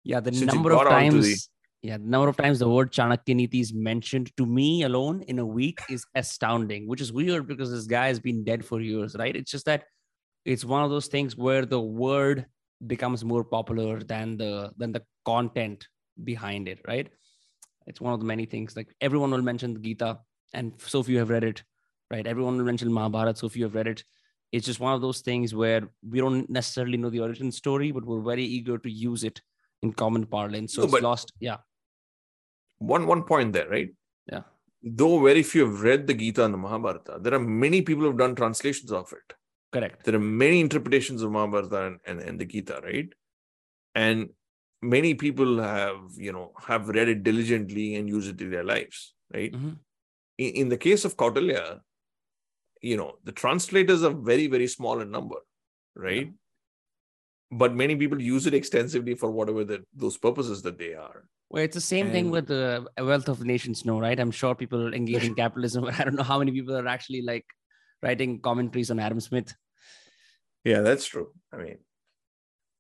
Yeah. 0.04 0.20
The 0.20 0.32
number 0.32 0.74
of 0.74 0.88
times. 0.88 1.26
the- 1.26 1.48
Yeah, 1.82 1.98
the 1.98 2.10
number 2.14 2.28
of 2.28 2.36
times 2.36 2.60
the 2.60 2.68
word 2.68 2.92
Chanakya 2.92 3.34
Niti 3.40 3.62
is 3.62 3.72
mentioned 3.74 4.28
to 4.36 4.46
me 4.46 4.84
alone 4.84 5.22
in 5.32 5.40
a 5.40 5.46
week 5.46 5.80
is 5.90 6.04
astounding, 6.14 6.88
which 6.90 7.00
is 7.06 7.14
weird 7.14 7.48
because 7.48 7.72
this 7.72 7.86
guy 7.98 8.08
has 8.08 8.20
been 8.20 8.44
dead 8.44 8.66
for 8.70 8.82
years, 8.82 9.16
right? 9.22 9.34
It's 9.34 9.52
just 9.56 9.66
that 9.72 9.86
it's 10.44 10.66
one 10.66 10.84
of 10.84 10.90
those 10.90 11.08
things 11.08 11.38
where 11.38 11.66
the 11.66 11.80
word 11.80 12.38
becomes 12.88 13.24
more 13.26 13.44
popular 13.44 14.00
than 14.02 14.38
the 14.38 14.72
than 14.78 14.92
the 14.92 15.04
content 15.26 15.88
behind 16.24 16.68
it, 16.68 16.80
right? 16.88 17.10
It's 17.88 18.02
one 18.02 18.14
of 18.14 18.20
the 18.20 18.26
many 18.26 18.46
things. 18.46 18.76
Like 18.76 18.94
everyone 19.02 19.32
will 19.32 19.42
mention 19.42 19.74
the 19.74 19.80
Gita, 19.80 20.20
and 20.54 20.74
so 20.78 21.04
few 21.04 21.18
have 21.20 21.30
read 21.30 21.44
it, 21.44 21.64
right? 22.12 22.26
Everyone 22.26 22.58
will 22.58 22.66
mention 22.66 22.92
Mahabharata, 22.92 23.36
so 23.38 23.50
few 23.50 23.64
have 23.66 23.76
read 23.76 23.88
it. 23.88 24.04
It's 24.52 24.66
just 24.66 24.80
one 24.80 24.94
of 24.94 25.02
those 25.02 25.22
things 25.22 25.54
where 25.54 25.90
we 26.08 26.20
don't 26.20 26.50
necessarily 26.50 26.98
know 26.98 27.10
the 27.10 27.20
origin 27.20 27.52
story, 27.52 27.92
but 27.92 28.06
we're 28.06 28.22
very 28.22 28.44
eager 28.44 28.78
to 28.80 28.90
use 28.92 29.24
it 29.24 29.42
in 29.82 29.94
common 29.94 30.26
parlance. 30.26 30.74
So 30.74 30.82
No, 30.86 30.88
it's 30.96 31.04
lost. 31.04 31.34
Yeah. 31.40 31.58
one 32.80 33.06
one 33.08 33.24
point 33.24 33.54
there 33.54 33.70
right 33.70 33.90
Yeah. 34.32 34.44
though 34.82 35.20
very 35.24 35.44
few 35.44 35.66
have 35.66 35.82
read 35.82 36.08
the 36.08 36.14
gita 36.14 36.44
and 36.46 36.54
the 36.54 36.58
mahabharata 36.66 37.18
there 37.24 37.34
are 37.38 37.46
many 37.64 37.82
people 37.82 38.04
who 38.04 38.10
have 38.12 38.18
done 38.22 38.36
translations 38.42 38.92
of 39.00 39.12
it 39.18 39.34
Correct. 39.72 40.04
there 40.06 40.16
are 40.16 40.20
many 40.44 40.60
interpretations 40.60 41.22
of 41.22 41.32
mahabharata 41.32 41.80
and, 41.88 42.00
and, 42.08 42.20
and 42.28 42.40
the 42.42 42.46
gita 42.46 42.80
right 42.84 43.10
and 43.96 44.30
many 44.82 45.14
people 45.14 45.62
have 45.62 46.00
you 46.16 46.32
know 46.32 46.52
have 46.68 46.90
read 46.90 47.10
it 47.14 47.22
diligently 47.24 47.96
and 47.96 48.08
use 48.10 48.28
it 48.28 48.42
in 48.42 48.50
their 48.56 48.64
lives 48.64 49.14
right 49.34 49.54
Mhm. 49.54 49.78
in, 50.38 50.52
in 50.62 50.70
the 50.70 50.78
case 50.78 51.04
of 51.06 51.16
Kautilya, 51.18 51.80
you 52.82 52.96
know, 53.00 53.10
the 53.26 53.34
translators 53.34 54.04
are 54.08 54.14
very, 54.28 54.48
very 54.48 54.68
small 54.68 55.02
in 55.02 55.12
number, 55.12 55.36
right? 55.96 56.30
But 57.52 57.76
many 57.76 57.96
people 57.96 58.22
use 58.22 58.46
it 58.48 58.54
extensively 58.54 59.16
for 59.16 59.30
whatever 59.32 59.66
the, 59.66 59.84
those 59.94 60.18
purposes 60.18 60.62
that 60.62 60.78
they 60.78 60.94
are. 60.94 61.26
Well, 61.50 61.64
it's 61.64 61.76
the 61.76 61.82
same 61.82 62.10
thing 62.12 62.30
with 62.30 62.48
the 62.48 62.86
wealth 62.98 63.28
of 63.28 63.44
nations 63.44 63.84
no, 63.84 64.00
right? 64.00 64.18
I'm 64.20 64.32
sure 64.32 64.56
people 64.56 64.94
engage 64.94 65.26
in 65.26 65.36
capitalism. 65.44 65.84
but 65.86 65.96
I 66.00 66.04
don't 66.06 66.16
know 66.16 66.24
how 66.24 66.40
many 66.40 66.52
people 66.52 66.76
are 66.78 66.88
actually 66.88 67.22
like 67.24 67.46
writing 68.02 68.40
commentaries 68.40 68.92
on 68.92 69.00
Adam 69.00 69.20
Smith. 69.20 69.54
Yeah, 70.64 70.82
that's 70.82 71.06
true. 71.06 71.34
I 71.54 71.58
mean, 71.58 71.78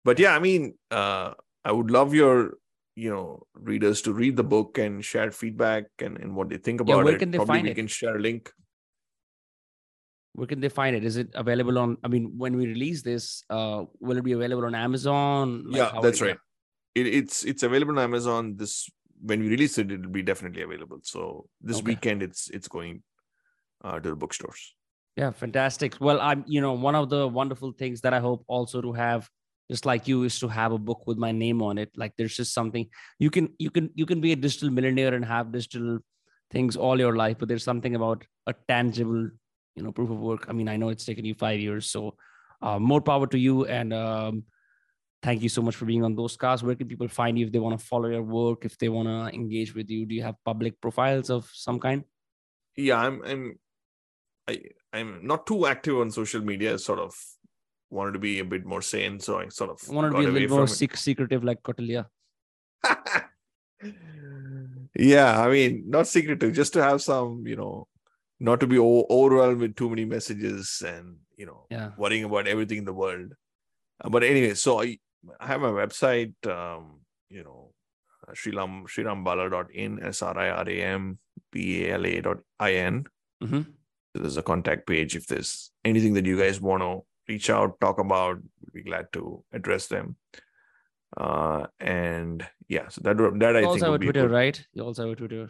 but 0.03 0.19
yeah, 0.19 0.35
I 0.35 0.39
mean, 0.39 0.75
uh, 0.91 1.33
I 1.63 1.71
would 1.71 1.91
love 1.91 2.13
your, 2.13 2.55
you 2.95 3.09
know, 3.09 3.43
readers 3.53 4.01
to 4.03 4.13
read 4.13 4.35
the 4.35 4.43
book 4.43 4.77
and 4.77 5.03
share 5.03 5.31
feedback 5.31 5.85
and, 5.99 6.17
and 6.17 6.35
what 6.35 6.49
they 6.49 6.57
think 6.57 6.81
Yeah, 6.81 6.95
about 6.95 7.05
where 7.05 7.15
it. 7.15 7.19
can 7.19 7.31
they 7.31 7.37
Probably 7.37 7.55
find 7.55 7.67
we 7.67 7.71
it? 7.71 7.75
can 7.75 7.87
share 7.87 8.15
a 8.15 8.19
link. 8.19 8.51
Where 10.33 10.47
can 10.47 10.59
they 10.59 10.69
find 10.69 10.95
it? 10.95 11.03
Is 11.03 11.17
it 11.17 11.29
available 11.35 11.77
on? 11.79 11.97
I 12.03 12.07
mean, 12.07 12.37
when 12.37 12.55
we 12.55 12.67
release 12.67 13.01
this, 13.01 13.43
uh, 13.49 13.85
will 13.99 14.17
it 14.17 14.23
be 14.23 14.33
available 14.33 14.65
on 14.65 14.75
Amazon? 14.75 15.65
Like, 15.65 15.77
yeah, 15.77 15.99
that's 16.01 16.21
right. 16.21 16.37
It, 16.95 17.07
it's 17.07 17.43
it's 17.43 17.63
available 17.63 17.97
on 17.97 18.03
Amazon. 18.03 18.55
This 18.55 18.89
when 19.21 19.41
we 19.41 19.49
release 19.49 19.77
it, 19.77 19.91
it'll 19.91 20.09
be 20.09 20.21
definitely 20.21 20.61
available. 20.61 20.99
So 21.03 21.49
this 21.61 21.77
Okay. 21.77 21.87
weekend, 21.87 22.23
it's 22.23 22.49
it's 22.49 22.67
going 22.67 23.03
uh, 23.83 23.99
to 23.99 24.09
the 24.09 24.15
bookstores. 24.15 24.75
Yeah, 25.19 25.31
fantastic. 25.31 25.97
Well, 25.99 26.21
I'm, 26.21 26.45
you 26.47 26.61
know, 26.61 26.71
one 26.71 26.95
of 26.95 27.09
the 27.09 27.27
wonderful 27.27 27.73
things 27.73 27.99
that 28.01 28.13
I 28.13 28.19
hope 28.19 28.45
also 28.47 28.81
to 28.81 28.93
have, 28.93 29.29
just 29.69 29.85
like 29.85 30.07
you, 30.07 30.23
is 30.23 30.39
to 30.39 30.47
have 30.47 30.71
a 30.71 30.77
book 30.77 31.03
with 31.07 31.17
my 31.17 31.33
name 31.33 31.61
on 31.61 31.77
it. 31.77 31.89
Like 31.97 32.13
there's 32.17 32.37
just 32.37 32.53
something 32.53 32.87
you 33.19 33.29
can, 33.29 33.53
you 33.59 33.69
can, 33.69 33.89
you 33.95 34.05
can 34.05 34.21
be 34.21 34.31
a 34.31 34.37
digital 34.37 34.69
millionaire 34.69 35.13
and 35.13 35.25
have 35.25 35.51
digital 35.51 35.99
things 36.51 36.77
all 36.77 36.97
your 36.97 37.17
life, 37.17 37.35
but 37.37 37.49
there's 37.49 37.65
something 37.65 37.95
about 37.95 38.23
a 38.47 38.55
tangible, 38.69 39.29
you 39.75 39.83
know, 39.83 39.91
proof 39.91 40.09
of 40.09 40.21
work. 40.21 40.45
I 40.47 40.53
mean, 40.53 40.69
I 40.69 40.77
know 40.77 40.87
it's 40.87 41.03
taken 41.03 41.25
you 41.25 41.33
five 41.33 41.59
years, 41.59 41.91
so 41.91 42.15
uh, 42.61 42.79
more 42.79 43.01
power 43.01 43.27
to 43.27 43.37
you. 43.37 43.65
And 43.65 43.93
um, 43.93 44.43
thank 45.21 45.41
you 45.41 45.49
so 45.49 45.61
much 45.61 45.75
for 45.75 45.83
being 45.83 46.05
on 46.05 46.15
those 46.15 46.37
cars. 46.37 46.63
Where 46.63 46.75
can 46.75 46.87
people 46.87 47.09
find 47.09 47.37
you 47.37 47.45
if 47.45 47.51
they 47.51 47.59
want 47.59 47.77
to 47.77 47.85
follow 47.85 48.07
your 48.07 48.23
work, 48.23 48.63
if 48.63 48.77
they 48.77 48.87
want 48.87 49.09
to 49.09 49.35
engage 49.35 49.75
with 49.75 49.89
you? 49.89 50.05
Do 50.05 50.15
you 50.15 50.23
have 50.23 50.35
public 50.45 50.79
profiles 50.79 51.29
of 51.29 51.51
some 51.53 51.77
kind? 51.77 52.05
Yeah, 52.77 52.99
I'm 52.99 53.21
I'm 53.25 53.59
I 54.47 54.61
I'm 54.93 55.25
not 55.25 55.45
too 55.45 55.65
active 55.67 55.97
on 55.97 56.11
social 56.11 56.41
media. 56.41 56.77
Sort 56.79 56.99
of 56.99 57.13
wanted 57.89 58.13
to 58.13 58.19
be 58.19 58.39
a 58.39 58.45
bit 58.45 58.65
more 58.65 58.81
sane, 58.81 59.19
so 59.19 59.39
I 59.39 59.49
sort 59.49 59.69
of 59.69 59.79
I 59.89 59.93
want 59.93 60.11
to 60.11 60.17
be 60.19 60.25
a 60.25 60.31
little 60.31 60.57
more 60.57 60.67
secretive 60.67 61.43
like 61.43 61.61
Kautilya. 61.63 62.05
yeah, 64.95 65.39
I 65.41 65.49
mean, 65.49 65.83
not 65.87 66.07
secretive, 66.07 66.53
just 66.53 66.73
to 66.73 66.83
have 66.83 67.01
some, 67.01 67.45
you 67.45 67.55
know, 67.55 67.87
not 68.39 68.59
to 68.61 68.67
be 68.67 68.77
o- 68.79 69.05
overwhelmed 69.09 69.61
with 69.61 69.75
too 69.75 69.89
many 69.89 70.05
messages 70.05 70.81
and 70.85 71.17
you 71.37 71.45
know 71.45 71.65
Yeah. 71.69 71.91
worrying 71.97 72.23
about 72.23 72.47
everything 72.47 72.79
in 72.79 72.85
the 72.85 72.93
world. 72.93 73.33
Uh, 74.03 74.09
but 74.09 74.23
anyway, 74.23 74.53
so 74.53 74.81
I, 74.81 74.97
I 75.39 75.47
have 75.47 75.61
my 75.61 75.69
website, 75.69 76.33
um, 76.47 77.01
you 77.29 77.43
know, 77.43 77.73
uh, 78.27 78.31
Sriram 78.31 78.85
srirambala.in, 78.87 80.01
S 80.03 80.21
R 80.21 80.37
I 80.37 80.49
R 80.49 80.69
A 80.69 80.81
M 80.81 81.19
B 81.51 81.85
A 81.85 81.93
L 81.95 82.05
A 82.05 82.21
dot 82.21 82.37
I 82.59 82.73
N. 82.75 83.05
hmm 83.41 83.61
There's 84.13 84.37
a 84.37 84.43
contact 84.43 84.87
page. 84.87 85.15
If 85.15 85.27
there's 85.27 85.71
anything 85.85 86.13
that 86.13 86.25
you 86.25 86.37
guys 86.37 86.59
want 86.59 86.81
to 86.83 87.01
reach 87.27 87.49
out, 87.49 87.79
talk 87.79 87.99
about, 87.99 88.37
we'd 88.37 88.83
be 88.83 88.89
glad 88.89 89.11
to 89.13 89.43
address 89.53 89.87
them. 89.87 90.15
Uh, 91.15 91.65
and 91.79 92.45
yeah, 92.67 92.87
so 92.87 93.01
that 93.01 93.17
that 93.39 93.55
I 93.55 93.59
You 93.59 93.65
think 93.65 93.67
also 93.67 93.79
have 93.85 93.89
a 93.89 93.91
would 93.91 94.01
be 94.01 94.07
Twitter, 94.07 94.27
good. 94.27 94.31
right? 94.33 94.65
You 94.73 94.83
also 94.83 95.03
have 95.03 95.11
a 95.11 95.15
Twitter. 95.15 95.49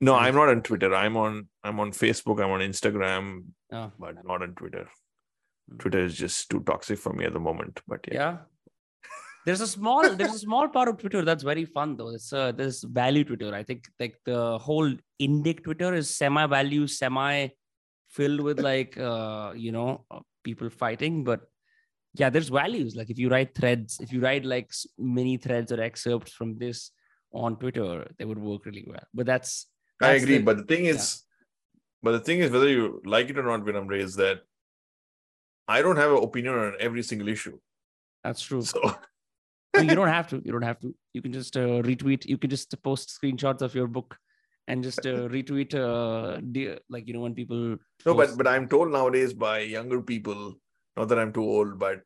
No, 0.00 0.14
I'm 0.14 0.34
not 0.34 0.48
on 0.48 0.62
Twitter. 0.62 0.94
I'm 0.94 1.16
on 1.16 1.48
I'm 1.64 1.80
on 1.80 1.92
Facebook. 1.92 2.42
I'm 2.42 2.50
on 2.50 2.60
Instagram, 2.60 3.44
Oh, 3.72 3.92
but 3.98 4.16
not 4.24 4.42
on 4.42 4.54
Twitter. 4.54 4.88
Mm. 5.72 5.78
Twitter 5.78 5.98
is 6.04 6.14
just 6.16 6.50
too 6.50 6.60
toxic 6.60 6.98
for 6.98 7.12
me 7.12 7.24
at 7.24 7.32
the 7.32 7.40
moment. 7.40 7.80
But 7.86 8.00
yeah, 8.08 8.14
yeah. 8.14 8.36
There's 9.46 9.60
a 9.60 9.66
small 9.66 10.02
there's 10.16 10.34
a 10.34 10.38
small 10.40 10.68
part 10.68 10.88
of 10.88 10.98
Twitter 10.98 11.24
that's 11.24 11.44
very 11.44 11.64
fun 11.64 11.96
though. 11.96 12.08
It's 12.10 12.32
uh 12.32 12.50
there's 12.52 12.82
value 12.82 13.24
Twitter. 13.24 13.54
I 13.54 13.62
think 13.62 13.84
like 14.00 14.16
the 14.24 14.58
whole 14.58 14.92
indic 15.22 15.62
Twitter 15.64 15.94
is 15.94 16.10
semi 16.10 16.46
value, 16.46 16.86
semi 16.88 17.48
filled 18.08 18.40
with 18.40 18.58
like 18.60 18.98
uh 18.98 19.52
you 19.56 19.70
know 19.76 20.04
uh, 20.10 20.18
people 20.42 20.68
fighting, 20.68 21.22
but 21.22 21.42
yeah, 22.14 22.28
there's 22.30 22.48
values. 22.48 22.96
Like 22.96 23.08
if 23.10 23.18
you 23.18 23.28
write 23.28 23.54
threads, 23.54 23.98
if 24.00 24.12
you 24.12 24.20
write 24.20 24.44
like 24.44 24.70
mini 24.98 25.36
threads 25.36 25.70
or 25.70 25.80
excerpts 25.80 26.32
from 26.32 26.58
this 26.58 26.90
on 27.32 27.56
Twitter, 27.56 28.10
they 28.18 28.24
would 28.24 28.38
work 28.38 28.66
really 28.66 28.84
well. 28.88 29.06
But 29.14 29.26
that's 29.26 29.66
I 30.02 30.12
agree. 30.12 30.38
the- 30.38 30.44
but 30.44 30.56
the 30.56 30.64
thing 30.64 30.86
is, 30.86 31.22
but 32.02 32.12
the 32.12 32.20
thing 32.20 32.40
is, 32.40 32.50
whether 32.50 32.68
you 32.68 33.00
like 33.04 33.30
it 33.30 33.38
or 33.38 33.44
not, 33.44 33.60
Vinamre, 33.64 33.98
is 34.00 34.16
that 34.16 34.40
I 35.68 35.82
don't 35.82 35.96
have 35.96 36.10
an 36.12 36.22
opinion 36.24 36.54
on 36.54 36.74
every 36.80 37.02
single 37.02 37.28
issue. 37.28 37.58
that's 38.24 38.42
true. 38.42 38.62
So 38.72 38.80
you 39.82 39.94
don't 39.94 40.08
have 40.08 40.28
to. 40.28 40.42
You 40.44 40.52
don't 40.52 40.62
have 40.62 40.80
to. 40.80 40.94
You 41.12 41.22
can 41.22 41.32
just 41.32 41.56
uh, 41.56 41.82
retweet. 41.82 42.26
You 42.26 42.38
can 42.38 42.50
just 42.50 42.74
post 42.82 43.18
screenshots 43.20 43.62
of 43.62 43.74
your 43.74 43.86
book 43.86 44.16
and 44.68 44.82
just 44.82 45.06
uh, 45.06 45.28
retweet. 45.36 45.74
Uh, 45.74 46.40
de- 46.40 46.78
like 46.88 47.06
you 47.06 47.14
know 47.14 47.20
when 47.20 47.34
people. 47.34 47.76
no, 48.06 48.14
post- 48.14 48.16
but 48.16 48.38
but 48.38 48.46
I'm 48.46 48.68
told 48.68 48.90
nowadays 48.92 49.32
by 49.32 49.60
younger 49.60 50.02
people, 50.02 50.54
not 50.96 51.08
that 51.08 51.18
I'm 51.18 51.32
too 51.32 51.44
old, 51.44 51.78
but 51.78 52.00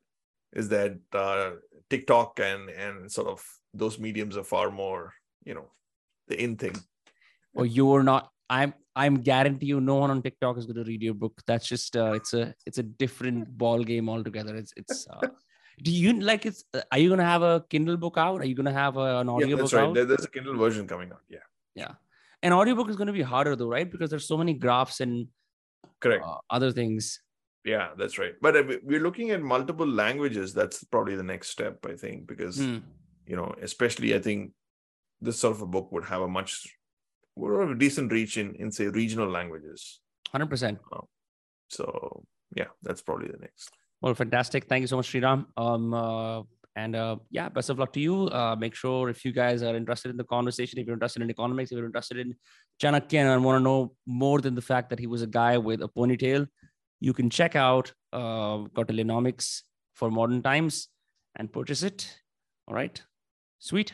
is 0.52 0.68
that 0.70 0.98
uh, 1.12 1.52
TikTok 1.88 2.40
and 2.40 2.68
and 2.70 3.10
sort 3.10 3.28
of 3.28 3.44
those 3.74 3.98
mediums 3.98 4.36
are 4.36 4.44
far 4.44 4.70
more, 4.70 5.12
you 5.44 5.54
know, 5.54 5.70
the 6.28 6.42
in 6.42 6.56
thing. 6.56 6.76
or 7.54 7.66
you're 7.66 8.02
not. 8.02 8.30
I'm. 8.48 8.74
I'm 8.96 9.14
guarantee 9.22 9.66
you, 9.66 9.80
no 9.80 9.94
one 9.94 10.10
on 10.10 10.20
TikTok 10.20 10.58
is 10.58 10.66
going 10.66 10.76
to 10.76 10.82
read 10.84 11.00
your 11.00 11.14
book. 11.14 11.40
That's 11.46 11.66
just. 11.66 11.96
Uh, 11.96 12.12
it's 12.14 12.34
a. 12.34 12.52
It's 12.66 12.78
a 12.78 12.82
different 12.82 13.56
ball 13.56 13.84
game 13.84 14.08
altogether. 14.08 14.56
It's. 14.56 14.72
It's. 14.76 15.06
Uh, 15.08 15.28
do 15.82 15.90
you 15.90 16.12
like? 16.20 16.46
It's. 16.46 16.64
Uh, 16.74 16.80
are 16.92 16.98
you 16.98 17.08
going 17.08 17.18
to 17.18 17.24
have 17.24 17.42
a 17.42 17.64
Kindle 17.68 17.96
book 17.96 18.16
out? 18.16 18.40
Are 18.40 18.44
you 18.44 18.54
going 18.54 18.66
to 18.66 18.72
have 18.72 18.96
a, 18.96 19.18
an 19.20 19.26
Yeah, 19.26 19.32
audio 19.32 19.56
that's 19.56 19.70
book 19.70 19.78
right. 19.80 19.88
out? 19.88 19.94
There- 19.94 20.04
there's 20.04 20.24
a 20.24 20.30
Kindle 20.30 20.56
version 20.56 20.86
coming 20.86 21.10
out. 21.12 21.22
Yeah, 21.28 21.46
Yeah. 21.74 21.92
An 22.42 22.52
audiobook 22.54 22.88
is 22.88 22.96
going 22.96 23.06
to 23.08 23.12
be 23.12 23.20
harder 23.22 23.54
though, 23.54 23.68
right? 23.68 23.90
Because 23.90 24.08
there's 24.08 24.26
so 24.26 24.38
many 24.38 24.54
graphs 24.54 25.00
and 25.00 25.28
correct. 26.00 26.24
uh, 26.24 26.38
other 26.48 26.72
things. 26.72 27.20
Yeah, 27.64 27.88
that's 27.98 28.16
right. 28.18 28.32
But 28.40 28.54
we're 28.82 29.00
looking 29.08 29.30
at 29.30 29.42
multiple 29.42 29.86
languages. 29.86 30.54
That's 30.54 30.82
probably 30.84 31.16
the 31.16 31.22
next 31.22 31.50
step, 31.50 31.84
I 31.86 31.96
think, 31.96 32.26
because 32.26 32.56
Mm. 32.58 32.80
you 33.26 33.36
know, 33.36 33.54
especially 33.60 34.14
I 34.14 34.20
think 34.20 34.52
this 35.20 35.38
sort 35.38 35.54
of 35.56 35.60
a 35.62 35.66
book 35.66 35.92
would 35.92 36.06
have 36.06 36.22
a 36.22 36.28
much 36.28 36.52
would 37.36 37.60
have 37.60 37.70
a 37.76 37.78
decent 37.78 38.10
reach 38.10 38.38
in 38.38 38.54
in 38.54 38.72
say 38.72 38.86
regional 38.88 39.28
languages. 39.28 40.00
100%. 40.34 40.78
So 41.68 42.24
yeah, 42.56 42.68
that's 42.82 43.02
probably 43.02 43.28
the 43.28 43.38
next. 43.38 43.70
Well, 44.00 44.14
fantastic. 44.14 44.66
Thank 44.66 44.80
you 44.82 44.86
so 44.86 44.96
much, 44.96 45.12
Sriram. 45.12 45.46
Um, 45.56 45.92
uh, 45.92 46.42
and 46.76 46.96
uh, 46.96 47.16
yeah, 47.30 47.48
best 47.48 47.68
of 47.68 47.78
luck 47.78 47.92
to 47.92 48.00
you. 48.00 48.28
Uh, 48.28 48.56
make 48.58 48.74
sure 48.74 49.10
if 49.10 49.24
you 49.24 49.32
guys 49.32 49.62
are 49.62 49.76
interested 49.76 50.10
in 50.10 50.16
the 50.16 50.24
conversation, 50.24 50.78
if 50.78 50.86
you're 50.86 50.94
interested 50.94 51.22
in 51.22 51.30
economics, 51.30 51.70
if 51.70 51.76
you're 51.76 51.86
interested 51.86 52.18
in 52.18 52.34
Chanakya 52.80 53.34
and 53.34 53.44
want 53.44 53.58
to 53.58 53.64
know 53.64 53.92
more 54.06 54.40
than 54.40 54.54
the 54.54 54.62
fact 54.62 54.88
that 54.90 54.98
he 54.98 55.06
was 55.06 55.22
a 55.22 55.26
guy 55.26 55.58
with 55.58 55.82
a 55.82 55.88
ponytail, 55.88 56.46
you 57.00 57.12
can 57.12 57.28
check 57.28 57.56
out 57.56 57.92
uh, 58.12 58.58
Kautilyanomics 58.76 59.62
for 59.94 60.10
modern 60.10 60.42
times 60.42 60.88
and 61.36 61.52
purchase 61.52 61.82
it. 61.82 62.18
All 62.68 62.74
right. 62.74 63.02
Sweet. 63.58 63.92